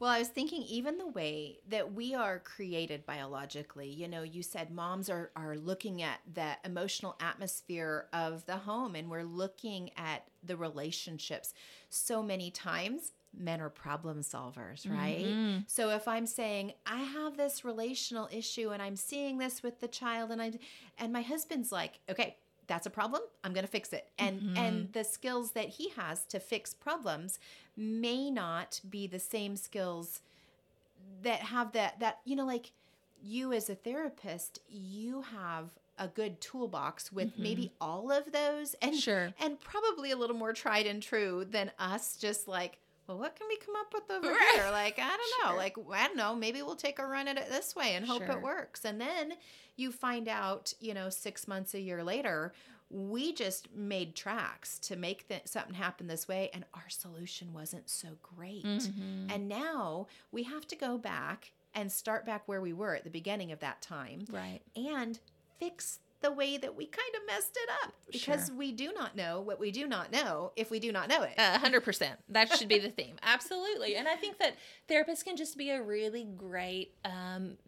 Well, 0.00 0.10
I 0.10 0.18
was 0.18 0.28
thinking 0.28 0.62
even 0.62 0.98
the 0.98 1.06
way 1.06 1.58
that 1.68 1.92
we 1.94 2.12
are 2.12 2.40
created 2.40 3.06
biologically. 3.06 3.88
You 3.88 4.08
know, 4.08 4.24
you 4.24 4.42
said 4.42 4.72
moms 4.72 5.08
are 5.08 5.30
are 5.36 5.56
looking 5.56 6.02
at 6.02 6.18
the 6.34 6.56
emotional 6.64 7.14
atmosphere 7.20 8.08
of 8.12 8.44
the 8.46 8.56
home 8.56 8.96
and 8.96 9.08
we're 9.08 9.22
looking 9.22 9.90
at 9.96 10.26
the 10.42 10.56
relationships. 10.56 11.54
So 11.88 12.20
many 12.20 12.50
times 12.50 13.12
men 13.34 13.60
are 13.60 13.70
problem 13.70 14.20
solvers, 14.22 14.90
right? 14.90 15.24
Mhm. 15.24 15.64
So 15.70 15.90
if 15.90 16.06
I'm 16.08 16.26
saying 16.26 16.72
I 16.84 17.02
have 17.02 17.36
this 17.36 17.64
relational 17.64 18.28
issue 18.32 18.70
and 18.70 18.82
I'm 18.82 18.96
seeing 18.96 19.38
this 19.38 19.62
with 19.62 19.78
the 19.80 19.88
child 19.88 20.32
and 20.32 20.42
I 20.42 20.52
and 20.98 21.12
my 21.12 21.22
husband's 21.22 21.70
like, 21.70 22.00
"Okay, 22.10 22.36
that's 22.72 22.86
a 22.86 22.90
problem 22.90 23.20
i'm 23.44 23.52
going 23.52 23.64
to 23.64 23.70
fix 23.70 23.92
it. 23.92 24.08
And 24.18 24.56
and 24.56 24.76
mm-hmm. 24.76 24.92
the 24.92 25.04
skills 25.04 25.52
that 25.52 25.68
he 25.68 25.90
has 25.90 26.24
to 26.26 26.40
fix 26.40 26.74
problems 26.74 27.38
may 27.76 28.30
not 28.30 28.80
be 28.88 29.06
the 29.06 29.18
same 29.18 29.56
skills 29.56 30.20
that 31.22 31.40
have 31.40 31.72
that 31.72 32.00
that 32.00 32.18
you 32.24 32.36
know 32.36 32.46
like 32.46 32.72
you 33.22 33.52
as 33.52 33.68
a 33.70 33.74
therapist 33.74 34.60
you 34.68 35.22
have 35.22 35.70
a 35.98 36.08
good 36.08 36.40
toolbox 36.40 37.12
with 37.12 37.32
mm-hmm. 37.32 37.42
maybe 37.42 37.72
all 37.80 38.10
of 38.10 38.32
those 38.32 38.74
and 38.80 38.96
Sure. 38.96 39.32
and 39.38 39.60
probably 39.60 40.10
a 40.10 40.16
little 40.16 40.36
more 40.36 40.52
tried 40.52 40.86
and 40.86 41.02
true 41.02 41.44
than 41.48 41.70
us 41.78 42.16
just 42.16 42.48
like 42.48 42.78
well 43.06 43.18
what 43.18 43.34
can 43.36 43.46
we 43.48 43.56
come 43.56 43.74
up 43.76 43.92
with 43.92 44.10
over 44.10 44.28
Right. 44.28 44.52
here 44.54 44.70
like 44.70 44.98
i 44.98 45.08
don't 45.08 45.44
know 45.44 45.48
Sure. 45.50 45.56
like 45.56 45.76
i 45.92 46.06
don't 46.06 46.16
know 46.16 46.34
maybe 46.34 46.62
we'll 46.62 46.76
take 46.76 46.98
a 46.98 47.06
run 47.06 47.28
at 47.28 47.36
it 47.38 47.48
this 47.50 47.74
way 47.74 47.94
and 47.94 48.06
hope 48.06 48.24
Sure. 48.26 48.36
it 48.36 48.42
works 48.42 48.84
and 48.84 49.00
then 49.00 49.34
you 49.76 49.90
find 49.92 50.28
out 50.28 50.72
you 50.80 50.94
know 50.94 51.08
six 51.10 51.46
months 51.48 51.74
a 51.74 51.80
year 51.80 52.02
later 52.04 52.52
we 52.90 53.32
just 53.32 53.72
made 53.74 54.14
tracks 54.14 54.78
to 54.80 54.96
make 54.96 55.26
th- 55.26 55.42
something 55.46 55.72
happen 55.74 56.06
this 56.08 56.28
way 56.28 56.50
and 56.52 56.64
our 56.74 56.88
solution 56.90 57.52
wasn't 57.54 57.88
so 57.88 58.08
great 58.22 58.64
Mhm. 58.64 59.32
and 59.34 59.48
now 59.48 60.06
we 60.30 60.42
have 60.42 60.66
to 60.68 60.76
go 60.76 60.98
back 60.98 61.52
and 61.74 61.90
start 61.90 62.26
back 62.26 62.46
where 62.46 62.60
we 62.60 62.74
were 62.74 62.94
at 62.94 63.02
the 63.04 63.08
beginning 63.10 63.50
of 63.50 63.60
that 63.60 63.80
time 63.80 64.26
Right. 64.30 64.60
and 64.76 65.18
fix 65.58 66.00
the 66.22 66.32
way 66.32 66.56
that 66.56 66.74
we 66.76 66.86
kind 66.86 67.14
of 67.16 67.26
messed 67.26 67.56
it 67.56 67.68
up 67.84 67.92
because 68.10 68.46
Sure. 68.46 68.56
we 68.56 68.72
do 68.72 68.92
not 68.92 69.14
know 69.16 69.40
what 69.40 69.60
we 69.60 69.70
do 69.70 69.86
not 69.86 70.10
know 70.12 70.52
if 70.56 70.70
we 70.70 70.78
do 70.80 70.92
not 70.92 71.08
know 71.08 71.22
it. 71.22 71.38
Hundred 71.38 71.82
percent. 71.82 72.18
That 72.28 72.52
should 72.56 72.68
be 72.68 72.78
the 72.78 72.90
theme. 72.90 73.16
Absolutely. 73.22 73.96
And 73.96 74.08
I 74.08 74.16
think 74.16 74.38
that 74.38 74.56
therapists 74.88 75.24
can 75.24 75.36
just 75.36 75.56
be 75.58 75.70
a 75.70 75.82
really 75.82 76.24
great 76.24 76.94
um, 77.04 77.58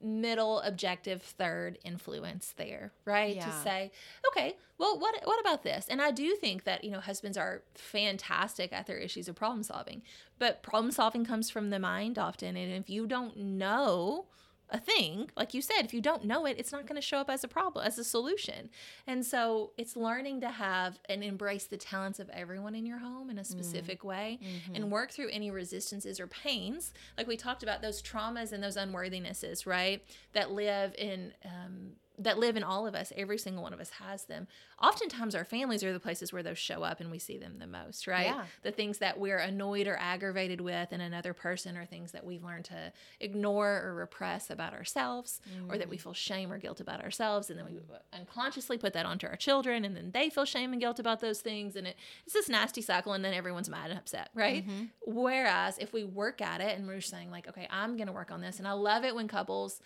middle 0.00 0.60
objective 0.60 1.22
third 1.22 1.78
influence 1.84 2.54
there, 2.56 2.92
right? 3.04 3.40
To 3.40 3.52
say, 3.64 3.90
okay, 4.28 4.56
well, 4.78 4.98
what 4.98 5.14
what 5.24 5.40
about 5.40 5.62
this? 5.64 5.86
And 5.88 6.00
I 6.00 6.10
do 6.12 6.36
think 6.36 6.64
that 6.64 6.84
you 6.84 6.90
know 6.90 7.00
husbands 7.00 7.36
are 7.36 7.62
fantastic 7.74 8.72
at 8.72 8.86
their 8.86 8.98
issues 8.98 9.28
of 9.28 9.34
problem 9.34 9.62
solving, 9.62 10.02
but 10.38 10.62
problem 10.62 10.92
solving 10.92 11.24
comes 11.24 11.50
from 11.50 11.70
the 11.70 11.78
mind 11.80 12.18
often, 12.18 12.56
and 12.56 12.72
if 12.72 12.88
you 12.88 13.06
don't 13.06 13.36
know 13.36 14.26
a 14.70 14.78
thing 14.78 15.30
like 15.36 15.54
you 15.54 15.62
said 15.62 15.82
if 15.82 15.94
you 15.94 16.00
don't 16.00 16.24
know 16.24 16.44
it 16.44 16.56
it's 16.58 16.72
not 16.72 16.86
going 16.86 16.94
to 16.94 17.06
show 17.06 17.18
up 17.18 17.30
as 17.30 17.42
a 17.42 17.48
problem 17.48 17.84
as 17.86 17.98
a 17.98 18.04
solution. 18.04 18.68
And 19.06 19.24
so 19.24 19.72
it's 19.78 19.96
learning 19.96 20.40
to 20.42 20.48
have 20.50 20.98
and 21.08 21.22
embrace 21.24 21.66
the 21.66 21.76
talents 21.76 22.18
of 22.18 22.28
everyone 22.30 22.74
in 22.74 22.84
your 22.84 22.98
home 22.98 23.30
in 23.30 23.38
a 23.38 23.44
specific 23.44 24.04
way 24.04 24.38
and 24.74 24.90
work 24.90 25.10
through 25.10 25.30
any 25.30 25.50
resistances 25.50 26.20
or 26.20 26.26
pains. 26.26 26.92
Like 27.16 27.26
we 27.26 27.36
talked 27.36 27.62
about 27.62 27.80
those 27.82 28.02
traumas 28.02 28.52
and 28.52 28.62
those 28.62 28.76
unworthinesses 28.76 29.66
right 29.66 30.02
that 30.32 30.50
live 30.52 30.94
in 30.98 31.32
um, 31.44 31.92
that 32.18 32.38
live 32.38 32.56
in 32.56 32.62
all 32.62 32.86
of 32.86 32.94
us 32.94 33.12
every 33.16 33.38
single 33.38 33.62
one 33.62 33.72
of 33.72 33.80
us 33.80 33.90
has 33.90 34.24
them. 34.24 34.46
Oftentimes 34.82 35.34
our 35.34 35.44
families 35.44 35.84
are 35.84 35.92
the 35.92 36.00
places 36.00 36.32
where 36.32 36.42
those 36.42 36.58
show 36.58 36.82
up 36.82 37.00
and 37.00 37.10
we 37.10 37.18
see 37.18 37.38
them 37.38 37.58
the 37.58 37.66
most 37.66 38.06
right? 38.06 38.26
Yeah. 38.26 38.44
the 38.62 38.70
things 38.70 38.98
that 38.98 39.18
we're 39.18 39.38
annoyed 39.38 39.86
or 39.86 39.96
aggravated 39.96 40.60
with 40.60 40.92
in 40.92 41.00
another 41.00 41.34
person 41.34 41.76
are 41.76 41.86
things 41.86 42.12
that 42.12 42.24
we've 42.24 42.42
learned 42.42 42.64
to 42.66 42.92
ignore 43.20 43.82
or 43.84 43.94
repress 43.94 44.50
about 44.50 44.72
ourselves 44.72 45.40
or 45.68 45.78
that 45.78 45.88
we 45.88 45.96
mm. 45.96 46.00
feel 46.00 46.14
shame 46.14 46.52
or 46.52 46.58
guilt 46.58 46.80
about 46.80 47.02
ourselves. 47.02 47.50
And 47.50 47.58
then 47.58 47.66
we 47.66 47.78
unconsciously 48.12 48.78
put 48.78 48.92
that 48.92 49.06
onto 49.06 49.26
our 49.26 49.36
children 49.36 49.84
and 49.84 49.96
then 49.96 50.10
they 50.12 50.30
feel 50.30 50.44
shame 50.44 50.72
and 50.72 50.80
guilt 50.80 50.98
about 50.98 51.20
those 51.20 51.40
things. 51.40 51.76
And 51.76 51.86
it, 51.86 51.96
it's 52.24 52.34
this 52.34 52.48
nasty 52.48 52.82
cycle 52.82 53.12
and 53.12 53.24
then 53.24 53.34
everyone's 53.34 53.68
mad 53.68 53.90
and 53.90 53.98
upset 53.98 54.30
right? 54.34 54.66
Mm-hmm. 54.66 54.84
Whereas 55.06 55.78
if 55.78 55.92
we 55.92 56.04
work 56.04 56.40
at 56.40 56.60
it 56.60 56.78
and 56.78 56.86
we're 56.86 57.00
saying 57.00 57.30
like 57.30 57.48
okay 57.48 57.66
i'm 57.70 57.96
going 57.96 58.06
to 58.06 58.12
work 58.12 58.30
on 58.30 58.40
this. 58.40 58.58
And 58.58 58.66
i 58.66 58.72
love 58.72 59.04
it 59.04 59.14
when 59.14 59.28
couples 59.28 59.80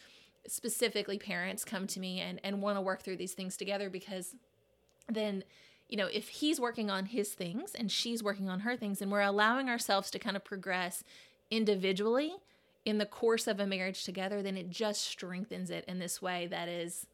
specifically 0.46 1.18
parents 1.18 1.64
come 1.64 1.86
to 1.86 2.00
me 2.00 2.20
and, 2.20 2.40
and 2.42 2.62
want 2.62 2.76
to 2.76 2.80
work 2.80 3.02
through 3.02 3.16
these 3.16 3.32
things 3.32 3.56
together 3.56 3.88
because 3.88 4.34
then 5.08 5.44
you 5.88 5.96
know 5.96 6.06
if 6.06 6.28
he's 6.28 6.60
working 6.60 6.90
on 6.90 7.06
his 7.06 7.34
things 7.34 7.74
and 7.74 7.90
she's 7.90 8.22
working 8.22 8.48
on 8.48 8.60
her 8.60 8.76
things 8.76 9.00
and 9.00 9.10
we're 9.10 9.20
allowing 9.20 9.68
ourselves 9.68 10.10
to 10.10 10.18
kind 10.18 10.36
of 10.36 10.44
progress 10.44 11.04
individually 11.50 12.34
in 12.84 12.98
the 12.98 13.06
course 13.06 13.46
of 13.46 13.60
a 13.60 13.66
marriage 13.66 14.04
together 14.04 14.42
then 14.42 14.56
it 14.56 14.70
just 14.70 15.02
strengthens 15.02 15.70
it 15.70 15.84
in 15.86 15.98
this 15.98 16.20
way 16.20 16.46
that 16.46 16.68
is 16.68 17.06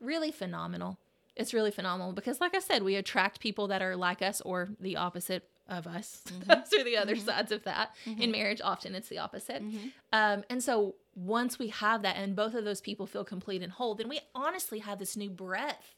really 0.00 0.30
phenomenal. 0.30 0.98
It's 1.36 1.54
really 1.54 1.70
phenomenal 1.70 2.12
because 2.12 2.40
like 2.40 2.54
i 2.54 2.58
said 2.58 2.82
we 2.82 2.96
attract 2.96 3.38
people 3.38 3.68
that 3.68 3.80
are 3.80 3.94
like 3.94 4.22
us 4.22 4.40
or 4.40 4.70
the 4.80 4.96
opposite 4.96 5.48
of 5.68 5.86
us. 5.86 6.22
Mm-hmm. 6.38 6.48
Those 6.48 6.80
are 6.80 6.84
the 6.84 6.96
other 6.96 7.14
mm-hmm. 7.14 7.26
sides 7.26 7.52
of 7.52 7.64
that. 7.64 7.90
In 8.04 8.14
mm-hmm. 8.14 8.30
marriage 8.30 8.60
often 8.62 8.94
it's 8.94 9.08
the 9.08 9.18
opposite. 9.18 9.62
Um, 10.12 10.44
and 10.48 10.62
so 10.62 10.94
once 11.14 11.58
we 11.58 11.68
have 11.68 12.02
that 12.02 12.16
and 12.16 12.36
both 12.36 12.54
of 12.54 12.64
those 12.64 12.80
people 12.80 13.06
feel 13.06 13.24
complete 13.24 13.62
and 13.62 13.72
whole 13.72 13.94
then 13.94 14.08
we 14.08 14.20
honestly 14.34 14.78
have 14.80 14.98
this 14.98 15.16
new 15.16 15.30
breadth 15.30 15.96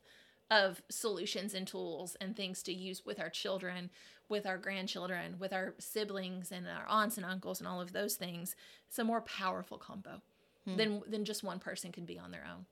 of 0.51 0.83
solutions 0.89 1.55
and 1.55 1.67
tools 1.67 2.17
and 2.21 2.37
things 2.37 2.63
to 2.65 2.73
use 2.73 3.05
with 3.05 3.21
our 3.21 3.31
children, 3.31 3.91
with 4.29 4.47
our 4.47 4.59
grandchildren, 4.59 5.37
with 5.39 5.53
our 5.53 5.75
siblings 5.79 6.51
and 6.51 6.67
our 6.67 6.87
aunts 6.89 7.17
and 7.17 7.27
uncles 7.27 7.61
and 7.61 7.69
all 7.69 7.81
of 7.81 7.93
those 7.93 8.15
things. 8.15 8.57
It's 8.89 8.99
a 8.99 9.05
more 9.05 9.21
powerful 9.23 9.79
combo 9.79 10.23
hmm. 10.67 10.77
than 10.77 11.03
than 11.07 11.25
just 11.25 11.45
one 11.45 11.59
person 11.59 11.93
can 11.93 12.05
be 12.05 12.19
on 12.19 12.31
their 12.31 12.47
own. 12.51 12.67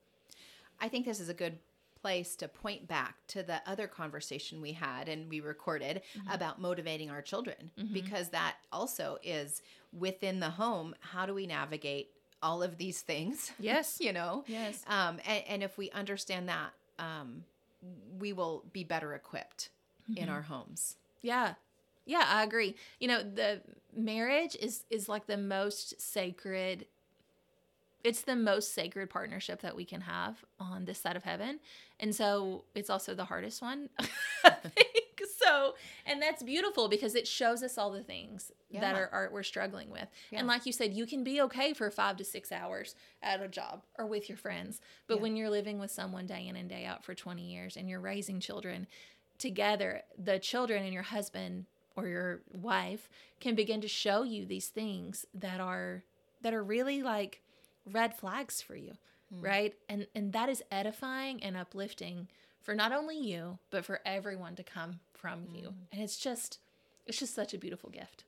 I 0.80 0.88
think 0.88 1.06
this 1.06 1.20
is 1.20 1.28
a 1.28 1.34
good 1.34 1.58
place 2.00 2.36
to 2.36 2.48
point 2.48 2.86
back 2.88 3.16
to 3.28 3.42
the 3.42 3.60
other 3.66 3.86
conversation 3.86 4.60
we 4.60 4.72
had 4.72 5.08
and 5.08 5.28
we 5.28 5.40
recorded 5.40 6.02
about 6.30 6.60
motivating 6.60 7.10
our 7.10 7.22
children 7.22 7.70
because 7.92 8.28
that 8.30 8.56
also 8.72 9.18
is 9.22 9.62
within 9.92 10.40
the 10.40 10.50
home 10.50 10.94
how 11.00 11.26
do 11.26 11.34
we 11.34 11.46
navigate 11.46 12.10
all 12.42 12.62
of 12.62 12.78
these 12.78 13.00
things 13.00 13.50
Yes. 13.58 13.98
you 14.00 14.12
know 14.12 14.44
Yes. 14.46 14.82
um, 14.86 15.18
and, 15.26 15.42
and 15.48 15.62
if 15.62 15.76
we 15.78 15.90
understand 15.90 16.48
that 16.48 16.70
um, 16.98 17.44
we 18.18 18.32
will 18.32 18.64
be 18.72 18.84
better 18.84 19.14
equipped 19.14 19.70
in 20.16 20.28
our 20.28 20.42
homes 20.42 20.96
Yeah. 21.22 21.54
Yeah, 22.06 22.24
I 22.26 22.42
agree. 22.42 22.74
You 23.00 23.08
know, 23.08 23.22
the 23.22 23.60
marriage 23.94 24.56
is 24.58 24.84
is 24.88 25.10
like 25.10 25.26
the 25.26 25.36
most 25.36 26.00
sacred 26.00 26.86
it's 28.04 28.22
the 28.22 28.36
most 28.36 28.74
sacred 28.74 29.10
partnership 29.10 29.60
that 29.62 29.74
we 29.76 29.84
can 29.84 30.02
have 30.02 30.44
on 30.60 30.84
this 30.84 30.98
side 31.00 31.16
of 31.16 31.24
heaven. 31.24 31.58
And 32.00 32.14
so 32.14 32.64
it's 32.74 32.90
also 32.90 33.14
the 33.14 33.24
hardest 33.24 33.60
one. 33.60 33.88
I 34.44 34.50
think. 34.62 35.04
So, 35.36 35.74
and 36.06 36.20
that's 36.22 36.42
beautiful 36.42 36.88
because 36.88 37.14
it 37.14 37.26
shows 37.26 37.62
us 37.62 37.76
all 37.78 37.90
the 37.90 38.02
things 38.02 38.52
that 38.72 38.94
are, 38.96 39.08
are 39.12 39.30
we're 39.32 39.42
struggling 39.42 39.90
with. 39.90 40.06
Yeah. 40.30 40.38
And 40.40 40.48
like 40.48 40.66
you 40.66 40.72
said, 40.72 40.92
you 40.94 41.06
can 41.06 41.24
be 41.24 41.40
okay 41.42 41.72
for 41.74 41.90
5 41.90 42.16
to 42.18 42.24
6 42.24 42.52
hours 42.52 42.94
at 43.22 43.42
a 43.42 43.48
job 43.48 43.82
or 43.98 44.06
with 44.06 44.28
your 44.28 44.38
friends. 44.38 44.80
But 45.06 45.16
Yeah. 45.16 45.22
when 45.22 45.36
you're 45.36 45.50
living 45.50 45.78
with 45.78 45.90
someone 45.90 46.26
day 46.26 46.46
in 46.46 46.56
and 46.56 46.68
day 46.68 46.84
out 46.84 47.04
for 47.04 47.14
20 47.14 47.42
years 47.42 47.76
and 47.76 47.88
you're 47.88 48.00
raising 48.00 48.40
children 48.40 48.86
together, 49.38 50.02
the 50.18 50.38
children 50.38 50.82
and 50.84 50.92
your 50.92 51.02
husband 51.04 51.66
or 51.96 52.06
your 52.06 52.42
wife 52.52 53.08
can 53.40 53.54
begin 53.54 53.80
to 53.80 53.88
show 53.88 54.22
you 54.22 54.44
these 54.46 54.68
things 54.68 55.24
that 55.34 55.60
are 55.60 56.04
that 56.42 56.54
are 56.54 56.62
really 56.62 57.02
like 57.02 57.42
red 57.92 58.14
flags 58.14 58.60
for 58.60 58.76
you 58.76 58.96
hmm. 59.34 59.42
right? 59.44 59.74
And 59.88 60.06
and 60.14 60.32
that 60.32 60.48
is 60.48 60.62
edifying 60.70 61.42
and 61.42 61.56
uplifting 61.56 62.28
for 62.62 62.74
not 62.74 62.92
only 62.92 63.18
you 63.18 63.58
but 63.70 63.84
for 63.84 64.00
everyone 64.04 64.54
to 64.56 64.62
come 64.62 65.00
from 65.12 65.46
you. 65.52 65.68
Hmm. 65.68 65.74
And 65.92 66.02
it's 66.02 66.18
just 66.18 66.58
it's 67.06 67.18
just 67.18 67.34
such 67.34 67.54
a 67.54 67.58
beautiful 67.58 67.90
gift. 67.90 68.24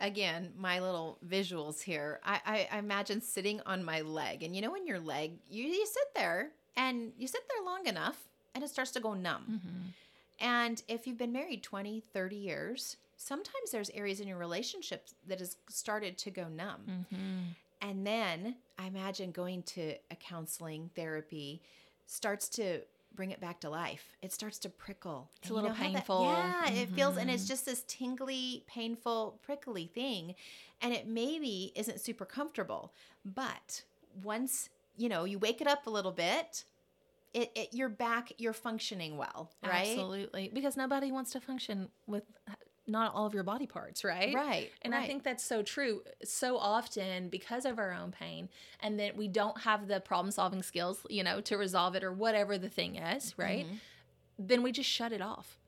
Again, 0.00 0.52
my 0.58 0.80
little 0.80 1.18
visuals 1.26 1.80
here. 1.82 2.20
I, 2.24 2.40
I, 2.44 2.68
I 2.72 2.78
imagine 2.78 3.22
sitting 3.22 3.60
on 3.64 3.84
my 3.84 4.00
leg, 4.00 4.42
and 4.42 4.54
you 4.54 4.60
know, 4.60 4.72
when 4.72 4.86
your 4.86 4.98
leg, 4.98 5.34
you, 5.48 5.64
you 5.64 5.86
sit 5.86 6.14
there 6.16 6.50
and 6.76 7.12
you 7.16 7.28
sit 7.28 7.42
there 7.48 7.64
long 7.64 7.86
enough, 7.86 8.18
and 8.54 8.64
it 8.64 8.70
starts 8.70 8.90
to 8.92 9.00
go 9.00 9.14
numb. 9.14 9.44
Mm-hmm. 9.48 10.44
And 10.44 10.82
if 10.88 11.06
you've 11.06 11.16
been 11.16 11.32
married 11.32 11.62
20, 11.62 12.00
30 12.12 12.36
years, 12.36 12.96
sometimes 13.16 13.70
there's 13.70 13.88
areas 13.90 14.18
in 14.18 14.26
your 14.26 14.36
relationship 14.36 15.06
that 15.28 15.38
has 15.38 15.56
started 15.70 16.18
to 16.18 16.30
go 16.30 16.48
numb. 16.48 16.80
Mm-hmm. 17.14 17.42
And 17.84 18.06
then 18.06 18.56
I 18.78 18.86
imagine 18.86 19.30
going 19.30 19.62
to 19.62 19.94
a 20.10 20.16
counseling 20.16 20.90
therapy 20.96 21.60
starts 22.06 22.48
to 22.50 22.80
bring 23.14 23.30
it 23.30 23.40
back 23.40 23.60
to 23.60 23.70
life. 23.70 24.16
It 24.22 24.32
starts 24.32 24.58
to 24.60 24.70
prickle. 24.70 25.30
It's 25.36 25.48
And 25.48 25.52
a 25.52 25.54
little 25.54 25.70
how 25.76 25.84
that- 25.84 25.92
painful. 25.92 26.24
yeah, 26.24 26.70
it 26.70 26.88
feels, 26.88 27.16
and 27.16 27.30
it's 27.30 27.44
mm-hmm. 27.44 27.48
just 27.48 27.66
this 27.66 27.84
tingly, 27.86 28.64
painful, 28.66 29.38
prickly 29.42 29.86
thing. 29.94 30.34
And 30.80 30.94
it 30.94 31.06
maybe 31.06 31.72
isn't 31.76 32.00
super 32.00 32.24
comfortable. 32.24 32.92
But 33.24 33.84
once, 34.22 34.70
you 34.96 35.08
know, 35.08 35.24
you 35.24 35.38
wake 35.38 35.60
it 35.60 35.66
up 35.66 35.86
a 35.86 35.90
little 35.90 36.10
bit, 36.12 36.64
it, 37.34 37.52
it 37.54 37.68
you're 37.72 37.88
back, 37.88 38.32
you're 38.38 38.52
functioning 38.52 39.16
well, 39.18 39.50
right? 39.62 39.88
absolutely 39.88 40.50
because 40.54 40.76
nobody 40.76 41.12
wants 41.12 41.32
to 41.32 41.40
function 41.40 41.88
with 42.06 42.22
not 42.86 43.14
all 43.14 43.26
of 43.26 43.32
your 43.34 43.42
body 43.42 43.66
parts 43.66 44.04
right 44.04 44.34
Right. 44.34 44.70
And 44.82 44.94
I 44.94 45.06
think 45.06 45.22
that's 45.22 45.42
so 45.44 45.62
true. 45.62 46.02
So 46.22 46.56
often, 46.58 47.28
because 47.28 47.64
of 47.64 47.78
our 47.78 47.92
own 47.92 48.12
pain, 48.12 48.48
and 48.80 48.98
that 49.00 49.16
we 49.16 49.28
don't 49.28 49.60
have 49.62 49.88
the 49.88 50.00
problem 50.00 50.30
solving 50.30 50.62
skills, 50.62 51.06
you 51.08 51.22
know, 51.24 51.40
to 51.42 51.56
resolve 51.56 51.94
it 51.94 52.04
or 52.04 52.12
whatever 52.12 52.58
the 52.58 52.68
thing 52.68 52.96
is, 52.96 53.36
right? 53.38 53.64
Mm-hmm. 53.64 53.76
Then 54.38 54.62
we 54.62 54.72
just 54.72 54.90
shut 54.90 55.12
it 55.12 55.22
off. 55.22 55.58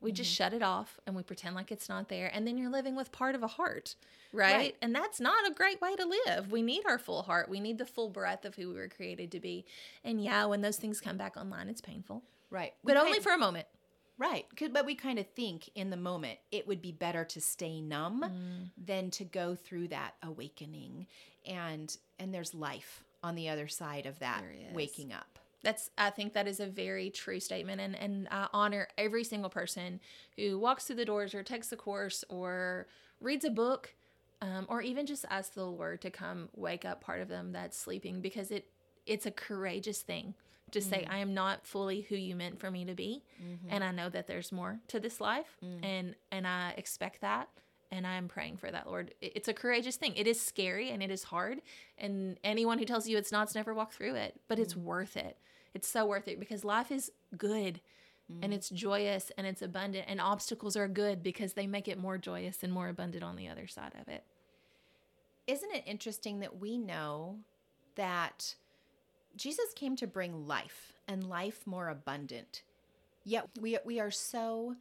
We 0.00 0.12
just 0.12 0.32
shut 0.32 0.54
it 0.54 0.62
off 0.62 0.98
and 1.06 1.14
we 1.14 1.22
pretend 1.22 1.54
like 1.54 1.70
it's 1.70 1.90
not 1.90 2.08
there. 2.08 2.30
And 2.32 2.46
then 2.46 2.56
you're 2.56 2.70
living 2.70 2.96
with 2.96 3.12
part 3.12 3.34
of 3.34 3.42
a 3.42 3.46
heart, 3.46 3.96
right? 4.32 4.54
Right. 4.54 4.76
And 4.80 4.94
that's 4.94 5.20
not 5.20 5.46
a 5.46 5.52
great 5.52 5.78
way 5.82 5.94
to 5.94 6.06
live. 6.26 6.50
We 6.50 6.62
need 6.62 6.84
our 6.86 6.96
full 6.98 7.20
heart. 7.22 7.50
We 7.50 7.60
need 7.60 7.76
the 7.76 7.84
full 7.84 8.08
breadth 8.08 8.46
of 8.46 8.54
who 8.54 8.68
we 8.70 8.76
were 8.76 8.88
created 8.88 9.30
to 9.32 9.40
be. 9.40 9.66
And 10.04 10.24
yeah, 10.24 10.46
when 10.46 10.62
those 10.62 10.78
things 10.78 11.02
come 11.02 11.18
back 11.18 11.36
online, 11.36 11.68
it's 11.68 11.82
painful, 11.82 12.22
Right. 12.48 12.72
but 12.82 12.94
We 12.94 13.00
only 13.02 13.20
for 13.20 13.32
a 13.32 13.36
moment. 13.38 13.66
Right. 14.18 14.46
But 14.72 14.84
we 14.84 14.94
kind 14.96 15.18
of 15.18 15.26
think 15.28 15.70
in 15.76 15.90
the 15.90 15.96
moment 15.96 16.40
it 16.50 16.66
would 16.66 16.82
be 16.82 16.92
better 16.92 17.24
to 17.24 17.40
stay 17.40 17.80
numb 17.80 18.22
Mm. 18.22 18.70
than 18.76 19.10
to 19.12 19.24
go 19.24 19.54
through 19.54 19.88
that 19.88 20.14
awakening. 20.22 21.06
And 21.46 21.96
and 22.18 22.34
there's 22.34 22.52
life 22.54 23.04
on 23.22 23.34
the 23.36 23.48
other 23.48 23.68
side 23.68 24.06
of 24.06 24.18
that 24.18 24.42
waking 24.74 25.12
up. 25.12 25.38
That's 25.62 25.90
I 25.96 26.10
think 26.10 26.34
that 26.34 26.46
is 26.48 26.60
a 26.60 26.66
very 26.66 27.10
true 27.10 27.40
statement 27.40 27.80
and 27.80 27.94
and 27.96 28.28
I 28.30 28.48
honor 28.52 28.88
every 28.98 29.24
single 29.24 29.50
person 29.50 30.00
who 30.36 30.58
walks 30.58 30.84
through 30.86 30.96
the 30.96 31.04
doors 31.04 31.34
or 31.34 31.42
takes 31.42 31.70
a 31.72 31.76
course 31.76 32.24
or 32.28 32.86
reads 33.20 33.44
a 33.44 33.50
book 33.50 33.94
um, 34.40 34.66
or 34.68 34.82
even 34.82 35.04
just 35.06 35.24
asks 35.30 35.54
the 35.54 35.64
Lord 35.64 36.00
to 36.02 36.10
come 36.10 36.48
wake 36.54 36.84
up 36.84 37.00
part 37.00 37.20
of 37.20 37.28
them 37.28 37.52
that's 37.52 37.76
sleeping 37.78 38.20
because 38.20 38.50
it 38.50 38.66
it's 39.06 39.26
a 39.26 39.30
courageous 39.32 40.02
thing 40.02 40.34
to 40.72 40.80
say 40.80 41.06
mm. 41.08 41.12
I 41.12 41.18
am 41.18 41.34
not 41.34 41.66
fully 41.66 42.02
who 42.02 42.16
you 42.16 42.34
meant 42.36 42.60
for 42.60 42.70
me 42.70 42.84
to 42.84 42.94
be 42.94 43.22
mm-hmm. 43.42 43.68
and 43.70 43.82
I 43.82 43.90
know 43.90 44.08
that 44.08 44.26
there's 44.26 44.52
more 44.52 44.80
to 44.88 45.00
this 45.00 45.20
life 45.20 45.56
mm. 45.64 45.84
and 45.84 46.14
and 46.30 46.46
I 46.46 46.74
expect 46.76 47.20
that 47.20 47.48
and 47.90 48.06
I'm 48.06 48.28
praying 48.28 48.58
for 48.58 48.70
that 48.70 48.86
Lord 48.86 49.14
it's 49.20 49.48
a 49.48 49.54
courageous 49.54 49.96
thing 49.96 50.14
it 50.16 50.26
is 50.26 50.40
scary 50.40 50.90
and 50.90 51.02
it 51.02 51.10
is 51.10 51.24
hard 51.24 51.60
and 52.00 52.38
anyone 52.44 52.78
who 52.78 52.84
tells 52.84 53.08
you 53.08 53.16
it's 53.16 53.32
not, 53.32 53.44
it's 53.44 53.54
never 53.54 53.74
walked 53.74 53.94
through 53.94 54.14
it. 54.14 54.40
But 54.48 54.58
it's 54.58 54.74
mm. 54.74 54.82
worth 54.82 55.16
it. 55.16 55.36
It's 55.74 55.88
so 55.88 56.06
worth 56.06 56.28
it 56.28 56.40
because 56.40 56.64
life 56.64 56.90
is 56.90 57.12
good 57.36 57.80
and 58.42 58.52
it's 58.52 58.68
joyous 58.68 59.32
and 59.38 59.46
it's 59.46 59.62
abundant. 59.62 60.04
And 60.08 60.20
obstacles 60.20 60.76
are 60.76 60.88
good 60.88 61.22
because 61.22 61.54
they 61.54 61.66
make 61.66 61.88
it 61.88 61.98
more 61.98 62.18
joyous 62.18 62.62
and 62.62 62.72
more 62.72 62.88
abundant 62.88 63.24
on 63.24 63.36
the 63.36 63.48
other 63.48 63.66
side 63.66 63.92
of 64.00 64.08
it. 64.08 64.22
Isn't 65.46 65.74
it 65.74 65.84
interesting 65.86 66.40
that 66.40 66.58
we 66.58 66.76
know 66.76 67.38
that 67.94 68.54
Jesus 69.36 69.72
came 69.74 69.96
to 69.96 70.06
bring 70.06 70.46
life 70.46 70.92
and 71.06 71.28
life 71.28 71.66
more 71.66 71.88
abundant? 71.88 72.62
Yet 73.24 73.48
we, 73.60 73.78
we 73.84 74.00
are 74.00 74.10
so 74.10 74.76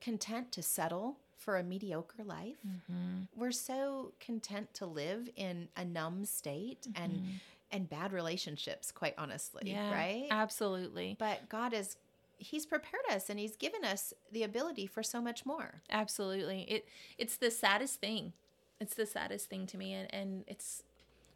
content 0.00 0.52
to 0.52 0.62
settle 0.62 1.16
for 1.42 1.56
a 1.56 1.62
mediocre 1.62 2.24
life. 2.24 2.56
Mm-hmm. 2.66 3.22
We're 3.36 3.52
so 3.52 4.12
content 4.20 4.72
to 4.74 4.86
live 4.86 5.28
in 5.36 5.68
a 5.76 5.84
numb 5.84 6.24
state 6.24 6.86
and 6.94 7.12
mm-hmm. 7.12 7.30
and 7.70 7.88
bad 7.90 8.12
relationships, 8.12 8.92
quite 8.92 9.14
honestly, 9.18 9.62
yeah, 9.66 9.92
right? 9.92 10.26
Absolutely. 10.30 11.16
But 11.18 11.48
God 11.48 11.72
is 11.74 11.96
He's 12.38 12.66
prepared 12.66 13.04
us 13.10 13.30
and 13.30 13.38
He's 13.38 13.56
given 13.56 13.84
us 13.84 14.12
the 14.30 14.42
ability 14.42 14.86
for 14.86 15.02
so 15.02 15.20
much 15.20 15.44
more. 15.44 15.82
Absolutely. 15.90 16.62
It 16.62 16.88
it's 17.18 17.36
the 17.36 17.50
saddest 17.50 18.00
thing. 18.00 18.32
It's 18.80 18.94
the 18.94 19.06
saddest 19.06 19.48
thing 19.48 19.66
to 19.66 19.76
me 19.76 19.92
and, 19.92 20.12
and 20.14 20.44
it's 20.46 20.82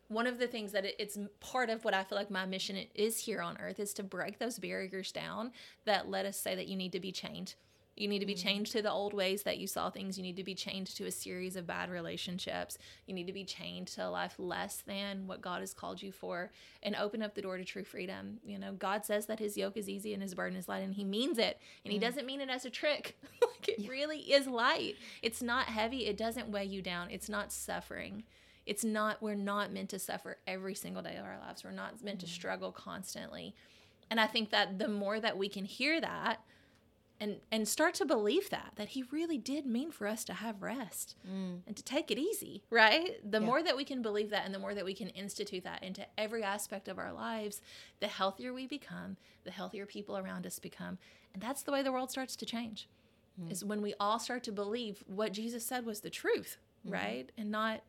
one 0.08 0.26
of 0.26 0.38
the 0.38 0.46
things 0.46 0.72
that 0.72 0.84
it, 0.84 0.94
it's 0.98 1.18
part 1.40 1.70
of 1.70 1.84
what 1.84 1.94
I 1.94 2.04
feel 2.04 2.16
like 2.16 2.30
my 2.30 2.46
mission 2.46 2.78
is 2.94 3.18
here 3.18 3.40
on 3.40 3.58
earth 3.58 3.80
is 3.80 3.92
to 3.94 4.02
break 4.02 4.38
those 4.38 4.58
barriers 4.58 5.12
down 5.12 5.52
that 5.84 6.08
let 6.08 6.26
us 6.26 6.36
say 6.36 6.54
that 6.54 6.68
you 6.68 6.76
need 6.76 6.92
to 6.92 7.00
be 7.00 7.12
chained. 7.12 7.54
You 7.96 8.08
need 8.08 8.18
to 8.18 8.26
be 8.26 8.34
mm. 8.34 8.42
chained 8.42 8.66
to 8.66 8.82
the 8.82 8.92
old 8.92 9.14
ways 9.14 9.42
that 9.44 9.56
you 9.58 9.66
saw 9.66 9.88
things. 9.88 10.18
You 10.18 10.22
need 10.22 10.36
to 10.36 10.44
be 10.44 10.54
chained 10.54 10.88
to 10.88 11.06
a 11.06 11.10
series 11.10 11.56
of 11.56 11.66
bad 11.66 11.90
relationships. 11.90 12.76
You 13.06 13.14
need 13.14 13.26
to 13.26 13.32
be 13.32 13.44
chained 13.44 13.86
to 13.88 14.06
a 14.06 14.10
life 14.10 14.34
less 14.38 14.82
than 14.86 15.26
what 15.26 15.40
God 15.40 15.60
has 15.60 15.72
called 15.72 16.02
you 16.02 16.12
for 16.12 16.52
and 16.82 16.94
open 16.94 17.22
up 17.22 17.34
the 17.34 17.42
door 17.42 17.56
to 17.56 17.64
true 17.64 17.84
freedom. 17.84 18.38
You 18.44 18.58
know, 18.58 18.72
God 18.72 19.06
says 19.06 19.26
that 19.26 19.38
his 19.38 19.56
yoke 19.56 19.78
is 19.78 19.88
easy 19.88 20.12
and 20.12 20.22
his 20.22 20.34
burden 20.34 20.58
is 20.58 20.68
light, 20.68 20.82
and 20.82 20.94
he 20.94 21.04
means 21.04 21.38
it. 21.38 21.58
And 21.84 21.92
he 21.92 21.98
mm. 21.98 22.02
doesn't 22.02 22.26
mean 22.26 22.42
it 22.42 22.50
as 22.50 22.66
a 22.66 22.70
trick. 22.70 23.16
like 23.40 23.68
it 23.68 23.88
really 23.88 24.18
is 24.18 24.46
light. 24.46 24.96
It's 25.22 25.42
not 25.42 25.66
heavy. 25.66 26.06
It 26.06 26.18
doesn't 26.18 26.50
weigh 26.50 26.66
you 26.66 26.82
down. 26.82 27.10
It's 27.10 27.30
not 27.30 27.50
suffering. 27.50 28.24
It's 28.66 28.84
not, 28.84 29.22
we're 29.22 29.34
not 29.34 29.72
meant 29.72 29.90
to 29.90 29.98
suffer 29.98 30.38
every 30.46 30.74
single 30.74 31.02
day 31.02 31.16
of 31.16 31.24
our 31.24 31.38
lives. 31.38 31.64
We're 31.64 31.70
not 31.70 32.02
meant 32.02 32.20
to 32.20 32.26
mm-hmm. 32.26 32.34
struggle 32.34 32.72
constantly. 32.72 33.54
And 34.10 34.20
I 34.20 34.26
think 34.26 34.50
that 34.50 34.78
the 34.78 34.88
more 34.88 35.20
that 35.20 35.38
we 35.38 35.48
can 35.48 35.64
hear 35.64 36.00
that, 36.00 36.40
and 37.18 37.38
and 37.50 37.66
start 37.66 37.94
to 37.94 38.04
believe 38.04 38.50
that 38.50 38.72
that 38.76 38.88
he 38.88 39.02
really 39.10 39.38
did 39.38 39.64
mean 39.64 39.90
for 39.90 40.06
us 40.06 40.22
to 40.22 40.34
have 40.34 40.62
rest 40.62 41.16
mm. 41.26 41.60
and 41.66 41.74
to 41.74 41.82
take 41.82 42.10
it 42.10 42.18
easy 42.18 42.62
right? 42.68 43.18
The 43.24 43.40
more 43.40 43.62
that 43.62 43.74
we 43.74 43.84
can 43.84 44.02
believe 44.02 44.28
that 44.30 44.44
and 44.44 44.54
the 44.54 44.58
more 44.58 44.74
that 44.74 44.84
we 44.84 44.92
can 44.92 45.08
institute 45.08 45.64
that 45.64 45.82
into 45.82 46.06
every 46.18 46.42
aspect 46.42 46.88
of 46.88 46.98
our 46.98 47.14
lives 47.14 47.62
the 48.00 48.06
healthier 48.06 48.52
we 48.52 48.66
become 48.66 49.16
the 49.44 49.50
healthier 49.50 49.86
people 49.86 50.18
around 50.18 50.46
us 50.46 50.58
become. 50.58 50.98
And 51.32 51.42
that's 51.42 51.62
the 51.62 51.72
way 51.72 51.82
the 51.82 51.92
world 51.92 52.10
starts 52.10 52.36
to 52.36 52.44
change 52.44 52.86
mm. 53.40 53.50
is 53.50 53.64
when 53.64 53.80
we 53.80 53.94
all 53.98 54.18
start 54.18 54.42
to 54.44 54.52
believe 54.52 55.02
what 55.06 55.32
jesus 55.32 55.64
said 55.64 55.86
was 55.86 56.00
the 56.00 56.10
truth 56.10 56.58
mm-hmm. 56.86 56.94
right? 56.94 57.32
And 57.36 57.50
not 57.50 57.82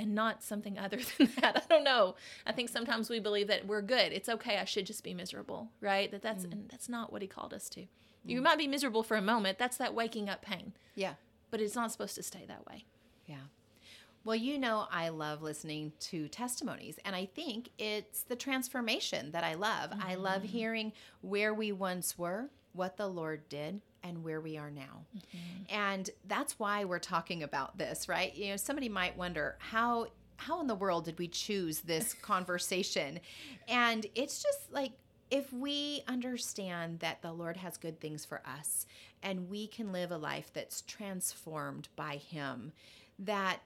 and 0.00 0.14
not 0.14 0.42
something 0.42 0.78
other 0.78 0.98
than 1.18 1.30
that. 1.40 1.56
I 1.56 1.72
don't 1.72 1.84
know. 1.84 2.16
I 2.46 2.52
think 2.52 2.70
sometimes 2.70 3.10
we 3.10 3.20
believe 3.20 3.48
that 3.48 3.66
we're 3.66 3.82
good. 3.82 4.12
It's 4.12 4.28
okay. 4.28 4.58
I 4.58 4.64
should 4.64 4.86
just 4.86 5.04
be 5.04 5.14
miserable, 5.14 5.68
right? 5.80 6.10
That 6.10 6.22
that's 6.22 6.44
mm. 6.44 6.52
and 6.52 6.68
that's 6.68 6.88
not 6.88 7.12
what 7.12 7.22
he 7.22 7.28
called 7.28 7.52
us 7.52 7.68
to. 7.70 7.86
You 8.24 8.40
mm. 8.40 8.44
might 8.44 8.58
be 8.58 8.66
miserable 8.66 9.02
for 9.02 9.16
a 9.16 9.22
moment. 9.22 9.58
That's 9.58 9.76
that 9.76 9.94
waking 9.94 10.28
up 10.28 10.42
pain, 10.42 10.72
Yeah. 10.94 11.14
but 11.50 11.60
it's 11.60 11.74
not 11.74 11.92
supposed 11.92 12.14
to 12.16 12.22
stay 12.22 12.44
that 12.48 12.66
way. 12.66 12.84
Yeah. 13.26 13.36
Well, 14.24 14.36
you 14.36 14.58
know, 14.58 14.86
I 14.90 15.08
love 15.08 15.42
listening 15.42 15.92
to 16.00 16.28
testimonies, 16.28 16.98
and 17.06 17.16
I 17.16 17.24
think 17.24 17.70
it's 17.78 18.22
the 18.22 18.36
transformation 18.36 19.32
that 19.32 19.44
I 19.44 19.54
love. 19.54 19.92
I 19.98 20.16
love 20.16 20.42
mm. 20.42 20.46
hearing 20.46 20.92
where 21.22 21.54
we 21.54 21.72
once 21.72 22.18
were, 22.18 22.50
what 22.72 22.96
the 22.98 23.08
Lord 23.08 23.48
did, 23.48 23.80
and 24.02 24.24
where 24.24 24.40
we 24.40 24.56
are 24.56 24.70
now. 24.70 25.04
Mm-hmm. 25.16 25.74
And 25.74 26.10
that's 26.26 26.58
why 26.58 26.84
we're 26.84 26.98
talking 26.98 27.42
about 27.42 27.78
this, 27.78 28.08
right? 28.08 28.34
You 28.34 28.50
know, 28.50 28.56
somebody 28.56 28.88
might 28.88 29.16
wonder 29.16 29.56
how 29.58 30.08
how 30.36 30.58
in 30.60 30.66
the 30.66 30.74
world 30.74 31.04
did 31.04 31.18
we 31.18 31.28
choose 31.28 31.80
this 31.80 32.14
conversation? 32.22 33.20
And 33.68 34.06
it's 34.14 34.42
just 34.42 34.72
like 34.72 34.92
if 35.30 35.52
we 35.52 36.02
understand 36.08 37.00
that 37.00 37.22
the 37.22 37.32
Lord 37.32 37.56
has 37.58 37.76
good 37.76 38.00
things 38.00 38.24
for 38.24 38.42
us 38.44 38.86
and 39.22 39.48
we 39.48 39.66
can 39.66 39.92
live 39.92 40.10
a 40.10 40.16
life 40.16 40.50
that's 40.52 40.80
transformed 40.82 41.88
by 41.94 42.16
him, 42.16 42.72
that 43.18 43.60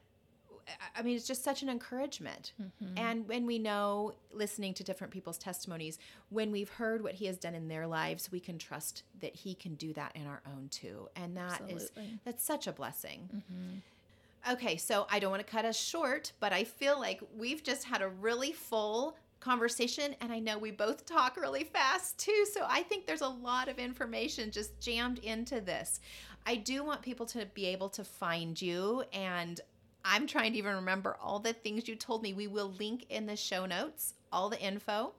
I 0.96 1.02
mean, 1.02 1.16
it's 1.16 1.26
just 1.26 1.44
such 1.44 1.62
an 1.62 1.68
encouragement. 1.68 2.52
Mm-hmm. 2.60 2.98
And 2.98 3.28
when 3.28 3.46
we 3.46 3.58
know, 3.58 4.14
listening 4.32 4.74
to 4.74 4.84
different 4.84 5.12
people's 5.12 5.38
testimonies, 5.38 5.98
when 6.30 6.50
we've 6.50 6.68
heard 6.68 7.02
what 7.02 7.14
He 7.14 7.26
has 7.26 7.36
done 7.36 7.54
in 7.54 7.68
their 7.68 7.86
lives, 7.86 8.30
we 8.32 8.40
can 8.40 8.58
trust 8.58 9.02
that 9.20 9.34
He 9.34 9.54
can 9.54 9.74
do 9.74 9.92
that 9.94 10.12
in 10.14 10.26
our 10.26 10.42
own 10.46 10.68
too. 10.70 11.08
And 11.16 11.36
that 11.36 11.62
is 11.68 11.84
Absolutely. 11.84 12.18
that's 12.24 12.44
such 12.44 12.66
a 12.66 12.72
blessing. 12.72 13.28
Mm-hmm. 13.34 14.52
Okay, 14.52 14.76
so 14.76 15.06
I 15.10 15.20
don't 15.20 15.30
want 15.30 15.44
to 15.44 15.50
cut 15.50 15.64
us 15.64 15.78
short, 15.78 16.32
but 16.38 16.52
I 16.52 16.64
feel 16.64 17.00
like 17.00 17.22
we've 17.36 17.62
just 17.62 17.84
had 17.84 18.02
a 18.02 18.08
really 18.08 18.52
full 18.52 19.16
conversation 19.40 20.16
and 20.20 20.32
I 20.32 20.38
know 20.38 20.56
we 20.56 20.70
both 20.70 21.04
talk 21.04 21.36
really 21.36 21.64
fast 21.64 22.18
too, 22.18 22.46
so 22.50 22.64
I 22.68 22.82
think 22.82 23.06
there's 23.06 23.20
a 23.20 23.28
lot 23.28 23.68
of 23.68 23.78
information 23.78 24.50
just 24.50 24.78
jammed 24.80 25.18
into 25.18 25.60
this. 25.60 26.00
I 26.46 26.56
do 26.56 26.84
want 26.84 27.02
people 27.02 27.26
to 27.26 27.46
be 27.54 27.66
able 27.66 27.88
to 27.90 28.04
find 28.04 28.60
you 28.60 29.04
and 29.12 29.60
I'm 30.04 30.26
trying 30.26 30.52
to 30.52 30.58
even 30.58 30.74
remember 30.74 31.16
all 31.22 31.38
the 31.38 31.52
things 31.52 31.88
you 31.88 31.96
told 31.96 32.22
me. 32.22 32.32
We 32.34 32.46
will 32.46 32.72
link 32.78 33.06
in 33.08 33.26
the 33.26 33.36
show 33.36 33.66
notes 33.66 34.14
all 34.32 34.48
the 34.50 34.60
info. 34.60 35.12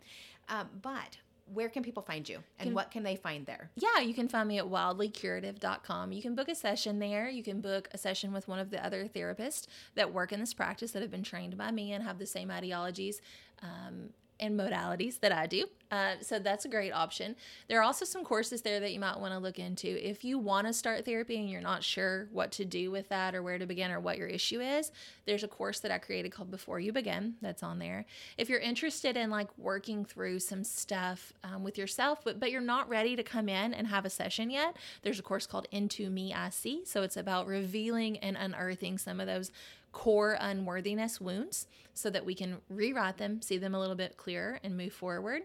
Um, 0.47 0.69
but 0.81 1.17
where 1.53 1.69
can 1.69 1.83
people 1.83 2.01
find 2.03 2.27
you 2.27 2.37
and 2.59 2.67
Can- 2.67 2.73
what 2.73 2.91
can 2.91 3.03
they 3.03 3.15
find 3.15 3.45
there? 3.45 3.69
Yeah, 3.75 3.99
you 4.01 4.13
can 4.13 4.27
find 4.27 4.47
me 4.47 4.57
at 4.59 4.65
wildlycurative.com. 4.65 6.11
You 6.11 6.21
can 6.21 6.35
book 6.35 6.49
a 6.49 6.55
session 6.55 6.99
there. 6.99 7.29
You 7.29 7.43
can 7.43 7.61
book 7.61 7.87
a 7.93 7.97
session 7.97 8.31
with 8.33 8.47
one 8.47 8.59
of 8.59 8.69
the 8.71 8.83
other 8.83 9.07
therapists 9.07 9.67
that 9.95 10.11
work 10.13 10.31
in 10.31 10.39
this 10.39 10.53
practice 10.53 10.91
that 10.91 11.01
have 11.01 11.11
been 11.11 11.23
trained 11.23 11.57
by 11.57 11.71
me 11.71 11.91
and 11.91 12.03
have 12.03 12.19
the 12.19 12.25
same 12.25 12.51
ideologies 12.51 13.21
um, 13.61 14.09
and 14.39 14.59
modalities 14.59 15.19
that 15.21 15.31
I 15.31 15.47
do. 15.47 15.65
Uh, 15.91 16.15
so 16.19 16.39
that's 16.39 16.65
a 16.65 16.67
great 16.67 16.91
option. 16.91 17.35
There 17.67 17.79
are 17.79 17.83
also 17.83 18.05
some 18.05 18.23
courses 18.23 18.61
there 18.61 18.79
that 18.79 18.91
you 18.91 18.99
might 18.99 19.19
want 19.19 19.33
to 19.33 19.39
look 19.39 19.59
into. 19.59 19.87
If 19.87 20.25
you 20.25 20.37
want 20.39 20.67
to 20.67 20.73
start 20.73 21.05
therapy 21.05 21.37
and 21.37 21.49
you're 21.49 21.61
not 21.61 21.83
sure 21.83 22.27
what 22.31 22.51
to 22.53 22.65
do 22.65 22.91
with 22.91 23.07
that 23.09 23.35
or 23.35 23.43
where 23.43 23.57
to 23.57 23.65
begin 23.65 23.91
or 23.91 23.99
what 23.99 24.17
your 24.17 24.27
issue 24.27 24.59
is, 24.59 24.91
there's 25.25 25.43
a 25.43 25.47
course 25.47 25.79
that 25.81 25.91
I 25.91 25.99
created 25.99 26.31
called 26.31 26.51
Before 26.51 26.79
You 26.79 26.91
Begin 26.91 27.35
that's 27.41 27.63
on 27.63 27.79
there. 27.79 28.05
If 28.37 28.49
you're 28.49 28.59
interested 28.59 29.15
in 29.15 29.29
like 29.29 29.47
working 29.57 30.03
through 30.03 30.39
some 30.39 30.63
stuff 30.63 31.31
um, 31.43 31.63
with 31.63 31.77
yourself, 31.77 32.21
but, 32.23 32.39
but 32.39 32.51
you're 32.51 32.61
not 32.61 32.89
ready 32.89 33.15
to 33.15 33.23
come 33.23 33.47
in 33.47 33.73
and 33.73 33.87
have 33.87 34.05
a 34.05 34.09
session 34.09 34.49
yet, 34.49 34.75
there's 35.03 35.19
a 35.19 35.23
course 35.23 35.45
called 35.45 35.67
Into 35.71 36.09
Me 36.09 36.33
I 36.33 36.49
See. 36.49 36.81
So 36.85 37.03
it's 37.03 37.17
about 37.17 37.47
revealing 37.47 38.17
and 38.17 38.35
unearthing 38.35 38.97
some 38.97 39.19
of 39.19 39.27
those 39.27 39.51
core 39.95 40.37
unworthiness 40.41 41.21
wounds 41.21 41.67
so 41.93 42.09
that 42.09 42.25
we 42.25 42.35
can 42.35 42.57
rewrite 42.69 43.17
them, 43.17 43.41
see 43.41 43.57
them 43.57 43.73
a 43.73 43.79
little 43.79 43.95
bit 43.95 44.17
clearer, 44.17 44.59
and 44.61 44.75
move 44.75 44.91
forward. 44.91 45.43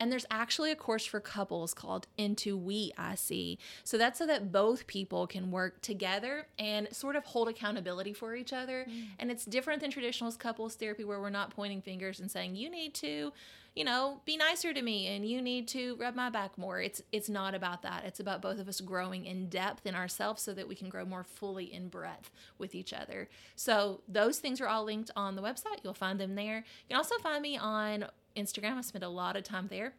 And 0.00 0.10
there's 0.10 0.26
actually 0.28 0.72
a 0.72 0.74
course 0.74 1.06
for 1.06 1.20
couples 1.20 1.72
called 1.72 2.08
Into 2.18 2.58
We 2.58 2.92
I 2.98 3.14
See. 3.14 3.60
So 3.84 3.96
that's 3.96 4.18
so 4.18 4.26
that 4.26 4.50
both 4.50 4.88
people 4.88 5.28
can 5.28 5.52
work 5.52 5.80
together 5.82 6.48
and 6.58 6.88
sort 6.90 7.14
of 7.14 7.24
hold 7.24 7.48
accountability 7.48 8.12
for 8.12 8.34
each 8.34 8.52
other. 8.52 8.86
Mm. 8.90 9.04
And 9.20 9.30
it's 9.30 9.44
different 9.44 9.80
than 9.80 9.92
traditional 9.92 10.32
couples 10.32 10.74
therapy 10.74 11.04
where 11.04 11.20
we're 11.20 11.30
not 11.30 11.50
pointing 11.50 11.80
fingers 11.80 12.18
and 12.18 12.28
saying, 12.28 12.56
you 12.56 12.68
need 12.68 12.94
to, 12.94 13.32
you 13.74 13.84
know, 13.84 14.20
be 14.26 14.36
nicer 14.36 14.74
to 14.74 14.82
me 14.82 15.06
and 15.06 15.26
you 15.26 15.40
need 15.40 15.66
to 15.68 15.96
rub 15.96 16.14
my 16.14 16.28
back 16.28 16.58
more. 16.58 16.80
It's 16.80 17.02
it's 17.10 17.30
not 17.30 17.54
about 17.54 17.82
that. 17.82 18.04
It's 18.04 18.20
about 18.20 18.42
both 18.42 18.58
of 18.58 18.68
us 18.68 18.80
growing 18.80 19.24
in 19.24 19.48
depth 19.48 19.86
in 19.86 19.94
ourselves 19.94 20.42
so 20.42 20.52
that 20.52 20.68
we 20.68 20.74
can 20.74 20.90
grow 20.90 21.04
more 21.04 21.24
fully 21.24 21.72
in 21.72 21.88
breadth 21.88 22.30
with 22.58 22.74
each 22.74 22.92
other. 22.92 23.28
So 23.56 24.02
those 24.06 24.38
things 24.38 24.60
are 24.60 24.68
all 24.68 24.84
linked 24.84 25.10
on 25.16 25.36
the 25.36 25.42
website. 25.42 25.82
You'll 25.82 25.94
find 25.94 26.20
them 26.20 26.34
there. 26.34 26.56
You 26.56 26.88
can 26.90 26.96
also 26.98 27.16
find 27.18 27.40
me 27.40 27.56
on 27.56 28.06
Instagram. 28.36 28.76
I 28.76 28.82
spend 28.82 29.04
a 29.04 29.08
lot 29.08 29.36
of 29.36 29.44
time 29.44 29.68
there. 29.70 29.94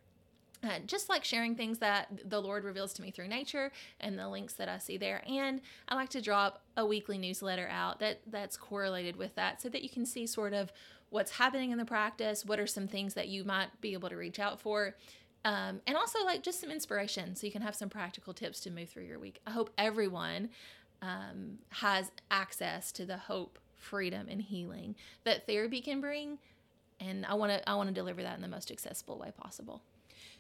Uh, 0.64 0.80
just 0.88 1.10
like 1.10 1.26
sharing 1.26 1.56
things 1.56 1.80
that 1.80 2.08
the 2.24 2.42
Lord 2.42 2.64
reveals 2.64 2.94
to 2.94 3.02
me 3.02 3.12
through 3.12 3.28
nature 3.28 3.70
and 4.00 4.18
the 4.18 4.30
links 4.30 4.54
that 4.54 4.70
I 4.70 4.78
see 4.78 4.96
there. 4.96 5.22
And 5.28 5.60
I 5.90 5.96
like 5.96 6.08
to 6.10 6.22
drop 6.22 6.62
a 6.78 6.86
weekly 6.86 7.18
newsletter 7.18 7.68
out 7.70 8.00
that 8.00 8.22
that's 8.28 8.56
correlated 8.56 9.18
with 9.18 9.36
that 9.36 9.62
so 9.62 9.68
that 9.68 9.84
you 9.84 9.90
can 9.90 10.06
see 10.06 10.26
sort 10.26 10.54
of 10.54 10.72
what's 11.14 11.34
happening 11.34 11.70
in 11.70 11.78
the 11.78 11.86
practice, 11.86 12.44
what 12.44 12.60
are 12.60 12.66
some 12.66 12.88
things 12.88 13.14
that 13.14 13.28
you 13.28 13.44
might 13.44 13.70
be 13.82 13.94
able 13.94 14.10
to 14.10 14.16
reach 14.16 14.40
out 14.40 14.60
for. 14.60 14.96
Um, 15.46 15.80
and 15.86 15.96
also 15.96 16.26
like 16.26 16.42
just 16.42 16.60
some 16.60 16.72
inspiration 16.72 17.36
so 17.36 17.46
you 17.46 17.52
can 17.52 17.62
have 17.62 17.76
some 17.76 17.88
practical 17.88 18.34
tips 18.34 18.60
to 18.62 18.72
move 18.72 18.90
through 18.90 19.04
your 19.04 19.20
week. 19.20 19.40
I 19.46 19.52
hope 19.52 19.70
everyone 19.78 20.50
um, 21.04 21.60
has 21.70 22.10
access 22.32 22.92
to 22.94 23.06
the 23.06 23.18
hope, 23.18 23.60
freedom, 23.76 24.26
and 24.28 24.42
healing 24.42 24.96
that 25.24 25.46
therapy 25.46 25.82
can 25.82 26.02
bring. 26.02 26.40
And 27.00 27.28
I 27.28 27.36
want 27.36 27.52
to 27.52 27.70
I 27.70 27.76
want 27.76 27.90
to 27.90 27.94
deliver 27.94 28.24
that 28.24 28.36
in 28.36 28.42
the 28.42 28.48
most 28.48 28.72
accessible 28.72 29.20
way 29.20 29.32
possible. 29.38 29.82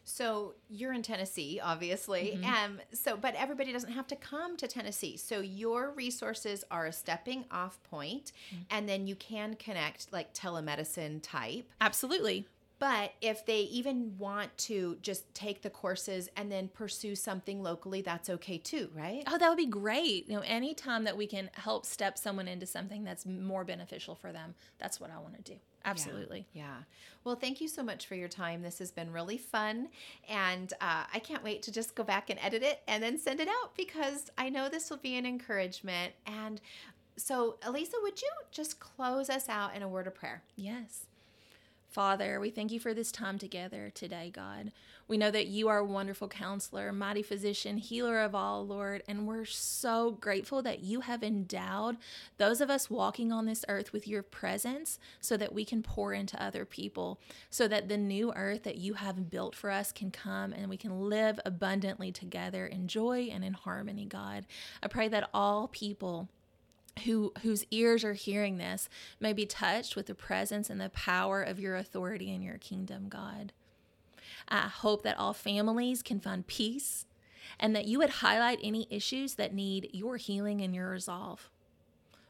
So 0.03 0.55
you're 0.69 0.93
in 0.93 1.01
Tennessee, 1.01 1.59
obviously. 1.63 2.37
Mm-hmm. 2.37 2.53
Um, 2.53 2.79
so, 2.93 3.15
but 3.17 3.35
everybody 3.35 3.71
doesn't 3.71 3.93
have 3.93 4.07
to 4.07 4.15
come 4.15 4.57
to 4.57 4.67
Tennessee. 4.67 5.17
So 5.17 5.39
your 5.39 5.91
resources 5.91 6.63
are 6.69 6.85
a 6.87 6.91
stepping 6.91 7.45
off 7.51 7.81
point, 7.83 8.31
mm-hmm. 8.53 8.63
and 8.69 8.87
then 8.87 9.07
you 9.07 9.15
can 9.15 9.55
connect 9.55 10.11
like 10.11 10.33
telemedicine 10.33 11.19
type. 11.21 11.69
Absolutely. 11.79 12.47
But 12.79 13.13
if 13.21 13.45
they 13.45 13.61
even 13.61 14.17
want 14.17 14.57
to 14.57 14.97
just 15.01 15.33
take 15.33 15.61
the 15.61 15.69
courses 15.69 16.27
and 16.35 16.51
then 16.51 16.67
pursue 16.67 17.15
something 17.15 17.63
locally, 17.63 18.01
that's 18.01 18.29
okay 18.29 18.57
too, 18.57 18.89
right? 18.93 19.23
Oh, 19.25 19.37
that 19.37 19.47
would 19.47 19.57
be 19.57 19.67
great. 19.67 20.27
You 20.27 20.35
know, 20.35 20.43
anytime 20.45 21.05
that 21.05 21.15
we 21.15 21.25
can 21.25 21.49
help 21.53 21.85
step 21.85 22.17
someone 22.17 22.49
into 22.49 22.65
something 22.65 23.05
that's 23.05 23.25
more 23.25 23.63
beneficial 23.63 24.15
for 24.15 24.33
them, 24.33 24.55
that's 24.79 24.99
what 24.99 25.11
I 25.11 25.19
want 25.19 25.35
to 25.37 25.53
do. 25.53 25.59
Absolutely. 25.85 26.47
Yeah. 26.53 26.61
yeah. 26.61 26.77
Well, 27.23 27.35
thank 27.35 27.61
you 27.61 27.67
so 27.67 27.83
much 27.83 28.05
for 28.05 28.15
your 28.15 28.27
time. 28.27 28.61
This 28.61 28.79
has 28.79 28.91
been 28.91 29.11
really 29.11 29.37
fun. 29.37 29.89
And 30.29 30.71
uh, 30.81 31.03
I 31.13 31.19
can't 31.19 31.43
wait 31.43 31.61
to 31.63 31.71
just 31.71 31.95
go 31.95 32.03
back 32.03 32.29
and 32.29 32.39
edit 32.41 32.63
it 32.63 32.81
and 32.87 33.01
then 33.01 33.17
send 33.17 33.39
it 33.39 33.47
out 33.47 33.75
because 33.75 34.29
I 34.37 34.49
know 34.49 34.69
this 34.69 34.89
will 34.89 34.97
be 34.97 35.15
an 35.15 35.25
encouragement. 35.25 36.13
And 36.25 36.59
so, 37.15 37.57
Elisa, 37.63 37.97
would 38.01 38.21
you 38.21 38.29
just 38.51 38.79
close 38.79 39.29
us 39.29 39.47
out 39.49 39.75
in 39.75 39.83
a 39.83 39.87
word 39.87 40.07
of 40.07 40.15
prayer? 40.15 40.43
Yes. 40.55 41.05
Father, 41.89 42.39
we 42.39 42.49
thank 42.49 42.71
you 42.71 42.79
for 42.79 42.93
this 42.93 43.11
time 43.11 43.37
together 43.37 43.91
today, 43.93 44.31
God. 44.33 44.71
We 45.13 45.17
know 45.19 45.29
that 45.29 45.45
you 45.45 45.67
are 45.67 45.77
a 45.77 45.85
wonderful 45.85 46.27
counselor, 46.27 46.91
mighty 46.91 47.21
physician, 47.21 47.77
healer 47.77 48.19
of 48.21 48.33
all, 48.33 48.65
Lord, 48.65 49.03
and 49.07 49.27
we're 49.27 49.45
so 49.45 50.17
grateful 50.19 50.63
that 50.63 50.79
you 50.79 51.01
have 51.01 51.21
endowed 51.21 51.97
those 52.39 52.61
of 52.61 52.71
us 52.71 52.89
walking 52.89 53.31
on 53.31 53.45
this 53.45 53.63
earth 53.67 53.93
with 53.93 54.07
your 54.07 54.23
presence 54.23 54.97
so 55.19 55.37
that 55.37 55.53
we 55.53 55.65
can 55.65 55.83
pour 55.83 56.15
into 56.15 56.41
other 56.41 56.65
people, 56.65 57.19
so 57.51 57.67
that 57.67 57.89
the 57.89 57.95
new 57.95 58.33
earth 58.33 58.63
that 58.63 58.77
you 58.77 58.95
have 58.95 59.29
built 59.29 59.53
for 59.55 59.69
us 59.69 59.91
can 59.91 60.09
come 60.09 60.51
and 60.51 60.67
we 60.67 60.77
can 60.77 60.99
live 60.99 61.39
abundantly 61.45 62.11
together 62.11 62.65
in 62.65 62.87
joy 62.87 63.29
and 63.31 63.45
in 63.45 63.53
harmony, 63.53 64.05
God. 64.05 64.47
I 64.81 64.87
pray 64.87 65.09
that 65.09 65.29
all 65.31 65.67
people 65.67 66.27
who 67.05 67.33
whose 67.43 67.67
ears 67.69 68.03
are 68.03 68.13
hearing 68.13 68.57
this 68.57 68.89
may 69.19 69.33
be 69.33 69.45
touched 69.45 69.95
with 69.95 70.07
the 70.07 70.15
presence 70.15 70.71
and 70.71 70.81
the 70.81 70.89
power 70.89 71.43
of 71.43 71.59
your 71.59 71.75
authority 71.75 72.33
in 72.33 72.41
your 72.41 72.57
kingdom, 72.57 73.09
God. 73.09 73.53
I 74.47 74.61
hope 74.61 75.03
that 75.03 75.17
all 75.17 75.33
families 75.33 76.01
can 76.01 76.19
find 76.19 76.45
peace 76.45 77.05
and 77.59 77.75
that 77.75 77.85
you 77.85 77.99
would 77.99 78.09
highlight 78.09 78.59
any 78.63 78.87
issues 78.89 79.35
that 79.35 79.53
need 79.53 79.89
your 79.93 80.17
healing 80.17 80.61
and 80.61 80.73
your 80.73 80.89
resolve. 80.89 81.49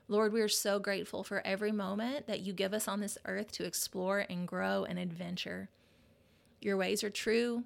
Lord, 0.08 0.34
we 0.34 0.42
are 0.42 0.50
so 0.50 0.80
grateful 0.80 1.24
for 1.24 1.42
every 1.46 1.72
moment 1.72 2.28
that 2.28 2.42
you 2.42 2.54
give 2.54 2.74
us 2.74 2.88
on 2.88 3.00
this 3.00 3.18
earth 3.26 3.52
to 3.54 3.66
explore 3.66 4.26
and 4.30 4.48
grow 4.48 4.84
and 4.84 5.00
adventure. 5.00 5.70
Your 6.62 6.78
ways 6.78 7.04
are 7.04 7.10
true, 7.10 7.64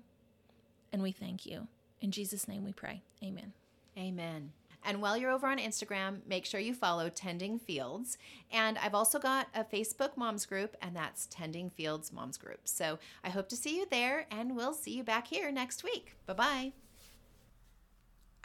and 0.94 1.02
we 1.02 1.12
thank 1.12 1.46
you. 1.46 1.68
In 2.00 2.12
Jesus' 2.12 2.48
name 2.48 2.64
we 2.64 2.74
pray. 2.74 3.02
Amen. 3.24 3.54
Amen. 3.98 4.52
And 4.88 5.02
while 5.02 5.18
you're 5.18 5.32
over 5.32 5.48
on 5.48 5.58
Instagram, 5.58 6.20
make 6.26 6.46
sure 6.46 6.62
you 6.62 6.74
follow 6.74 7.10
Tending 7.10 7.60
Fields. 7.60 8.18
And 8.52 8.78
I've 8.78 8.96
also 8.96 9.20
got 9.20 9.50
a 9.54 9.66
Facebook 9.66 10.16
moms 10.16 10.46
group, 10.46 10.78
and 10.82 10.96
that's 10.96 11.28
Tending 11.30 11.70
Fields 11.70 12.14
Moms 12.14 12.38
Group. 12.38 12.62
So 12.64 12.98
I 13.22 13.30
hope 13.30 13.50
to 13.50 13.58
see 13.58 13.76
you 13.76 13.86
there, 13.92 14.28
and 14.32 14.56
we'll 14.56 14.74
see 14.74 14.96
you 14.96 15.04
back 15.04 15.28
here 15.28 15.52
next 15.52 15.84
week. 15.84 16.16
Bye 16.26 16.34
bye. 16.34 16.72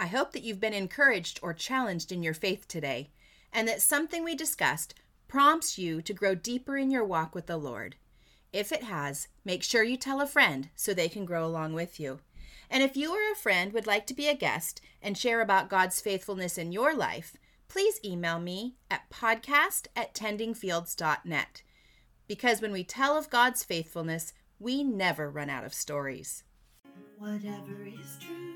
I 0.00 0.06
hope 0.08 0.32
that 0.32 0.42
you've 0.42 0.58
been 0.58 0.74
encouraged 0.74 1.38
or 1.42 1.54
challenged 1.54 2.10
in 2.10 2.24
your 2.24 2.34
faith 2.34 2.66
today, 2.66 3.10
and 3.52 3.68
that 3.68 3.80
something 3.80 4.24
we 4.24 4.34
discussed 4.34 4.96
prompts 5.28 5.78
you 5.78 6.02
to 6.02 6.12
grow 6.12 6.34
deeper 6.34 6.76
in 6.76 6.90
your 6.90 7.04
walk 7.04 7.36
with 7.36 7.46
the 7.46 7.56
Lord. 7.56 7.94
If 8.52 8.72
it 8.72 8.82
has, 8.82 9.28
make 9.44 9.62
sure 9.62 9.84
you 9.84 9.96
tell 9.96 10.20
a 10.20 10.26
friend 10.26 10.70
so 10.74 10.92
they 10.92 11.08
can 11.08 11.24
grow 11.24 11.46
along 11.46 11.74
with 11.74 12.00
you. 12.00 12.18
And 12.72 12.82
if 12.82 12.96
you 12.96 13.14
or 13.14 13.30
a 13.30 13.36
friend 13.36 13.70
would 13.74 13.86
like 13.86 14.06
to 14.06 14.14
be 14.14 14.28
a 14.28 14.34
guest 14.34 14.80
and 15.02 15.16
share 15.16 15.42
about 15.42 15.68
God's 15.68 16.00
faithfulness 16.00 16.56
in 16.56 16.72
your 16.72 16.94
life, 16.96 17.36
please 17.68 18.00
email 18.02 18.40
me 18.40 18.76
at 18.90 19.10
podcast 19.10 19.88
at 19.94 20.14
tendingfields.net. 20.14 21.62
Because 22.26 22.62
when 22.62 22.72
we 22.72 22.82
tell 22.82 23.18
of 23.18 23.28
God's 23.28 23.62
faithfulness, 23.62 24.32
we 24.58 24.82
never 24.82 25.30
run 25.30 25.50
out 25.50 25.64
of 25.64 25.74
stories. 25.74 26.44
Whatever 27.18 27.84
is 27.84 28.18
true, 28.18 28.54